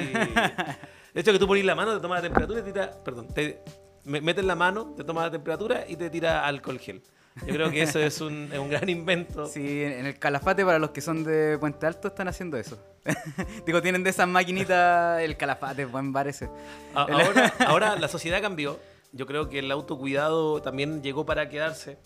De 1.14 1.22
hecho, 1.22 1.32
que 1.32 1.40
tú 1.40 1.48
pones 1.48 1.66
la 1.66 1.76
mano, 1.76 1.94
te 1.96 2.00
toma 2.00 2.16
la 2.16 2.22
temperatura 2.22 2.60
y 2.60 2.64
te 2.64 2.72
tira. 2.72 2.92
Perdón, 3.04 3.28
te 3.34 3.62
me- 4.06 4.22
metes 4.22 4.46
la 4.46 4.56
mano, 4.56 4.94
te 4.96 5.04
toma 5.04 5.24
la 5.24 5.32
temperatura 5.32 5.86
y 5.88 5.96
te 5.96 6.10
tira 6.10 6.46
alcohol 6.46 6.80
gel. 6.80 7.02
Yo 7.48 7.54
creo 7.54 7.72
que 7.72 7.82
eso 7.84 7.98
es 8.00 8.20
un, 8.20 8.50
es 8.52 8.60
un 8.60 8.70
gran 8.70 8.90
invento. 8.90 9.46
Sí, 9.54 9.84
en 9.84 10.06
el 10.06 10.20
Calafate, 10.20 10.66
para 10.66 10.80
los 10.80 10.92
que 10.92 11.00
son 11.02 11.24
de 11.24 11.58
Puente 11.60 11.86
Alto, 11.86 12.10
están 12.10 12.28
haciendo 12.28 12.58
eso. 12.58 12.78
Digo, 13.66 13.82
tienen 13.82 14.04
de 14.04 14.10
esas 14.10 14.28
maquinitas, 14.28 15.22
el 15.22 15.38
Calafate, 15.38 15.86
buen 15.86 16.12
bar 16.14 16.28
ese. 16.28 16.50
Ahora, 16.94 17.54
ahora 17.68 17.96
la 17.98 18.08
sociedad 18.08 18.42
cambió. 18.42 18.80
Yo 19.14 19.26
creo 19.28 19.50
que 19.50 19.60
el 19.60 19.72
autocuidado 19.72 20.62
también 20.62 21.02
llegó 21.04 21.26
para 21.26 21.50
quedarse. 21.50 21.98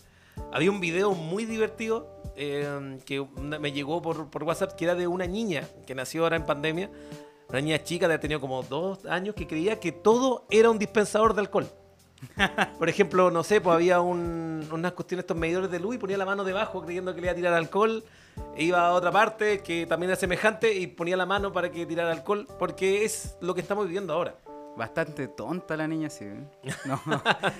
Había 0.52 0.70
un 0.70 0.80
video 0.80 1.12
muy 1.12 1.44
divertido 1.44 2.20
eh, 2.36 2.98
que 3.06 3.24
me 3.40 3.72
llegó 3.72 4.02
por, 4.02 4.28
por 4.30 4.42
WhatsApp 4.44 4.72
que 4.76 4.84
era 4.84 4.94
de 4.94 5.06
una 5.06 5.26
niña 5.26 5.62
que 5.86 5.94
nació 5.94 6.24
ahora 6.24 6.36
en 6.36 6.44
pandemia. 6.46 6.90
Una 7.48 7.60
niña 7.60 7.82
chica 7.82 8.08
de 8.08 8.14
ha 8.14 8.20
tenido 8.20 8.40
como 8.40 8.62
dos 8.62 9.04
años 9.06 9.34
que 9.34 9.46
creía 9.46 9.78
que 9.78 9.92
todo 9.92 10.46
era 10.50 10.68
un 10.70 10.78
dispensador 10.78 11.34
de 11.34 11.40
alcohol. 11.42 11.68
Por 12.78 12.88
ejemplo, 12.88 13.30
no 13.30 13.44
sé, 13.44 13.60
pues 13.60 13.74
había 13.74 14.00
un- 14.00 14.66
unas 14.72 14.92
cuestiones, 14.92 15.22
estos 15.24 15.36
medidores 15.36 15.70
de 15.70 15.78
luz 15.78 15.94
y 15.94 15.98
ponía 15.98 16.16
la 16.16 16.24
mano 16.26 16.44
debajo 16.44 16.82
creyendo 16.82 17.14
que 17.14 17.20
le 17.20 17.26
iba 17.26 17.32
a 17.32 17.36
tirar 17.36 17.54
alcohol. 17.54 18.02
E 18.56 18.64
iba 18.64 18.86
a 18.86 18.92
otra 18.92 19.10
parte 19.12 19.60
que 19.60 19.86
también 19.86 20.10
era 20.10 20.18
semejante 20.18 20.74
y 20.74 20.86
ponía 20.88 21.16
la 21.16 21.24
mano 21.26 21.52
para 21.52 21.70
que 21.70 21.86
tirara 21.86 22.10
alcohol, 22.12 22.46
porque 22.58 23.04
es 23.04 23.36
lo 23.40 23.54
que 23.54 23.60
estamos 23.60 23.86
viviendo 23.86 24.12
ahora. 24.12 24.34
Bastante 24.76 25.28
tonta 25.28 25.74
la 25.74 25.88
niña, 25.88 26.10
sí. 26.10 26.24
¿eh? 26.26 26.44
No, 26.84 27.00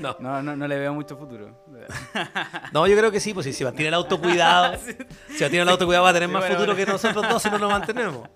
No. 0.00 0.16
no, 0.20 0.42
no, 0.42 0.54
no 0.56 0.68
le 0.68 0.78
veo 0.78 0.92
mucho 0.92 1.16
futuro. 1.16 1.64
No, 2.72 2.86
yo 2.86 2.96
creo 2.96 3.10
que 3.10 3.20
sí, 3.20 3.32
pues 3.32 3.44
si 3.46 3.52
se 3.54 3.64
mantiene 3.64 3.88
el 3.88 3.94
autocuidado, 3.94 4.76
si 4.78 5.40
mantiene 5.40 5.60
el 5.62 5.68
autocuidado 5.68 6.04
va 6.04 6.10
a 6.10 6.14
tener 6.14 6.28
Sí, 6.28 6.32
más 6.34 6.42
bueno, 6.42 6.54
futuro 6.56 6.74
bueno. 6.74 6.86
que 6.86 6.92
nosotros 6.92 7.26
dos 7.28 7.42
si 7.42 7.50
no 7.50 7.58
nos 7.58 7.70
mantenemos. 7.70 8.28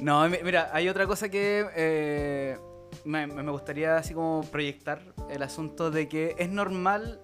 No, 0.00 0.28
mi- 0.28 0.38
mira, 0.44 0.70
hay 0.72 0.88
otra 0.88 1.06
cosa 1.06 1.28
que 1.28 1.66
eh, 1.74 2.56
me, 3.04 3.26
gustaría 3.50 3.96
así 3.96 4.14
como 4.14 4.42
proyectar 4.50 5.00
el 5.30 5.42
asunto 5.42 5.90
de 5.90 6.08
que 6.08 6.34
es 6.38 6.48
normal 6.50 7.20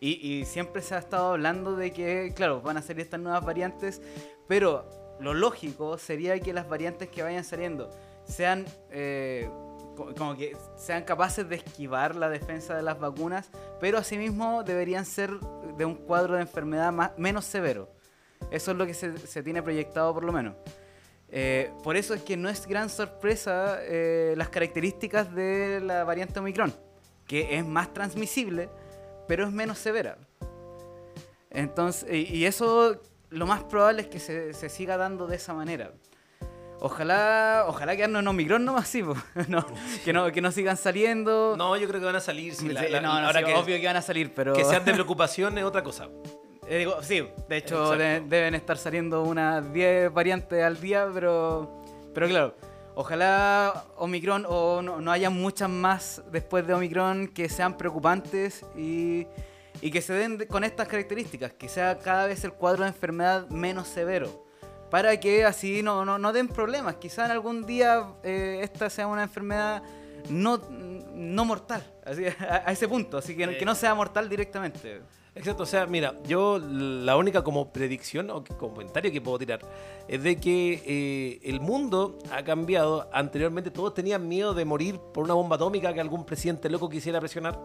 y, 0.00 0.44
siempre 0.46 0.82
se 0.82 0.96
ha 0.96 0.98
estado 0.98 1.32
hablando 1.32 1.76
de 1.76 1.92
que, 1.92 2.32
claro, 2.34 2.60
van 2.60 2.76
a 2.76 2.82
salir 2.82 3.02
estas 3.02 3.20
nuevas 3.20 3.44
variantes, 3.44 4.02
pero 4.48 5.16
lo 5.20 5.32
lógico 5.32 5.96
sería 5.96 6.38
que 6.40 6.52
las 6.52 6.68
variantes 6.68 7.08
que 7.08 7.22
vayan 7.22 7.44
saliendo 7.44 7.88
sean 8.24 8.66
eh, 8.90 9.48
co- 9.96 10.12
como 10.18 10.36
que 10.36 10.56
sean 10.76 11.04
capaces 11.04 11.48
de 11.48 11.54
esquivar 11.54 12.16
la 12.16 12.28
defensa 12.28 12.74
de 12.74 12.82
las 12.82 12.98
vacunas, 12.98 13.48
pero 13.80 13.98
asimismo 13.98 14.64
deberían 14.64 15.04
ser 15.04 15.30
de 15.76 15.84
un 15.84 15.94
cuadro 15.94 16.34
de 16.34 16.42
enfermedad 16.42 16.90
más, 16.90 17.12
menos 17.16 17.44
severo. 17.44 17.88
Eso 18.50 18.72
es 18.72 18.76
lo 18.76 18.86
que 18.86 18.94
se, 18.94 19.16
se 19.18 19.42
tiene 19.44 19.62
proyectado 19.62 20.12
por 20.12 20.24
lo 20.24 20.32
menos. 20.32 20.56
Eh, 21.34 21.72
por 21.82 21.96
eso 21.96 22.12
es 22.12 22.22
que 22.22 22.36
no 22.36 22.50
es 22.50 22.66
gran 22.66 22.90
sorpresa 22.90 23.78
eh, 23.80 24.34
las 24.36 24.50
características 24.50 25.34
de 25.34 25.80
la 25.80 26.04
variante 26.04 26.38
Omicron, 26.38 26.74
que 27.26 27.56
es 27.56 27.64
más 27.66 27.92
transmisible, 27.94 28.68
pero 29.26 29.46
es 29.46 29.50
menos 29.52 29.78
severa. 29.78 30.18
Entonces, 31.50 32.08
y, 32.10 32.44
eso 32.44 33.00
lo 33.30 33.46
más 33.46 33.64
probable 33.64 34.02
es 34.02 34.08
que 34.08 34.20
se, 34.20 34.52
se 34.52 34.68
siga 34.68 34.98
dando 34.98 35.26
de 35.26 35.36
esa 35.36 35.54
manera. 35.54 35.92
Ojalá, 36.80 37.64
ojalá 37.66 37.94
quedarnos 37.96 38.20
en 38.20 38.28
Omicron 38.28 38.64
nomás, 38.64 38.88
sí, 38.88 39.02
no, 39.48 39.64
que, 40.04 40.12
no, 40.12 40.30
que 40.32 40.40
no 40.42 40.52
sigan 40.52 40.76
saliendo. 40.76 41.54
No, 41.56 41.76
yo 41.78 41.88
creo 41.88 42.00
que 42.00 42.06
van 42.06 42.16
a 42.16 42.20
salir. 42.20 42.54
Sí, 42.54 42.68
la- 42.68 42.82
la- 42.88 43.00
no, 43.00 43.20
no, 43.20 43.26
ahora 43.26 43.40
sí, 43.40 43.46
que, 43.46 43.54
obvio 43.54 43.80
que 43.80 43.86
van 43.86 43.96
a 43.96 44.02
salir, 44.02 44.34
pero... 44.34 44.52
que 44.52 44.64
sean 44.64 44.84
de 44.84 44.92
preocupación 44.92 45.56
es 45.56 45.64
otra 45.64 45.82
cosa. 45.82 46.08
Eh, 46.72 46.78
digo, 46.78 47.02
sí, 47.02 47.22
de 47.50 47.56
hecho 47.58 47.90
de- 47.98 48.20
deben 48.22 48.54
estar 48.54 48.78
saliendo 48.78 49.22
unas 49.24 49.70
10 49.74 50.10
variantes 50.10 50.62
al 50.64 50.80
día, 50.80 51.06
pero, 51.12 51.82
pero 52.14 52.26
claro, 52.28 52.54
ojalá 52.94 53.84
Omicron 53.98 54.46
o 54.48 54.80
no, 54.80 54.98
no 54.98 55.12
haya 55.12 55.28
muchas 55.28 55.68
más 55.68 56.22
después 56.32 56.66
de 56.66 56.72
Omicron 56.72 57.28
que 57.28 57.50
sean 57.50 57.76
preocupantes 57.76 58.64
y, 58.74 59.26
y 59.82 59.90
que 59.90 60.00
se 60.00 60.14
den 60.14 60.38
de- 60.38 60.46
con 60.46 60.64
estas 60.64 60.88
características, 60.88 61.52
que 61.52 61.68
sea 61.68 61.98
cada 61.98 62.26
vez 62.26 62.42
el 62.44 62.54
cuadro 62.54 62.84
de 62.84 62.88
enfermedad 62.88 63.46
menos 63.50 63.86
severo, 63.88 64.46
para 64.90 65.20
que 65.20 65.44
así 65.44 65.82
no, 65.82 66.06
no, 66.06 66.16
no 66.18 66.32
den 66.32 66.48
problemas. 66.48 66.94
Quizá 66.96 67.26
en 67.26 67.32
algún 67.32 67.66
día 67.66 68.06
eh, 68.22 68.60
esta 68.62 68.88
sea 68.88 69.06
una 69.08 69.24
enfermedad 69.24 69.82
no, 70.30 70.58
no 70.70 71.44
mortal, 71.44 71.82
así, 72.06 72.24
a, 72.40 72.62
a 72.64 72.72
ese 72.72 72.88
punto, 72.88 73.18
así 73.18 73.36
que, 73.36 73.58
que 73.58 73.64
no 73.66 73.74
sea 73.74 73.94
mortal 73.94 74.26
directamente. 74.30 75.02
Exacto, 75.34 75.62
o 75.62 75.66
sea, 75.66 75.86
mira, 75.86 76.14
yo 76.26 76.58
la 76.58 77.16
única 77.16 77.42
como 77.42 77.72
predicción 77.72 78.28
o 78.30 78.44
comentario 78.44 79.10
que 79.10 79.20
puedo 79.22 79.38
tirar 79.38 79.60
es 80.06 80.22
de 80.22 80.36
que 80.36 80.82
eh, 80.84 81.40
el 81.44 81.60
mundo 81.60 82.18
ha 82.30 82.44
cambiado. 82.44 83.08
Anteriormente 83.12 83.70
todos 83.70 83.94
tenían 83.94 84.28
miedo 84.28 84.52
de 84.52 84.66
morir 84.66 84.98
por 85.14 85.24
una 85.24 85.32
bomba 85.32 85.56
atómica 85.56 85.94
que 85.94 86.00
algún 86.00 86.26
presidente 86.26 86.68
loco 86.68 86.90
quisiera 86.90 87.18
presionar. 87.18 87.58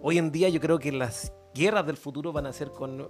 Hoy 0.00 0.18
en 0.18 0.30
día 0.30 0.48
yo 0.48 0.60
creo 0.60 0.78
que 0.78 0.92
las 0.92 1.32
guerras 1.54 1.84
del 1.86 1.96
futuro 1.96 2.32
van 2.32 2.46
a 2.46 2.52
ser 2.52 2.70
con 2.70 3.08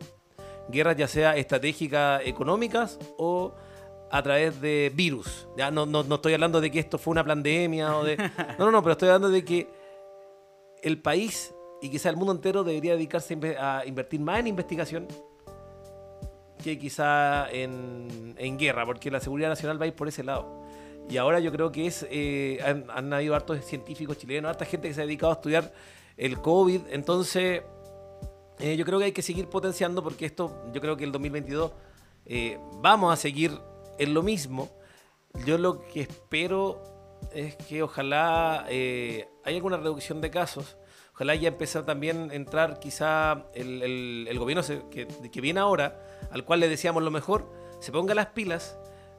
guerras 0.70 0.96
ya 0.96 1.06
sea 1.06 1.36
estratégicas 1.36 2.22
económicas 2.24 2.98
o 3.18 3.52
a 4.10 4.22
través 4.22 4.58
de 4.62 4.90
virus. 4.94 5.48
Ya 5.54 5.70
no, 5.70 5.84
no, 5.84 6.02
no 6.02 6.14
estoy 6.14 6.32
hablando 6.32 6.62
de 6.62 6.70
que 6.70 6.78
esto 6.78 6.96
fue 6.96 7.12
una 7.12 7.24
pandemia 7.24 7.94
o 7.94 8.04
de... 8.04 8.16
No, 8.58 8.64
no, 8.64 8.72
no, 8.72 8.82
pero 8.82 8.92
estoy 8.92 9.08
hablando 9.08 9.28
de 9.28 9.44
que 9.44 9.68
el 10.82 11.00
país 11.02 11.54
y 11.80 11.90
quizá 11.90 12.10
el 12.10 12.16
mundo 12.16 12.32
entero 12.32 12.64
debería 12.64 12.92
dedicarse 12.92 13.34
a 13.34 13.36
inve- 13.36 13.56
a 13.58 13.86
invertir 13.86 14.20
más 14.20 14.40
en 14.40 14.48
investigación 14.48 15.06
que 16.62 16.78
quizá 16.78 17.48
en, 17.50 18.34
en 18.36 18.58
guerra, 18.58 18.84
porque 18.84 19.10
la 19.10 19.20
seguridad 19.20 19.48
nacional 19.48 19.80
va 19.80 19.84
a 19.84 19.88
ir 19.88 19.94
por 19.94 20.08
ese 20.08 20.24
lado. 20.24 20.62
Y 21.08 21.16
ahora 21.16 21.40
yo 21.40 21.50
creo 21.52 21.72
que 21.72 21.86
es 21.86 22.06
eh, 22.10 22.58
han, 22.88 23.12
habido 23.12 23.34
hartos 23.34 23.64
científicos 23.64 24.18
chilenos, 24.18 24.50
harta 24.50 24.64
gente 24.64 24.88
que 24.88 24.94
se 24.94 25.00
ha 25.02 25.06
dedicado 25.06 25.32
a 25.32 25.36
estudiar 25.36 25.72
el 26.16 26.40
COVID, 26.40 26.80
entonces 26.90 27.62
eh, 28.58 28.76
yo 28.76 28.84
creo 28.84 28.98
que 28.98 29.06
hay 29.06 29.12
que 29.12 29.22
seguir 29.22 29.48
potenciando 29.48 30.02
porque 30.02 30.26
esto, 30.26 30.64
yo 30.72 30.80
creo 30.80 30.96
que 30.96 31.04
el 31.04 31.12
2022 31.12 31.72
eh, 32.26 32.58
vamos 32.82 33.12
a 33.12 33.16
seguir 33.16 33.52
en 33.98 34.12
lo 34.12 34.22
mismo. 34.22 34.68
Yo 35.46 35.56
lo 35.56 35.80
que 35.80 36.00
espero 36.00 36.82
es 37.32 37.54
que 37.54 37.82
ojalá 37.82 38.64
haya 38.64 39.26
alguna 39.44 39.76
reducción 39.76 40.20
de 40.20 40.30
casos. 40.30 40.76
Ojalá 41.18 41.34
ya 41.34 41.48
empiece 41.48 41.82
también 41.82 42.30
a 42.30 42.34
entrar 42.34 42.78
quizá 42.78 43.42
el, 43.52 43.82
el- 43.82 44.26
el 44.30 44.38
gobierno 44.38 44.62
que, 44.88 45.08
que 45.08 45.40
viene 45.40 45.58
ahora, 45.58 46.00
al 46.30 46.44
cual 46.44 46.60
le 46.60 46.68
deseamos 46.68 47.02
lo 47.02 47.10
mejor, 47.10 47.50
se 47.80 47.90
ponga 47.90 48.14
las 48.14 48.26
pilas, 48.26 48.78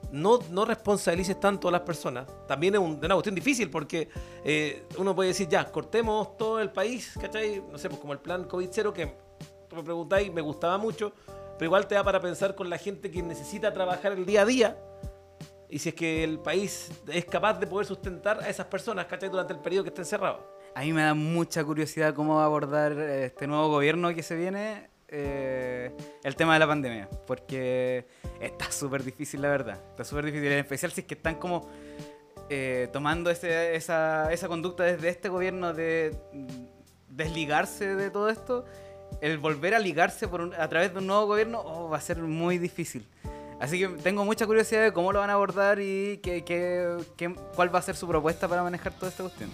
no, 0.10 0.40
no 0.50 0.64
responsabilices 0.64 1.38
tanto 1.42 1.68
a 1.68 1.72
las 1.74 1.82
personas. 1.82 2.26
También 2.48 2.76
es 2.76 2.80
un- 2.80 3.04
una 3.04 3.16
cuestión 3.16 3.36
difícil 3.36 3.70
porque 3.70 4.08
eh, 4.46 4.86
uno 4.98 5.14
puede 5.14 5.28
decir, 5.32 5.50
ya, 5.50 5.70
cortemos 5.70 6.38
todo 6.38 6.62
el 6.62 6.72
país, 6.72 7.18
¿cachai? 7.20 7.62
No 7.70 7.78
sé, 7.78 7.90
pues 7.90 8.00
como 8.00 8.14
el 8.14 8.20
plan 8.20 8.48
COVID-0 8.48 8.94
que 8.94 9.14
tú 9.68 9.76
me 9.76 9.84
preguntáis, 9.84 10.32
me 10.32 10.40
gustaba 10.40 10.78
mucho, 10.78 11.12
pero 11.58 11.66
igual 11.66 11.86
te 11.86 11.96
da 11.96 12.04
para 12.06 12.22
pensar 12.22 12.56
con 12.56 12.70
la 12.70 12.78
gente 12.78 13.12
que 13.12 13.22
necesita 13.22 13.74
trabajar 13.74 14.14
el 14.14 14.26
día 14.26 14.44
a 14.44 14.46
día 14.46 14.78
y 15.70 15.80
si 15.80 15.90
es 15.90 15.96
que 15.96 16.24
el 16.24 16.40
país 16.40 16.90
es 17.12 17.26
capaz 17.26 17.60
de 17.60 17.68
poder 17.68 17.86
sustentar 17.86 18.40
a 18.42 18.48
esas 18.48 18.68
personas, 18.68 19.06
¿cachai? 19.06 19.28
Durante 19.28 19.52
el 19.52 19.60
periodo 19.60 19.84
que 19.84 19.90
estén 19.90 20.06
cerrados. 20.06 20.40
A 20.76 20.82
mí 20.82 20.94
me 20.94 21.02
da 21.04 21.14
mucha 21.14 21.64
curiosidad 21.64 22.14
cómo 22.14 22.36
va 22.36 22.44
a 22.44 22.46
abordar 22.46 22.94
eh, 22.94 23.26
este 23.26 23.48
nuevo 23.48 23.68
gobierno 23.70 24.14
que 24.14 24.24
se 24.24 24.36
viene 24.36 24.88
eh, 25.10 25.92
el 26.24 26.36
tema 26.36 26.54
de 26.54 26.60
la 26.60 26.68
pandemia. 26.68 27.10
Porque 27.28 28.06
está 28.40 28.72
súper 28.72 29.04
difícil, 29.04 29.42
la 29.42 29.50
verdad. 29.50 29.80
Está 29.92 30.04
súper 30.06 30.26
difícil. 30.26 30.52
En 30.52 30.60
especial 30.60 30.92
si 30.92 31.02
es 31.02 31.08
que 31.08 31.16
están 31.16 31.36
como 31.36 31.68
eh, 32.50 32.88
tomando 32.94 33.30
ese- 33.30 33.76
esa, 33.76 34.32
esa 34.32 34.48
conducta 34.48 34.84
desde 34.84 35.10
este 35.10 35.28
gobierno 35.30 35.74
de 35.74 36.16
desligarse 37.10 37.96
de 37.96 38.10
todo 38.10 38.30
esto. 38.30 38.66
El 39.22 39.38
volver 39.40 39.74
a 39.76 39.80
ligarse 39.80 40.28
por 40.28 40.42
un- 40.42 40.54
a 40.54 40.68
través 40.70 40.94
de 40.94 41.00
un 41.00 41.08
nuevo 41.08 41.26
gobierno 41.26 41.60
oh, 41.66 41.90
va 41.90 41.98
a 41.98 42.02
ser 42.02 42.20
muy 42.20 42.58
difícil. 42.58 43.06
Así 43.60 43.78
que 43.80 43.88
tengo 44.02 44.24
mucha 44.24 44.46
curiosidad 44.46 44.84
de 44.84 44.94
cómo 44.94 45.12
lo 45.12 45.20
van 45.20 45.30
a 45.30 45.34
abordar 45.34 45.80
y 45.82 46.20
qué- 46.24 46.46
qué- 46.46 46.96
qué- 47.18 47.36
cuál 47.56 47.74
va 47.74 47.80
a 47.80 47.82
ser 47.82 47.96
su 47.98 48.08
propuesta 48.08 48.48
para 48.48 48.64
manejar 48.64 48.94
toda 48.94 49.10
esta 49.10 49.24
cuestión. 49.24 49.50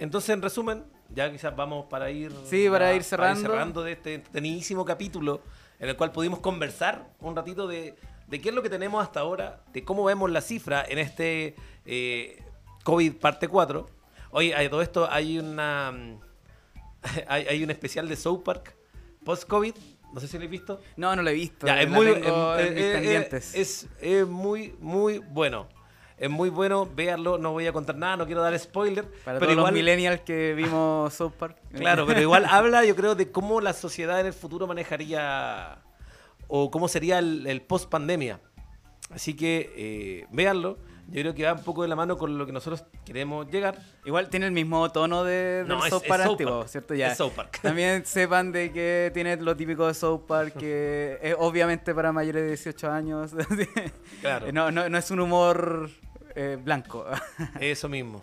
Entonces, 0.00 0.30
en 0.30 0.42
resumen, 0.42 0.84
ya 1.10 1.30
quizás 1.30 1.54
vamos 1.54 1.86
para 1.88 2.10
ir, 2.10 2.32
Sí, 2.46 2.66
para 2.68 2.90
ya- 2.90 2.96
ir 2.96 3.04
cerrando. 3.04 3.40
cerrando 3.40 3.82
de 3.84 3.92
este 3.92 4.14
entretenidísimo 4.14 4.84
capítulo 4.84 5.42
en 5.78 5.88
el 5.90 5.96
cual 5.96 6.10
pudimos 6.10 6.40
conversar 6.40 7.06
un 7.20 7.36
ratito 7.36 7.66
de, 7.68 7.94
de 8.26 8.40
qué 8.40 8.48
es 8.48 8.54
lo 8.54 8.62
que 8.62 8.70
tenemos 8.70 9.02
hasta 9.02 9.20
ahora, 9.20 9.62
de 9.72 9.84
cómo 9.84 10.04
vemos 10.04 10.30
la 10.30 10.40
cifra 10.40 10.84
en 10.88 10.98
este 10.98 11.54
eh, 11.86 12.42
COVID 12.84 13.14
parte 13.16 13.46
4. 13.46 13.88
Oye, 14.32 14.54
a 14.54 14.68
todo 14.70 14.82
esto 14.82 15.06
hay 15.10 15.38
una 15.38 15.92
mm, 15.92 16.20
hay, 17.28 17.46
hay 17.46 17.62
un 17.62 17.70
especial 17.70 18.08
de 18.08 18.16
South 18.16 18.42
Park 18.42 18.74
post-COVID, 19.24 19.74
no 20.14 20.20
sé 20.20 20.26
si 20.28 20.32
lo 20.34 20.38
habéis 20.38 20.50
visto. 20.62 20.80
No, 20.96 21.14
no 21.14 21.22
lo 21.22 21.30
he 21.30 21.34
visto. 21.34 21.66
Ya, 21.66 21.80
es 21.82 21.88
muy, 21.88 22.06
pendientes. 22.12 23.54
es, 23.54 23.86
es 24.00 24.26
muy, 24.26 24.74
muy 24.80 25.18
bueno. 25.18 25.68
Es 26.20 26.28
muy 26.28 26.50
bueno, 26.50 26.86
véanlo, 26.94 27.38
no 27.38 27.52
voy 27.52 27.66
a 27.66 27.72
contar 27.72 27.96
nada, 27.96 28.18
no 28.18 28.26
quiero 28.26 28.42
dar 28.42 28.56
spoiler. 28.58 29.06
Para 29.24 29.38
pero 29.38 29.52
todos 29.52 29.52
igual, 29.52 29.72
los 29.72 29.72
millennials 29.72 30.20
que 30.20 30.52
vimos 30.52 31.14
South 31.14 31.32
Park. 31.32 31.56
Claro, 31.74 32.04
pero 32.06 32.20
igual 32.20 32.44
habla, 32.50 32.84
yo 32.84 32.94
creo, 32.94 33.14
de 33.14 33.32
cómo 33.32 33.62
la 33.62 33.72
sociedad 33.72 34.20
en 34.20 34.26
el 34.26 34.34
futuro 34.34 34.66
manejaría 34.66 35.78
o 36.46 36.70
cómo 36.70 36.88
sería 36.88 37.20
el, 37.20 37.46
el 37.46 37.62
post 37.62 37.88
pandemia. 37.88 38.38
Así 39.10 39.34
que 39.34 39.72
eh, 39.74 40.26
véanlo. 40.30 40.76
Yo 41.08 41.22
creo 41.22 41.34
que 41.34 41.42
va 41.42 41.54
un 41.54 41.64
poco 41.64 41.82
de 41.82 41.88
la 41.88 41.96
mano 41.96 42.16
con 42.16 42.38
lo 42.38 42.46
que 42.46 42.52
nosotros 42.52 42.84
queremos 43.04 43.50
llegar. 43.50 43.76
Igual 44.04 44.28
tiene 44.28 44.46
el 44.46 44.52
mismo 44.52 44.92
tono 44.92 45.24
de, 45.24 45.64
del 45.64 45.68
No, 45.68 45.82
South 45.88 46.04
Park 46.06 46.22
antiguo. 46.24 46.68
¿cierto? 46.68 46.94
Ya. 46.94 47.10
Es 47.10 47.18
South 47.18 47.32
Park. 47.32 47.58
También 47.62 48.06
sepan 48.06 48.52
de 48.52 48.70
que 48.70 49.10
tiene 49.12 49.36
lo 49.38 49.56
típico 49.56 49.88
de 49.88 49.94
South 49.94 50.20
Park, 50.28 50.54
que 50.58 51.18
es 51.22 51.34
obviamente 51.36 51.94
para 51.94 52.12
mayores 52.12 52.42
de 52.42 52.48
18 52.48 52.90
años. 52.92 53.32
Claro. 54.20 54.52
no, 54.52 54.70
no, 54.70 54.86
no 54.86 54.98
es 54.98 55.10
un 55.10 55.20
humor 55.20 55.88
eh, 56.34 56.58
blanco. 56.62 57.04
Eso 57.60 57.88
mismo. 57.88 58.22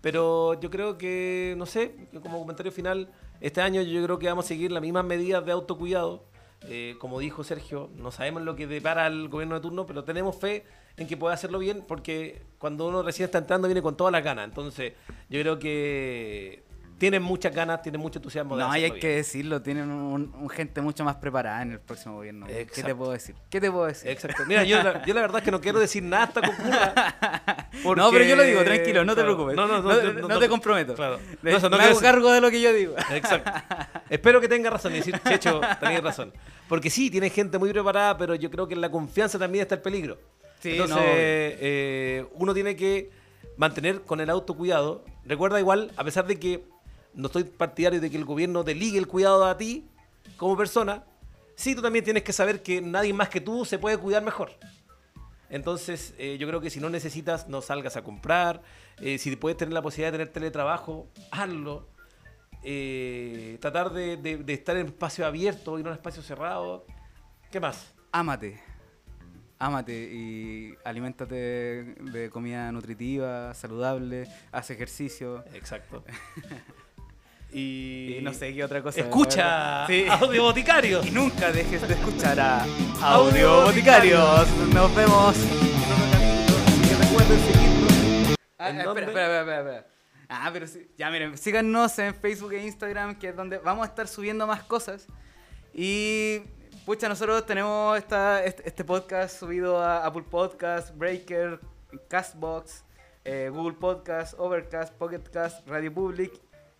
Pero 0.00 0.60
yo 0.60 0.70
creo 0.70 0.98
que, 0.98 1.54
no 1.56 1.66
sé, 1.66 1.94
como 2.22 2.38
comentario 2.38 2.70
final, 2.70 3.08
este 3.40 3.60
año 3.62 3.80
yo 3.82 4.02
creo 4.04 4.18
que 4.18 4.26
vamos 4.26 4.44
a 4.44 4.48
seguir 4.48 4.70
las 4.70 4.82
mismas 4.82 5.04
medidas 5.04 5.44
de 5.44 5.52
autocuidado. 5.52 6.24
Eh, 6.66 6.96
como 6.98 7.20
dijo 7.20 7.44
Sergio, 7.44 7.90
no 7.96 8.10
sabemos 8.10 8.42
lo 8.42 8.56
que 8.56 8.66
depara 8.66 9.06
el 9.06 9.28
gobierno 9.28 9.54
de 9.54 9.60
turno, 9.60 9.86
pero 9.86 10.04
tenemos 10.04 10.36
fe 10.36 10.64
en 10.96 11.06
que 11.06 11.16
pueda 11.16 11.34
hacerlo 11.34 11.58
bien, 11.58 11.84
porque 11.86 12.42
cuando 12.58 12.86
uno 12.86 13.02
recién 13.02 13.26
está 13.26 13.38
entrando 13.38 13.68
viene 13.68 13.82
con 13.82 13.96
todas 13.96 14.12
las 14.12 14.22
ganas. 14.22 14.46
Entonces, 14.46 14.92
yo 15.28 15.40
creo 15.40 15.58
que 15.58 16.62
tienen 16.98 17.22
muchas 17.22 17.54
ganas, 17.54 17.82
tienen 17.82 18.00
mucho 18.00 18.18
entusiasmo 18.18 18.56
de 18.56 18.62
No, 18.64 18.76
y 18.76 18.84
hay 18.84 18.92
que 18.92 19.16
decirlo, 19.16 19.60
tienen 19.62 19.90
un, 19.90 20.32
un 20.34 20.48
gente 20.48 20.80
mucho 20.80 21.04
más 21.04 21.16
preparada 21.16 21.62
en 21.62 21.72
el 21.72 21.80
próximo 21.80 22.16
gobierno. 22.16 22.46
¿Qué 22.46 22.82
te 22.82 22.94
puedo 22.94 23.12
decir? 23.12 23.34
¿Qué 23.50 23.60
te 23.60 23.70
puedo 23.70 23.86
decir? 23.86 24.10
Exacto. 24.10 24.44
Mira, 24.46 24.64
yo 24.64 24.82
la, 24.82 25.04
yo 25.04 25.12
la 25.14 25.20
verdad 25.22 25.38
es 25.38 25.44
que 25.44 25.50
no 25.50 25.60
quiero 25.60 25.78
decir 25.80 26.02
nada 26.02 26.24
hasta 26.24 26.40
que 26.40 26.50
ocurra. 26.50 27.16
No, 27.96 28.10
pero 28.10 28.24
yo 28.24 28.36
lo 28.36 28.44
digo, 28.44 28.60
porque- 28.60 28.74
tranquilo, 28.76 29.04
no 29.04 29.14
te 29.14 29.20
claro. 29.22 29.34
preocupes. 29.36 29.56
No, 29.56 29.66
no, 29.66 29.82
no, 29.82 30.12
No- 30.22 30.28
no 30.28 30.38
te 30.38 30.48
comprometo. 30.48 30.94
Claro. 30.94 31.18
No, 31.42 31.70
me 31.70 31.84
hago 31.84 32.00
cargo 32.00 32.32
de 32.32 32.40
lo 32.40 32.50
que 32.50 32.60
yo 32.60 32.72
digo. 32.72 32.94
Exacto. 33.12 33.50
Espero 34.08 34.40
que 34.40 34.48
tenga 34.48 34.70
razón 34.70 34.92
y 34.94 34.98
decir, 34.98 35.18
Checho, 35.28 35.60
tenéis 35.80 36.02
razón. 36.02 36.32
Porque 36.68 36.88
sí, 36.88 37.10
tiene 37.10 37.28
gente 37.30 37.58
muy 37.58 37.70
preparada, 37.70 38.16
pero 38.16 38.34
yo 38.36 38.50
creo 38.50 38.66
que 38.68 38.74
en 38.74 38.80
la 38.80 38.90
confianza 38.90 39.38
también 39.38 39.62
está 39.62 39.74
el 39.74 39.82
peligro. 39.82 40.18
Sí, 40.60 40.70
Entonces, 40.72 40.98
eh, 41.04 42.24
uno 42.34 42.54
tiene 42.54 42.74
que 42.76 43.10
mantener 43.56 44.00
con 44.02 44.20
el 44.20 44.30
autocuidado. 44.30 45.04
Recuerda 45.26 45.58
igual, 45.60 45.90
a 45.96 46.04
pesar 46.04 46.26
de 46.26 46.38
que 46.38 46.64
no 47.14 47.26
estoy 47.26 47.44
partidario 47.44 48.00
de 48.00 48.10
que 48.10 48.16
el 48.16 48.24
gobierno 48.24 48.64
te 48.64 48.74
ligue 48.74 48.98
el 48.98 49.06
cuidado 49.06 49.44
a 49.46 49.56
ti 49.56 49.86
como 50.36 50.56
persona, 50.56 51.04
sí 51.54 51.74
tú 51.74 51.82
también 51.82 52.04
tienes 52.04 52.22
que 52.22 52.32
saber 52.32 52.62
que 52.62 52.80
nadie 52.80 53.12
más 53.12 53.28
que 53.28 53.40
tú 53.40 53.64
se 53.64 53.78
puede 53.78 53.96
cuidar 53.98 54.22
mejor. 54.22 54.50
Entonces, 55.50 56.14
eh, 56.18 56.36
yo 56.38 56.48
creo 56.48 56.60
que 56.60 56.70
si 56.70 56.80
no 56.80 56.90
necesitas, 56.90 57.48
no 57.48 57.60
salgas 57.62 57.96
a 57.96 58.02
comprar. 58.02 58.62
Eh, 59.00 59.18
si 59.18 59.36
puedes 59.36 59.56
tener 59.56 59.72
la 59.72 59.82
posibilidad 59.82 60.10
de 60.10 60.18
tener 60.18 60.32
teletrabajo, 60.32 61.08
hazlo. 61.30 61.86
Eh, 62.62 63.58
tratar 63.60 63.92
de, 63.92 64.16
de- 64.16 64.38
de 64.38 64.52
estar 64.54 64.76
en 64.76 64.86
espacio 64.86 65.26
abierto 65.26 65.78
y 65.78 65.82
no 65.82 65.90
en 65.90 65.96
espacio 65.96 66.22
cerrado. 66.22 66.86
¿Qué 67.52 67.60
más? 67.60 67.92
Ámate. 68.10 68.60
Ámate 69.58 69.92
y 70.12 70.74
aliméntate 70.84 71.34
de 71.36 72.28
comida 72.30 72.72
nutritiva, 72.72 73.54
saludable, 73.54 74.26
haz 74.50 74.70
ejercicio. 74.70 75.44
Exacto. 75.54 76.02
Y, 77.54 78.16
Y 78.18 78.20
no 78.20 78.34
sé 78.34 78.52
qué 78.52 78.64
otra 78.64 78.82
cosa. 78.82 79.00
Escucha 79.00 79.86
Sí. 79.86 80.06
Audio 80.10 80.42
Boticarios. 80.42 81.06
Y 81.06 81.12
nunca 81.12 81.52
dejes 81.52 81.86
de 81.86 81.94
escuchar 81.94 82.38
a 82.40 82.66
Audio 83.00 83.62
Boticarios. 83.66 84.48
Nos 84.74 84.94
vemos. 84.94 85.36
Así 85.36 86.88
que 86.88 86.94
recuerden 86.96 87.38
seguirnos. 87.46 88.36
Ah, 88.58 88.70
¿En 88.70 88.80
espera, 88.80 89.06
espera, 89.06 89.40
espera. 89.40 89.86
Ah, 90.28 90.50
pero 90.52 90.66
sí. 90.66 90.88
Ya 90.98 91.10
miren, 91.10 91.38
síganos 91.38 91.96
en 92.00 92.12
Facebook 92.14 92.52
e 92.54 92.64
Instagram, 92.64 93.16
que 93.18 93.28
es 93.28 93.36
donde 93.36 93.58
vamos 93.58 93.86
a 93.86 93.88
estar 93.90 94.08
subiendo 94.08 94.46
más 94.48 94.64
cosas. 94.64 95.06
Y 95.72 96.40
pucha, 96.84 97.08
nosotros 97.08 97.46
tenemos 97.46 97.96
esta, 97.96 98.42
este, 98.44 98.66
este 98.66 98.84
podcast 98.84 99.38
subido 99.38 99.80
a 99.80 100.04
Apple 100.04 100.24
Podcast, 100.28 100.96
Breaker, 100.96 101.60
Castbox, 102.08 102.84
eh, 103.24 103.48
Google 103.52 103.74
Podcast, 103.74 104.34
Overcast, 104.38 104.94
Pocket 104.94 105.22
Cast, 105.32 105.66
Radio 105.68 105.92
Public, 105.94 106.32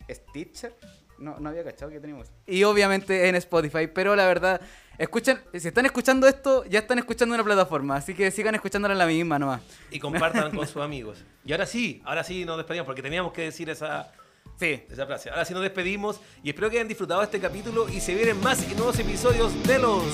Stitcher. 0.09 0.75
No, 1.19 1.39
no 1.39 1.49
había 1.49 1.63
cachado 1.63 1.91
que 1.91 2.01
teníamos. 2.01 2.29
Y 2.47 2.65
obviamente 2.65 3.29
en 3.29 3.37
Spotify, 3.37 3.87
pero 3.87 4.17
la 4.17 4.27
verdad, 4.27 4.61
escuchen, 4.99 5.39
si 5.55 5.69
están 5.69 5.87
escuchando 5.87 6.27
esto, 6.27 6.65
ya 6.65 6.81
están 6.81 6.99
escuchando 6.99 7.35
una 7.35 7.45
plataforma, 7.45 7.97
así 7.97 8.15
que 8.15 8.31
sigan 8.31 8.55
escuchándola 8.57 8.95
en 8.95 8.99
la 8.99 9.07
misma 9.07 9.39
nomás. 9.39 9.63
Y 9.91 10.01
compartan 10.01 10.51
con 10.55 10.67
sus 10.67 10.83
amigos. 10.83 11.25
Y 11.45 11.53
ahora 11.53 11.67
sí, 11.67 12.03
ahora 12.05 12.25
sí 12.25 12.45
nos 12.45 12.57
despedimos 12.57 12.87
porque 12.87 13.03
teníamos 13.03 13.33
que 13.33 13.43
decir 13.43 13.71
esa, 13.71 14.11
Sí, 14.59 14.85
esa 14.89 15.07
frase. 15.07 15.31
Ahora 15.31 15.45
sí 15.45 15.53
nos 15.53 15.63
despedimos 15.63 16.21
y 16.43 16.51
espero 16.51 16.71
que 16.71 16.77
hayan 16.77 16.89
disfrutado 16.89 17.23
este 17.23 17.41
capítulo 17.41 17.89
y 17.89 18.01
se 18.01 18.15
vienen 18.15 18.41
más 18.41 18.63
y 18.71 18.75
nuevos 18.75 18.99
episodios 18.99 19.53
de 19.67 19.79
los 19.81 20.05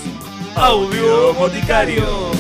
Audio 0.57 1.35
Boticarios. 1.35 2.37